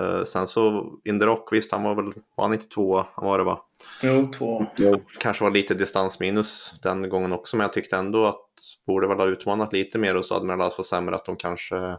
Uh, 0.00 0.24
sen 0.24 0.48
så 0.48 0.92
Indy 1.04 1.26
Rock, 1.26 1.52
visst 1.52 1.72
han 1.72 1.82
var 1.82 1.94
väl, 1.94 2.12
var 2.36 2.44
han 2.44 2.52
inte 2.52 2.68
två, 2.68 3.04
han 3.14 3.26
var 3.26 3.38
det 3.38 3.44
va? 3.44 3.60
Jo, 4.02 4.30
två. 4.38 4.66
Jo. 4.76 5.02
Kanske 5.20 5.44
var 5.44 5.50
lite 5.50 5.74
distansminus 5.74 6.74
den 6.82 7.08
gången 7.08 7.32
också, 7.32 7.56
men 7.56 7.64
jag 7.64 7.72
tyckte 7.72 7.96
ändå 7.96 8.26
att 8.26 8.44
borde 8.86 9.08
väl 9.08 9.18
ha 9.18 9.26
utmanat 9.26 9.72
lite 9.72 9.98
mer 9.98 10.16
och 10.16 10.24
så 10.24 10.34
Admiral 10.34 10.62
As 10.62 10.78
var 10.78 10.84
sämre, 10.84 11.14
att 11.14 11.24
de 11.24 11.36
kanske 11.36 11.96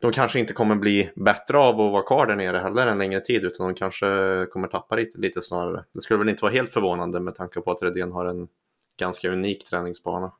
de 0.00 0.12
kanske 0.12 0.38
inte 0.38 0.52
kommer 0.52 0.74
bli 0.74 1.10
bättre 1.16 1.58
av 1.58 1.80
att 1.80 1.92
vara 1.92 2.02
kvar 2.02 2.26
där 2.26 2.36
nere 2.36 2.58
heller 2.58 2.86
en 2.86 2.98
längre 2.98 3.20
tid 3.20 3.44
utan 3.44 3.66
de 3.66 3.74
kanske 3.74 4.06
kommer 4.52 4.68
tappa 4.68 4.96
lite, 4.96 5.18
lite 5.18 5.42
snarare. 5.42 5.84
Det 5.94 6.00
skulle 6.00 6.18
väl 6.18 6.28
inte 6.28 6.44
vara 6.44 6.52
helt 6.52 6.72
förvånande 6.72 7.20
med 7.20 7.34
tanke 7.34 7.60
på 7.60 7.70
att 7.70 7.82
Redén 7.82 8.12
har 8.12 8.26
en 8.26 8.48
ganska 8.98 9.28
unik 9.28 9.64
träningsbana. 9.64 10.32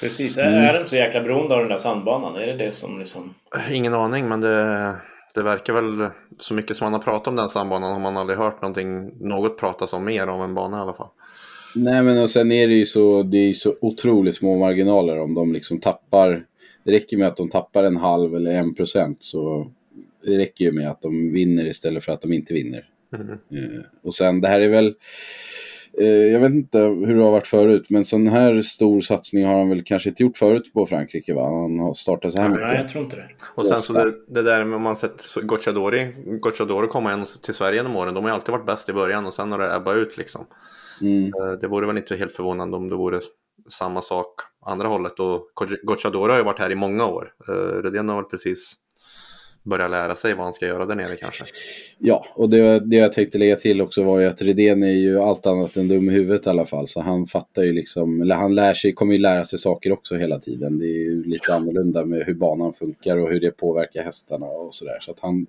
Precis. 0.00 0.38
Mm. 0.38 0.54
Är 0.54 0.80
de 0.80 0.86
så 0.86 0.96
jäkla 0.96 1.20
beroende 1.20 1.54
av 1.54 1.60
den 1.60 1.68
där 1.68 1.78
sandbanan? 1.78 2.36
Är 2.36 2.46
det 2.46 2.56
det 2.56 2.72
som 2.72 2.98
liksom... 2.98 3.34
Ingen 3.70 3.94
aning 3.94 4.28
men 4.28 4.40
det, 4.40 4.94
det 5.34 5.42
verkar 5.42 5.72
väl 5.72 6.10
så 6.38 6.54
mycket 6.54 6.76
som 6.76 6.84
man 6.84 6.92
har 6.92 7.00
pratat 7.00 7.28
om 7.28 7.36
den 7.36 7.48
sandbanan 7.48 7.92
har 7.92 8.00
man 8.00 8.16
aldrig 8.16 8.38
hört 8.38 8.62
någonting, 8.62 9.10
något 9.20 9.58
pratas 9.58 9.92
om 9.92 10.04
mer 10.04 10.26
om 10.26 10.42
en 10.42 10.54
bana 10.54 10.78
i 10.78 10.80
alla 10.80 10.94
fall. 10.94 11.08
Nej 11.74 12.02
men 12.02 12.22
och 12.22 12.30
sen 12.30 12.52
är 12.52 12.68
det 12.68 12.74
ju 12.74 12.86
så, 12.86 13.22
det 13.22 13.38
är 13.38 13.52
så 13.52 13.74
otroligt 13.80 14.36
små 14.36 14.58
marginaler 14.58 15.18
om 15.18 15.34
de 15.34 15.52
liksom 15.52 15.80
tappar 15.80 16.44
det 16.88 16.94
räcker 16.94 17.16
med 17.16 17.28
att 17.28 17.36
de 17.36 17.48
tappar 17.48 17.84
en 17.84 17.96
halv 17.96 18.36
eller 18.36 18.52
en 18.52 18.74
procent 18.74 19.22
så 19.22 19.70
det 20.24 20.38
räcker 20.38 20.64
ju 20.64 20.72
med 20.72 20.90
att 20.90 21.02
de 21.02 21.32
vinner 21.32 21.66
istället 21.66 22.04
för 22.04 22.12
att 22.12 22.22
de 22.22 22.32
inte 22.32 22.54
vinner. 22.54 22.88
Mm. 23.14 23.30
Eh, 23.30 23.80
och 24.02 24.14
sen 24.14 24.40
det 24.40 24.48
här 24.48 24.60
är 24.60 24.68
väl, 24.68 24.94
jag 26.06 26.40
vet 26.40 26.50
inte 26.50 26.78
hur 26.78 27.16
det 27.16 27.22
har 27.22 27.30
varit 27.30 27.46
förut, 27.46 27.86
men 27.90 28.04
sån 28.04 28.26
här 28.26 28.62
stor 28.62 29.00
satsning 29.00 29.46
har 29.46 29.58
han 29.58 29.68
väl 29.68 29.82
kanske 29.82 30.08
inte 30.08 30.22
gjort 30.22 30.36
förut 30.36 30.72
på 30.72 30.86
Frankrike 30.86 31.34
va? 31.34 31.44
Han 31.44 31.78
har 31.78 31.94
startat 31.94 32.32
så 32.32 32.40
här 32.40 32.48
mycket. 32.48 32.66
Nej, 32.66 32.76
jag 32.76 32.88
tror 32.88 33.04
inte 33.04 33.16
det. 33.16 33.28
Och 33.54 33.66
sen 33.66 33.82
så 33.82 33.92
det, 33.92 34.14
det 34.28 34.42
där 34.42 34.64
med 34.64 34.76
om 34.76 34.82
man 34.82 34.96
sett 34.96 35.34
Gocciadori, 35.42 36.14
Gocciadori 36.40 36.86
komma 36.86 37.12
igen 37.12 37.26
till 37.42 37.54
Sverige 37.54 37.76
genom 37.76 37.96
åren, 37.96 38.14
de 38.14 38.24
har 38.24 38.30
ju 38.30 38.34
alltid 38.34 38.52
varit 38.52 38.66
bäst 38.66 38.88
i 38.88 38.92
början 38.92 39.26
och 39.26 39.34
sen 39.34 39.52
har 39.52 39.58
det 39.58 39.76
ebbat 39.76 39.96
ut 39.96 40.16
liksom. 40.18 40.46
Mm. 41.00 41.24
Eh, 41.24 41.52
det 41.60 41.68
vore 41.68 41.86
väl 41.86 41.98
inte 41.98 42.16
helt 42.16 42.32
förvånande 42.32 42.76
om 42.76 42.88
det 42.88 42.96
vore 42.96 43.20
samma 43.68 44.02
sak 44.02 44.34
andra 44.66 44.88
hållet 44.88 45.20
och 45.20 45.42
Gocciadoro 45.82 46.30
har 46.30 46.38
ju 46.38 46.44
varit 46.44 46.58
här 46.58 46.72
i 46.72 46.74
många 46.74 47.06
år. 47.06 47.32
Uh, 47.48 47.82
Redén 47.82 48.08
har 48.08 48.16
väl 48.16 48.24
precis 48.24 48.74
börjat 49.68 49.90
lära 49.90 50.14
sig 50.14 50.34
vad 50.34 50.44
han 50.44 50.54
ska 50.54 50.66
göra 50.66 50.86
där 50.86 50.94
nere 50.94 51.16
kanske. 51.16 51.44
Ja, 51.98 52.26
och 52.34 52.50
det, 52.50 52.80
det 52.80 52.96
jag 52.96 53.12
tänkte 53.12 53.38
lägga 53.38 53.56
till 53.56 53.80
också 53.80 54.02
var 54.02 54.20
ju 54.20 54.26
att 54.26 54.42
Redén 54.42 54.82
är 54.82 54.92
ju 54.92 55.20
allt 55.20 55.46
annat 55.46 55.76
än 55.76 55.88
dum 55.88 56.10
i 56.10 56.12
huvudet 56.12 56.46
i 56.46 56.50
alla 56.50 56.66
fall. 56.66 56.88
Så 56.88 57.00
han 57.00 57.26
fattar 57.26 57.62
ju 57.62 57.72
liksom, 57.72 58.22
eller 58.22 58.34
han 58.34 58.54
lär 58.54 58.74
sig, 58.74 58.92
kommer 58.92 59.12
ju 59.12 59.18
lära 59.18 59.44
sig 59.44 59.58
saker 59.58 59.92
också 59.92 60.16
hela 60.16 60.38
tiden. 60.38 60.78
Det 60.78 60.86
är 60.86 61.04
ju 61.04 61.24
lite 61.24 61.54
annorlunda 61.54 62.04
med 62.04 62.26
hur 62.26 62.34
banan 62.34 62.72
funkar 62.72 63.16
och 63.16 63.30
hur 63.30 63.40
det 63.40 63.50
påverkar 63.50 64.02
hästarna 64.02 64.46
och 64.46 64.74
sådär. 64.74 64.98
Så 65.00 65.10
att 65.10 65.20
han 65.20 65.46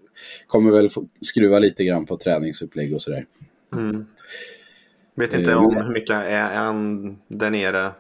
kommer 0.48 0.72
väl 0.72 0.90
skruva 1.22 1.60
lite 1.60 1.84
grann 1.84 2.06
på 2.06 2.18
träningsupplägg 2.18 2.94
och 2.94 3.02
sådär. 3.02 3.26
Mm. 3.74 4.06
Vet 5.16 5.34
inte 5.34 5.56
om 5.56 5.76
hur 5.76 5.94
mycket 5.94 6.16
är, 6.16 6.30
är 6.30 6.56
han 6.56 7.18
där 7.28 7.50
nere 7.50 7.92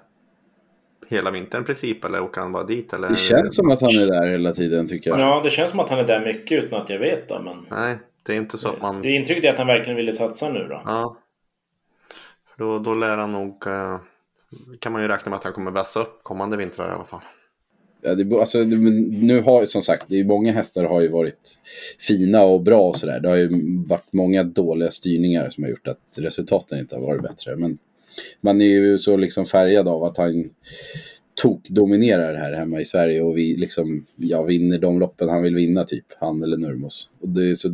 hela 1.10 1.32
vintern 1.32 1.62
i 1.62 1.66
princip 1.66 2.06
eller 2.06 2.22
åker 2.22 2.42
han 2.42 2.52
bara 2.52 2.64
dit? 2.64 2.94
Eller? 2.94 3.10
Det 3.10 3.16
känns 3.16 3.56
som 3.56 3.72
att 3.72 3.82
han 3.82 3.90
är 3.90 4.08
där 4.08 4.32
hela 4.32 4.54
tiden 4.54 4.88
tycker 4.88 5.10
jag. 5.10 5.20
Ja, 5.20 5.42
det 5.44 5.50
känns 5.50 5.72
som 5.72 5.80
att 5.80 5.90
han 5.90 6.00
är 6.00 6.04
där 6.04 6.26
mycket 6.26 6.64
utan 6.64 6.82
att 6.82 6.90
jag 6.90 7.00
vet 7.00 7.30
det. 7.30 7.42
Men... 7.44 7.66
Nej, 7.70 7.98
det 8.24 8.34
är 8.34 8.38
inte 8.38 8.58
så 8.58 8.70
att 8.70 8.82
man... 8.82 9.02
Det 9.02 9.12
intrycket 9.12 9.46
är 9.46 9.50
att 9.50 9.58
han 9.58 9.68
verkligen 9.68 9.98
ville 9.98 10.14
satsa 10.14 10.50
nu 10.50 10.60
då. 10.60 10.82
Ja. 10.86 11.18
Då, 12.58 12.80
då 12.80 12.94
lär 12.94 13.18
han 13.18 13.32
nog... 13.32 13.68
Uh, 13.68 13.98
kan 14.80 14.92
man 14.92 15.02
ju 15.02 15.08
räkna 15.08 15.30
med 15.30 15.38
att 15.38 15.44
han 15.44 15.54
kommer 15.54 15.72
vässa 15.72 16.00
upp 16.00 16.24
kommande 16.24 16.58
vintrar 16.58 16.90
i 16.90 16.92
alla 16.92 17.06
fall. 17.06 17.22
Ja, 18.02 18.16
det, 18.16 18.40
alltså, 18.40 18.58
nu 18.60 19.42
har 19.42 19.66
som 19.66 19.82
sagt, 19.82 20.06
det 20.08 20.20
är 20.20 20.24
många 20.24 20.52
hästar 20.52 20.84
har 20.84 21.02
ju 21.02 21.08
varit 21.08 21.60
fina 22.00 22.44
och 22.44 22.62
bra 22.62 22.82
och 22.82 22.98
sådär. 22.98 23.20
Det 23.20 23.30
har 23.30 23.36
ju 23.36 23.50
varit 23.88 24.14
många 24.14 24.44
dåliga 24.44 24.92
styrningar 24.92 25.50
som 25.50 25.64
har 25.64 25.72
gjort 25.72 25.88
att 25.88 26.00
resultaten 26.18 26.80
inte 26.80 26.96
har 26.96 27.02
varit 27.02 27.22
bättre. 27.22 27.56
Men 27.56 27.78
man 28.42 28.62
är 28.62 28.66
ju 28.66 29.00
så 29.00 29.18
liksom 29.18 29.46
färgad 29.46 29.88
av 29.88 30.04
att 30.04 30.18
han 30.18 30.50
tokdominerar 31.42 32.36
här 32.36 32.54
hemma 32.54 32.80
i 32.80 32.86
Sverige 32.86 33.22
och 33.22 33.38
vi 33.38 33.56
liksom, 33.56 34.06
ja, 34.16 34.44
vinner 34.44 34.78
de 34.78 35.00
loppen 35.00 35.30
han 35.30 35.42
vill 35.44 35.56
vinna 35.56 35.84
typ, 35.84 36.06
han 36.20 36.44
eller 36.44 36.58
Nurmos. 36.58 37.10
Och 37.22 37.30
det, 37.30 37.56
så, 37.56 37.70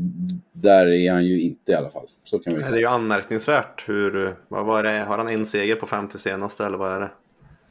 där 0.51 0.88
är 0.88 1.12
han 1.12 1.25
ju 1.25 1.41
inte 1.41 1.71
i 1.71 1.75
alla 1.75 1.89
fall. 1.89 2.08
Så 2.23 2.39
kan 2.39 2.53
vi 2.53 2.60
Det 2.60 2.67
är 2.67 2.77
ju 2.77 2.86
anmärkningsvärt 2.86 3.89
hur, 3.89 4.36
vad 4.47 4.65
var 4.65 4.84
det, 4.84 4.89
har 4.89 5.17
han 5.17 5.27
en 5.27 5.45
seger 5.45 5.75
på 5.75 5.86
50 5.88 6.19
senaste 6.19 6.65
eller 6.65 6.77
vad 6.77 6.91
är 6.91 6.99
det? 6.99 7.10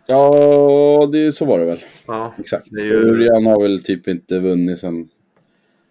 Ja, 0.06 1.08
det, 1.12 1.32
så 1.32 1.44
var 1.44 1.58
det 1.58 1.64
väl. 1.64 1.84
Ja, 2.06 2.34
Exakt. 2.38 2.66
Det 2.70 2.82
ju- 2.82 3.08
Örjan 3.08 3.46
har 3.46 3.62
väl 3.62 3.82
typ 3.82 4.08
inte 4.08 4.38
vunnit 4.38 4.78
sen... 4.78 5.08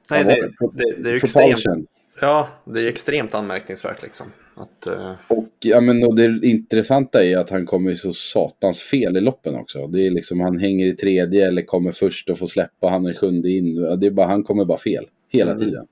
Nej, 0.10 0.24
det, 0.24 0.52
det, 0.74 1.04
det 1.04 1.10
är 1.10 1.14
ju 1.14 1.18
extremt, 1.18 1.90
ja, 2.22 2.48
det 2.66 2.82
är 2.82 2.88
extremt 2.88 3.36
anmärkningsvärt 3.36 4.04
liksom. 4.04 4.28
Att, 4.56 4.88
eh, 4.88 5.12
Och, 5.28 5.48
ja, 5.60 5.82
men, 5.82 6.04
och 6.04 6.16
det 6.16 6.40
intressanta 6.48 7.24
är 7.24 7.38
att 7.38 7.50
han 7.50 7.66
kommer 7.66 7.90
ju 7.90 7.96
så 7.96 8.14
satans 8.14 8.82
fel 8.82 9.18
i 9.18 9.22
loppen 9.22 9.56
också. 9.56 9.88
Det 9.88 10.06
är 10.08 10.10
liksom, 10.10 10.40
han 10.40 10.60
hänger 10.60 10.88
i 10.88 10.94
tredje 10.94 11.48
eller 11.48 11.62
kommer 11.62 11.92
först 11.92 12.30
och 12.30 12.40
får 12.40 12.48
släppa, 12.48 12.90
han 12.90 13.06
är 13.06 13.14
sjunde 13.14 13.50
in. 13.50 13.76
Det 14.00 14.08
är 14.08 14.12
bara, 14.12 14.28
han 14.28 14.44
kommer 14.44 14.66
bara 14.66 14.78
fel, 14.78 15.06
hela 15.30 15.52
Mm. 15.52 15.64
tiden. 15.64 15.88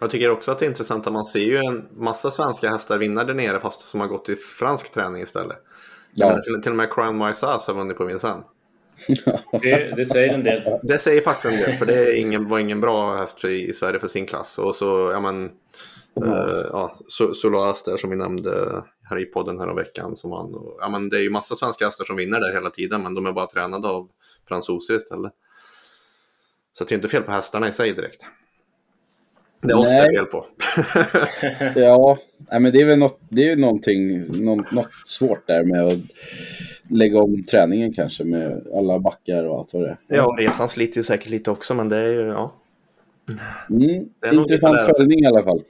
jag 0.00 0.10
tycker 0.10 0.30
också 0.30 0.50
att 0.50 0.58
det 0.58 0.64
är 0.64 0.68
intressant 0.68 1.06
att 1.06 1.12
man 1.12 1.24
ser 1.24 1.40
ju 1.40 1.56
en 1.56 1.84
massa 1.96 2.30
svenska 2.30 2.70
hästar 2.70 2.98
vinna 2.98 3.24
där 3.24 3.34
nere 3.34 3.60
fast 3.60 3.80
som 3.80 4.00
har 4.00 4.08
gått 4.08 4.28
i 4.28 4.34
fransk 4.36 4.92
träning 4.92 5.22
istället. 5.22 5.56
Ja. 6.14 6.42
Till, 6.42 6.62
till 6.62 6.70
och 6.70 6.76
med 6.76 6.90
Crown 6.90 7.26
Wise 7.26 7.46
har 7.46 7.74
vunnit 7.74 7.96
på 7.96 8.04
Vincennes. 8.04 8.44
Det, 9.62 9.94
det 9.96 10.06
säger 10.06 10.34
en 10.34 10.42
del. 10.44 10.62
Det 10.82 10.98
säger 10.98 11.20
faktiskt 11.20 11.54
en 11.54 11.60
del, 11.60 11.76
för 11.76 11.86
det 11.86 11.94
är 11.94 12.16
ingen, 12.16 12.48
var 12.48 12.58
ingen 12.58 12.80
bra 12.80 13.16
häst 13.16 13.40
för, 13.40 13.48
i 13.48 13.72
Sverige 13.72 14.00
för 14.00 14.08
sin 14.08 14.26
klass. 14.26 14.58
Och 14.58 14.74
så, 14.74 15.10
ja 15.12 15.20
men, 15.20 15.50
eh, 16.24 16.66
ja, 16.72 16.94
Su- 17.18 17.32
Soloas 17.32 17.82
där 17.82 17.96
som 17.96 18.10
vi 18.10 18.16
nämnde 18.16 18.82
här 19.02 19.18
i 19.18 19.24
podden 19.24 19.58
här 19.58 19.68
om 19.68 19.76
veckan. 19.76 20.16
Som 20.16 20.32
han, 20.32 20.54
och, 20.54 20.76
ja, 20.80 20.88
men 20.88 21.08
det 21.08 21.16
är 21.16 21.22
ju 21.22 21.30
massa 21.30 21.54
svenska 21.54 21.84
hästar 21.86 22.04
som 22.04 22.16
vinner 22.16 22.40
där 22.40 22.52
hela 22.54 22.70
tiden, 22.70 23.02
men 23.02 23.14
de 23.14 23.26
är 23.26 23.32
bara 23.32 23.46
tränade 23.46 23.88
av 23.88 24.08
fransoser 24.48 24.94
istället. 24.96 25.32
Så 26.72 26.84
det 26.84 26.92
är 26.94 26.96
inte 26.96 27.08
fel 27.08 27.22
på 27.22 27.30
hästarna 27.32 27.68
i 27.68 27.72
sig 27.72 27.92
direkt. 27.92 28.26
Det 29.60 29.72
är 29.72 29.78
oss 29.78 29.84
det 29.90 29.96
är 29.96 30.10
fel 30.10 30.24
på. 30.26 30.46
Ja, 31.80 32.18
men 32.60 32.72
det 32.72 32.80
är 32.80 32.84
väl 32.84 32.98
något, 32.98 33.20
det 33.28 33.50
är 33.50 33.56
någonting, 33.56 34.18
något, 34.44 34.70
något 34.72 34.88
svårt 35.04 35.46
där 35.46 35.64
med 35.64 35.84
att 35.84 35.98
lägga 36.90 37.18
om 37.22 37.44
träningen 37.44 37.92
kanske 37.92 38.24
med 38.24 38.66
alla 38.74 38.98
backar 38.98 39.44
och 39.44 39.58
allt 39.58 39.72
vad 39.74 39.82
det 39.82 39.88
är. 39.88 39.98
ja, 40.08 40.36
resan 40.38 40.68
sliter 40.68 40.96
ju 40.96 41.04
säkert 41.04 41.28
lite 41.28 41.50
också, 41.50 41.74
men 41.74 41.88
det 41.88 41.96
är 41.96 42.08
ju, 42.12 42.20
ja. 42.20 42.54
Mm, 43.70 44.08
Det 44.20 44.26
är 44.26 44.34
intressant 44.34 44.96
följning 44.96 45.18
i 45.22 45.26
alla 45.26 45.42
fall. 45.42 45.62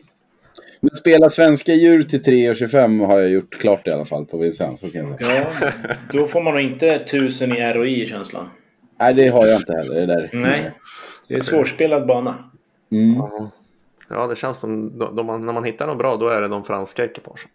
Men 0.87 0.95
spela 0.95 1.29
svenska 1.29 1.75
djur 1.75 2.03
till 2.03 2.23
3,25 2.23 3.07
har 3.07 3.19
jag 3.19 3.31
gjort 3.31 3.55
klart 3.61 3.87
i 3.87 3.91
alla 3.91 4.05
fall 4.05 4.27
på 4.27 4.39
Vincennes. 4.39 4.81
så 4.81 4.91
kan 4.91 5.09
jag 5.09 5.27
säga. 5.27 5.47
Ja, 5.63 5.95
då 6.13 6.27
får 6.27 6.41
man 6.41 6.55
nog 6.55 6.63
inte 6.63 6.95
1000 6.95 7.53
i 7.53 7.73
ROI 7.73 8.03
i 8.03 8.07
känslan. 8.07 8.49
Nej, 9.01 9.15
det 9.15 9.33
har 9.33 9.47
jag 9.47 9.57
inte 9.57 9.73
heller. 9.73 9.95
Det 9.95 10.07
där. 10.07 10.31
Nej. 10.33 10.71
Det 11.29 11.35
är 11.35 11.41
svårspelad 11.41 12.07
bana. 12.07 12.51
Mm. 12.93 13.17
Ja. 13.17 13.51
Ja, 14.09 14.27
det 14.27 14.37
känns 14.37 14.59
som, 14.59 14.99
de, 14.99 15.17
de, 15.17 15.47
när 15.47 15.53
man 15.53 15.65
hittar 15.65 15.87
något 15.87 15.99
bra, 15.99 16.17
då 16.17 16.29
är 16.29 16.41
det 16.41 16.49
de 16.49 16.65
franska 16.65 17.05
ekipagen. 17.05 17.49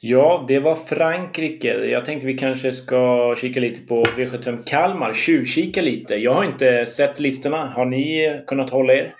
Ja, 0.00 0.44
det 0.48 0.58
var 0.58 0.74
Frankrike. 0.74 1.68
Jag 1.68 2.04
tänkte 2.04 2.26
vi 2.26 2.38
kanske 2.38 2.72
ska 2.72 3.34
kika 3.38 3.60
lite 3.60 3.82
på 3.82 4.04
V75 4.04 4.62
Kalmar. 4.66 5.14
Tjuvkika 5.14 5.82
lite. 5.82 6.14
Jag 6.14 6.34
har 6.34 6.44
inte 6.44 6.86
sett 6.86 7.20
listorna. 7.20 7.72
Har 7.76 7.84
ni 7.84 8.40
kunnat 8.46 8.70
hålla 8.70 8.92
er? 8.92 9.14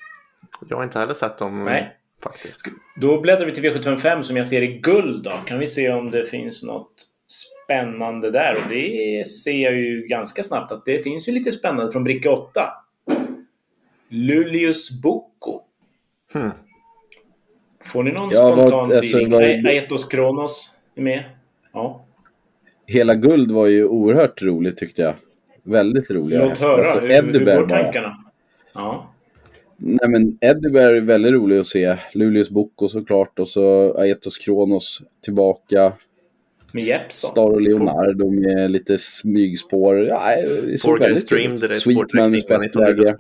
Jag 0.68 0.76
har 0.76 0.84
inte 0.84 0.98
heller 0.98 1.14
sett 1.14 1.38
dem 1.38 1.64
Nej. 1.64 1.96
Faktiskt. 2.22 2.68
Då 2.96 3.20
bläddrar 3.20 3.46
vi 3.46 3.52
till 3.52 3.64
V75 3.64 4.22
som 4.22 4.36
jag 4.36 4.46
ser 4.46 4.62
i 4.62 4.66
guld 4.66 5.24
då. 5.24 5.32
Kan 5.46 5.58
vi 5.58 5.68
se 5.68 5.90
om 5.92 6.10
det 6.10 6.24
finns 6.24 6.62
något 6.62 6.92
spännande 7.66 8.30
där? 8.30 8.54
Och 8.54 8.68
det 8.68 9.24
ser 9.28 9.52
jag 9.62 9.74
ju 9.74 10.06
ganska 10.06 10.42
snabbt 10.42 10.72
att 10.72 10.84
det 10.84 10.98
finns 10.98 11.28
ju 11.28 11.32
lite 11.32 11.52
spännande 11.52 11.92
från 11.92 12.04
bricka 12.04 12.30
8. 12.32 12.72
Luleås 14.08 14.90
Boko. 15.02 15.60
Hmm. 16.32 16.50
Får 17.84 18.02
ni 18.02 18.12
någon 18.12 18.30
Ja, 18.32 18.42
vad- 18.42 18.68
spontan 18.68 18.80
alltså, 18.80 18.98
feeling? 19.16 19.30
vad- 19.30 19.42
Aetos 19.44 20.04
Kronos 20.08 20.70
är 20.94 21.02
med. 21.02 21.24
Ja. 21.72 22.04
Hela 22.86 23.14
guld 23.14 23.52
var 23.52 23.66
ju 23.66 23.84
oerhört 23.84 24.42
roligt 24.42 24.76
tyckte 24.76 25.02
jag. 25.02 25.14
Väldigt 25.62 26.10
roliga 26.10 26.38
Låt 26.40 26.48
hästar. 26.48 26.68
höra. 26.68 26.80
Alltså, 26.80 26.98
hur, 27.00 27.22
hur 27.38 27.44
går 27.60 27.68
tankarna? 27.68 28.24
Ja. 28.72 29.11
Nej 29.84 30.08
men 30.08 30.38
Eddyberg 30.40 30.96
är 30.96 31.00
väldigt 31.00 31.32
rolig 31.32 31.58
att 31.58 31.66
se. 31.66 31.96
Luleås 32.14 32.50
Boko 32.50 32.88
såklart 32.88 33.38
och 33.38 33.48
så 33.48 33.94
Aetos 33.98 34.38
Kronos 34.38 35.02
tillbaka. 35.20 35.92
Med 36.72 36.84
Jeppson. 36.84 37.30
Star 37.30 37.50
och 37.50 37.60
Leonardo 37.62 38.30
med 38.30 38.70
lite 38.70 38.98
smygspår. 38.98 39.96
Ja, 39.96 40.36
det 40.66 40.80
såg 40.80 40.98
väldigt 40.98 41.22
Stream, 41.22 41.50
roligt 41.50 41.60
det 41.60 41.66
ut. 41.66 41.72
är 41.72 41.76
Sweetman 41.76 42.34
i 42.34 42.40
spetsläge. 42.40 43.16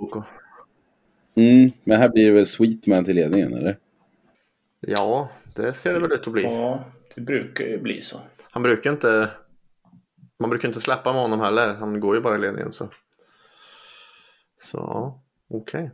Mm, 1.36 1.70
men 1.84 1.98
här 1.98 2.08
blir 2.08 2.26
det 2.26 2.32
väl 2.32 2.46
Sweetman 2.46 3.04
till 3.04 3.16
ledningen 3.16 3.54
eller? 3.54 3.78
Ja, 4.80 5.30
det 5.54 5.72
ser 5.72 5.94
det 5.94 6.00
väl 6.00 6.12
ut 6.12 6.26
att 6.26 6.32
bli. 6.32 6.42
Ja, 6.42 6.84
det 7.14 7.20
brukar 7.20 7.64
ju 7.64 7.78
bli 7.78 8.00
så. 8.00 8.16
Han 8.50 8.62
brukar 8.62 8.90
inte... 8.92 9.28
Man 10.40 10.50
brukar 10.50 10.68
inte 10.68 10.80
släppa 10.80 11.12
med 11.12 11.22
honom 11.22 11.40
heller. 11.40 11.74
Han 11.74 12.00
går 12.00 12.14
ju 12.16 12.20
bara 12.22 12.36
i 12.36 12.40
ledningen 12.40 12.72
så. 12.72 12.88
Så, 14.60 15.14
okej. 15.50 15.90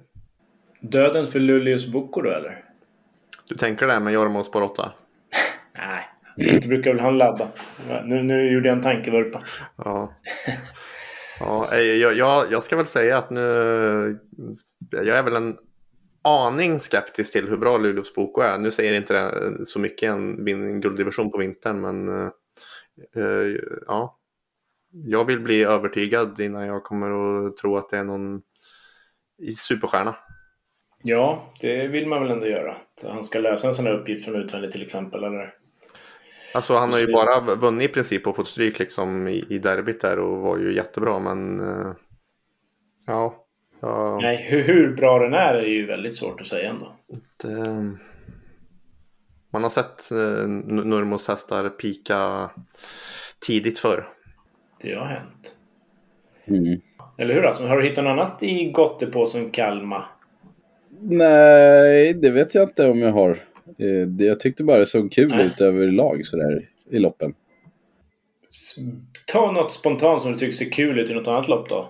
Döden 0.81 1.27
för 1.27 1.41
Luleås 1.41 1.87
Boko 1.87 2.23
då 2.23 2.31
eller? 2.31 2.65
Du 3.49 3.55
tänker 3.55 3.87
det 3.87 4.01
med 4.01 4.13
Jorma 4.13 4.39
och 4.39 4.47
Spår 4.47 4.63
8? 4.63 4.93
Nej, 5.75 6.05
inte 6.55 6.69
brukar 6.69 6.91
väl 6.91 7.01
han 7.01 7.19
ladda. 7.19 7.49
Nu, 8.05 8.23
nu 8.23 8.53
gjorde 8.53 8.69
jag 8.69 8.77
en 8.77 8.83
tankevurpa. 8.83 9.43
Ja. 9.77 10.13
Ja, 11.41 11.77
jag, 11.77 12.15
jag, 12.15 12.53
jag 12.53 12.63
ska 12.63 12.77
väl 12.77 12.87
säga 12.87 13.19
att 13.19 13.31
nu... 13.31 13.41
Jag 14.91 15.19
är 15.19 15.23
väl 15.23 15.37
en 15.37 15.59
aning 16.23 16.81
skeptisk 16.81 17.33
till 17.33 17.49
hur 17.49 17.57
bra 17.57 17.79
Luleås 17.79 18.15
Boko 18.15 18.41
är. 18.41 18.59
Nu 18.59 18.71
säger 18.71 18.95
inte 18.95 19.13
det 19.13 19.67
så 19.67 19.79
mycket 19.79 20.11
en, 20.11 20.49
en 20.49 20.81
gulddivision 20.81 21.31
på 21.31 21.39
vintern, 21.39 21.81
men 21.81 22.09
eh, 22.09 22.31
ja. 23.87 24.19
Jag 24.91 25.25
vill 25.25 25.41
bli 25.41 25.65
övertygad 25.65 26.41
innan 26.41 26.67
jag 26.67 26.85
kommer 26.85 27.11
att 27.47 27.57
tro 27.57 27.77
att 27.77 27.89
det 27.89 27.99
är 27.99 28.05
någon 28.05 28.43
superstjärna. 29.57 30.17
Ja, 31.03 31.43
det 31.61 31.87
vill 31.89 32.07
man 32.09 32.23
väl 32.23 32.31
ändå 32.31 32.47
göra. 32.47 32.73
Att 32.73 33.05
han 33.13 33.25
ska 33.25 33.39
lösa 33.39 33.69
en 33.69 33.75
sån 33.75 33.87
här 33.87 33.93
uppgift 33.93 34.25
från 34.25 34.37
utvändigt 34.37 34.73
till 34.73 34.83
exempel. 34.83 35.25
Eller? 35.25 35.55
Alltså 36.55 36.75
han 36.75 36.93
har 36.93 36.99
ju 36.99 37.07
Så- 37.07 37.13
bara 37.13 37.55
vunnit 37.55 37.91
i 37.91 37.93
princip 37.93 38.27
och 38.27 38.37
fått 38.37 38.49
stryk 38.49 38.79
liksom 38.79 39.29
i, 39.29 39.45
i 39.49 39.59
derbyt 39.59 40.01
där 40.01 40.19
och 40.19 40.39
var 40.39 40.59
ju 40.59 40.75
jättebra 40.75 41.19
men 41.19 41.61
eh, 41.61 41.93
ja, 43.07 43.45
ja 43.81 44.19
Nej, 44.23 44.47
hur, 44.51 44.63
hur 44.63 44.97
bra 44.97 45.19
den 45.19 45.35
är 45.35 45.55
är 45.55 45.67
ju 45.69 45.87
väldigt 45.87 46.17
svårt 46.17 46.41
att 46.41 46.47
säga 46.47 46.71
ändå. 46.71 46.93
det, 47.43 47.97
man 49.53 49.63
har 49.63 49.71
sett 49.71 50.11
eh, 50.11 50.49
Nurmos 50.85 51.29
hästar 51.29 51.69
pika 51.69 52.51
tidigt 53.47 53.79
förr. 53.79 54.09
Det 54.81 54.95
har 54.95 55.05
hänt. 55.07 55.55
Mm. 56.47 56.81
Eller 57.19 57.35
hur? 57.35 57.47
Alltså, 57.47 57.67
har 57.67 57.77
du 57.77 57.85
hittat 57.85 58.05
något 58.05 58.11
annat 58.11 58.43
i 58.43 58.71
gottepåsen 58.71 59.51
Kalmar? 59.51 60.07
Nej, 61.01 62.15
det 62.15 62.31
vet 62.31 62.55
jag 62.55 62.69
inte 62.69 62.89
om 62.89 62.99
jag 62.99 63.13
har. 63.13 63.31
Eh, 63.79 64.27
Jag 64.27 64.41
tyckte 64.41 64.65
bara 64.65 64.79
det 64.79 64.87
såg 64.87 65.13
kul 65.13 65.29
Nej. 65.29 65.47
ut 65.47 65.61
överlag 65.61 66.27
sådär 66.27 66.69
i 66.91 66.99
loppen. 66.99 67.35
Ta 69.27 69.53
något 69.53 69.73
spontant 69.73 70.23
som 70.23 70.33
du 70.33 70.39
tycker 70.39 70.53
ser 70.53 70.71
kul 70.71 70.99
ut 70.99 71.11
i 71.11 71.15
något 71.15 71.29
annat 71.29 71.49
lopp 71.49 71.69
då. 71.69 71.89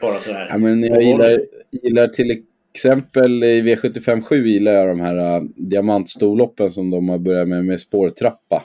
Bara 0.00 0.18
så 0.18 0.32
här. 0.32 0.48
Ja, 0.50 0.58
men 0.58 0.82
jag 0.82 1.02
gillar, 1.02 1.40
gillar 1.70 2.08
till 2.08 2.42
exempel 2.74 3.44
i 3.44 3.62
V75 3.62 4.22
7 4.22 4.48
gillar 4.48 4.72
jag 4.72 4.88
de 4.88 5.00
här 5.00 5.40
uh, 5.40 5.48
diamantstorloppen 5.56 6.70
som 6.70 6.90
de 6.90 7.08
har 7.08 7.18
börjat 7.18 7.48
med 7.48 7.64
med 7.64 7.80
spårtrappa. 7.80 8.64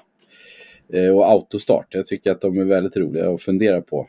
Eh, 0.94 1.10
och 1.10 1.30
autostart. 1.30 1.88
Jag 1.90 2.06
tycker 2.06 2.32
att 2.32 2.42
de 2.42 2.60
är 2.60 2.64
väldigt 2.64 2.98
roliga 2.98 3.30
att 3.30 3.42
fundera 3.42 3.82
på. 3.82 4.08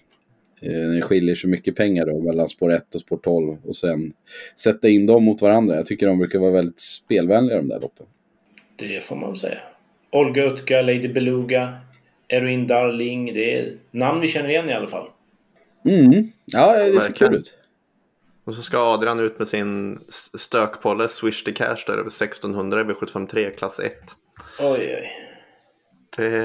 Eh, 0.67 0.91
det 0.91 1.03
skiljer 1.03 1.35
så 1.35 1.49
mycket 1.49 1.77
pengar 1.77 2.07
då 2.07 2.21
mellan 2.21 2.49
spår 2.49 2.73
1 2.73 2.95
och 2.95 3.01
spår 3.01 3.17
12 3.17 3.57
och 3.65 3.77
sen 3.77 4.13
sätta 4.59 4.89
in 4.89 5.07
dem 5.07 5.25
mot 5.25 5.43
varandra. 5.43 5.77
Jag 5.77 5.87
tycker 5.87 6.07
de 6.07 6.19
brukar 6.19 6.39
vara 6.39 6.51
väldigt 6.51 6.81
spelvänliga 6.81 7.57
de 7.57 7.69
där 7.69 7.81
loppen. 7.81 8.07
Det 8.77 9.05
får 9.05 9.17
man 9.17 9.31
väl 9.31 9.39
säga. 9.39 9.59
Olga 10.11 10.45
Utka, 10.45 10.83
Lady 10.83 11.09
Beluga, 11.09 11.79
Erin 12.29 12.67
Darling. 12.67 13.35
Det 13.35 13.59
är 13.59 13.77
namn 13.91 14.21
vi 14.21 14.29
känner 14.29 14.49
igen 14.49 14.71
i 14.71 14.73
alla 14.73 14.89
fall. 14.89 15.09
Mm. 15.85 16.33
Ja, 16.45 16.85
det 16.85 17.01
ser 17.01 17.13
kul 17.13 17.35
ut. 17.35 17.55
Och 18.45 18.55
så 18.55 18.63
ska 18.63 18.79
Adrian 18.79 19.21
ut 19.21 19.39
med 19.39 19.49
sin 19.49 20.01
stökpolle 20.35 21.09
Swish 21.09 21.45
the 21.45 21.53
Cash 21.53 21.85
där 21.87 21.93
över 21.93 22.11
1600 22.11 22.85
vid 22.85 22.97
753 22.97 23.51
klass 23.51 23.81
1. 23.81 23.95
Oj, 24.61 24.97
oj. 25.01 25.11
Det 26.17 26.37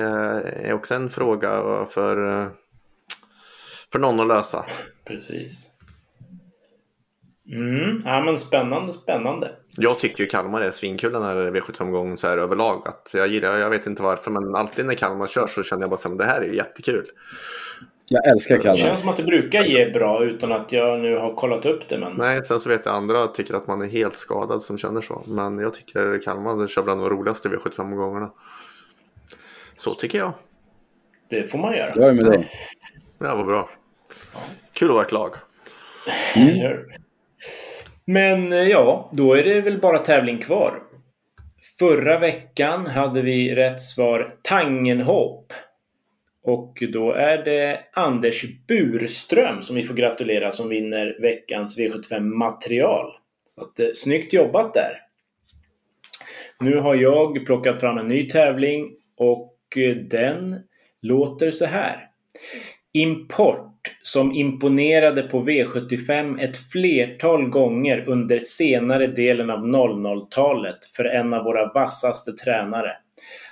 är 0.68 0.74
också 0.74 0.94
en 0.94 1.10
fråga 1.10 1.86
för, 1.90 2.44
eh, 2.44 2.48
för 3.92 4.00
någon 4.00 4.20
att 4.20 4.28
lösa. 4.28 4.66
Precis. 5.06 5.68
Mm. 7.52 8.02
Ja, 8.06 8.22
men 8.22 8.40
spännande, 8.40 8.94
spännande. 8.94 9.52
Jag 9.78 10.00
tycker 10.00 10.24
ju 10.24 10.30
Kalmar 10.30 10.62
är 10.62 10.72
svinkul 10.72 11.14
den 11.14 11.24
här 11.24 11.36
V75-omgången 11.36 12.18
så 12.18 12.28
här 12.28 12.38
överlag. 12.38 12.88
Att 12.88 13.12
jag 13.14 13.28
gillar, 13.28 13.58
jag 13.58 13.70
vet 13.70 13.88
inte 13.88 14.04
varför, 14.04 14.32
men 14.32 14.56
alltid 14.56 14.86
när 14.86 14.94
Kalmar 14.94 15.28
kör 15.28 15.48
så 15.48 15.64
känner 15.64 15.84
jag 15.84 15.90
bara 15.90 16.12
att 16.12 16.18
det 16.18 16.26
här 16.26 16.42
är 16.42 16.54
jättekul. 16.54 17.06
Jag 18.08 18.28
älskar 18.28 18.56
Det 18.56 18.62
Kalmar. 18.62 18.78
känns 18.78 19.00
som 19.00 19.10
att 19.10 19.18
det 19.18 19.24
brukar 19.24 19.64
ge 19.64 19.90
bra 19.90 20.24
utan 20.24 20.52
att 20.52 20.72
jag 20.72 21.00
nu 21.00 21.18
har 21.18 21.36
kollat 21.36 21.66
upp 21.66 21.88
det. 21.88 21.98
Men... 21.98 22.14
Nej, 22.14 22.44
sen 22.44 22.60
så 22.60 22.70
vet 22.70 22.86
jag 22.86 22.96
andra 22.96 23.28
tycker 23.28 23.54
att 23.54 23.68
man 23.68 23.82
är 23.82 23.88
helt 23.88 24.18
skadad 24.18 24.62
som 24.62 24.78
känner 24.78 25.02
så. 25.02 25.24
Men 25.28 25.60
jag 25.60 25.74
tycker 25.74 26.22
Kalmar 26.22 26.68
kör 26.68 26.84
bland 26.84 27.02
de 27.02 27.10
roligaste 27.10 27.50
V75-omgångarna. 27.50 28.32
Så 29.76 29.94
tycker 29.94 30.18
jag. 30.18 30.34
Det 31.30 31.52
får 31.52 31.58
man 31.58 31.74
göra. 31.74 31.90
Jag 31.96 32.10
är 32.10 32.14
med 32.14 32.26
dig. 32.26 32.50
Ja, 33.20 33.36
vad 33.36 33.46
bra. 33.46 33.70
Kul 34.74 34.90
att 34.90 34.94
vara 34.94 35.06
ett 35.06 35.12
lag. 35.12 35.36
Mm. 36.36 36.78
Men 38.06 38.54
eh, 38.54 38.60
ja, 38.60 39.10
då 39.14 39.34
är 39.34 39.44
det 39.44 39.62
väl 39.62 39.82
bara 39.82 39.98
tävling 39.98 40.38
kvar. 40.38 40.84
Förra 41.80 42.20
veckan 42.20 42.88
hade 42.88 43.22
vi 43.22 43.56
rätt 43.56 43.82
svar 43.82 44.36
Tangenhop. 44.42 45.54
Och 46.44 46.84
då 46.94 47.12
är 47.12 47.38
det 47.44 47.80
Anders 47.94 48.46
Burström 48.68 49.62
som 49.62 49.76
vi 49.76 49.84
får 49.84 49.94
gratulera 49.94 50.52
som 50.52 50.70
vinner 50.70 51.18
veckans 51.22 51.78
V75 51.78 52.20
material. 52.20 53.12
Så 53.46 53.62
att, 53.62 53.80
eh, 53.80 53.88
snyggt 53.96 54.34
jobbat 54.34 54.74
där! 54.74 54.98
Nu 56.60 56.78
har 56.78 56.96
jag 56.96 57.46
plockat 57.46 57.80
fram 57.80 57.98
en 57.98 58.08
ny 58.08 58.30
tävling 58.30 58.96
och 59.18 59.58
eh, 59.78 59.96
den 59.96 60.60
låter 61.02 61.52
så 61.52 61.66
här. 61.66 62.08
Import 62.94 63.96
som 64.02 64.32
imponerade 64.32 65.24
på 65.24 65.44
V75 65.44 66.40
ett 66.42 66.58
flertal 66.58 67.50
gånger 67.50 68.10
under 68.10 68.40
senare 68.40 69.08
delen 69.08 69.50
av 69.50 69.60
00-talet 69.60 70.86
för 70.96 71.06
en 71.06 71.34
av 71.34 71.44
våra 71.44 71.74
vassaste 71.74 72.34
tränare. 72.34 72.92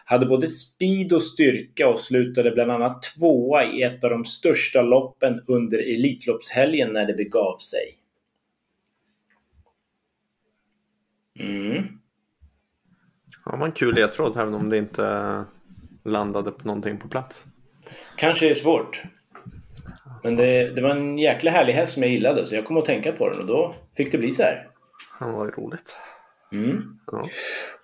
Hade 0.05 0.25
både 0.25 0.47
speed 0.47 1.13
och 1.13 1.23
styrka 1.23 1.87
och 1.87 1.99
slutade 1.99 2.51
bland 2.51 2.71
annat 2.71 3.03
tvåa 3.03 3.65
i 3.65 3.83
ett 3.83 4.03
av 4.03 4.09
de 4.09 4.25
största 4.25 4.81
loppen 4.81 5.43
under 5.47 5.77
Elitloppshelgen 5.77 6.93
när 6.93 7.05
det 7.05 7.13
begav 7.13 7.57
sig. 7.57 7.85
Mm. 11.39 11.83
Ja, 13.45 13.65
en 13.65 13.71
kul 13.71 13.95
ledtråd 13.95 14.37
även 14.37 14.53
om 14.53 14.69
det 14.69 14.77
inte 14.77 15.45
landade 16.03 16.51
på 16.51 16.67
någonting 16.67 16.97
på 16.97 17.07
plats. 17.07 17.45
Kanske 18.15 18.49
är 18.49 18.53
svårt. 18.53 19.03
Men 20.23 20.35
det, 20.35 20.75
det 20.75 20.81
var 20.81 20.89
en 20.89 21.17
jäkla 21.17 21.51
härlig 21.51 21.73
häst 21.73 21.93
som 21.93 22.03
jag 22.03 22.11
gillade 22.11 22.45
så 22.45 22.55
jag 22.55 22.65
kom 22.65 22.77
att 22.77 22.85
tänka 22.85 23.11
på 23.11 23.29
den 23.29 23.39
och 23.39 23.47
då 23.47 23.75
fick 23.97 24.11
det 24.11 24.17
bli 24.17 24.31
så 24.31 24.43
här. 24.43 24.67
Var 25.19 25.45
ju 25.45 25.51
roligt. 25.51 25.97
Mm. 26.51 26.83
Ja. 27.11 27.27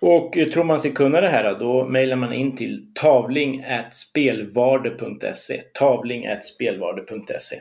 Och 0.00 0.36
eh, 0.36 0.48
tror 0.48 0.64
man 0.64 0.80
sig 0.80 0.92
kunna 0.92 1.20
det 1.20 1.28
här 1.28 1.58
då 1.58 1.88
mejlar 1.88 2.16
man 2.16 2.32
in 2.32 2.56
till 2.56 2.86
tavling.spelvarde.se 2.94 5.62
tavling.spelvarde.se 5.74 7.56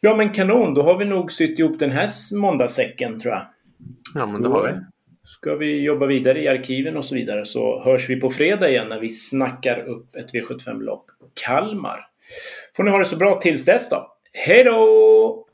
Ja 0.00 0.16
men 0.16 0.32
kanon, 0.32 0.74
då 0.74 0.82
har 0.82 0.98
vi 0.98 1.04
nog 1.04 1.32
sytt 1.32 1.58
ihop 1.58 1.78
den 1.78 1.90
här 1.90 2.08
måndagssäcken 2.36 3.20
tror 3.20 3.34
jag. 3.34 3.46
Ja, 4.14 4.26
men 4.26 4.42
det 4.42 4.48
har 4.48 4.66
vi. 4.66 4.72
Ska 5.24 5.54
vi 5.54 5.80
jobba 5.80 6.06
vidare 6.06 6.42
i 6.42 6.48
arkiven 6.48 6.96
och 6.96 7.04
så 7.04 7.14
vidare 7.14 7.44
så 7.44 7.82
hörs 7.84 8.10
vi 8.10 8.20
på 8.20 8.30
fredag 8.30 8.70
igen 8.70 8.88
när 8.88 9.00
vi 9.00 9.10
snackar 9.10 9.88
upp 9.88 10.16
ett 10.16 10.34
V75-lopp. 10.34 11.06
Kalmar. 11.44 12.11
Får 12.76 12.84
ni 12.84 12.90
ha 12.90 12.98
det 12.98 13.04
så 13.04 13.16
bra 13.16 13.34
tills 13.34 13.64
dess 13.64 13.88
då. 13.88 14.06
Hej 14.32 14.64
då! 14.64 15.46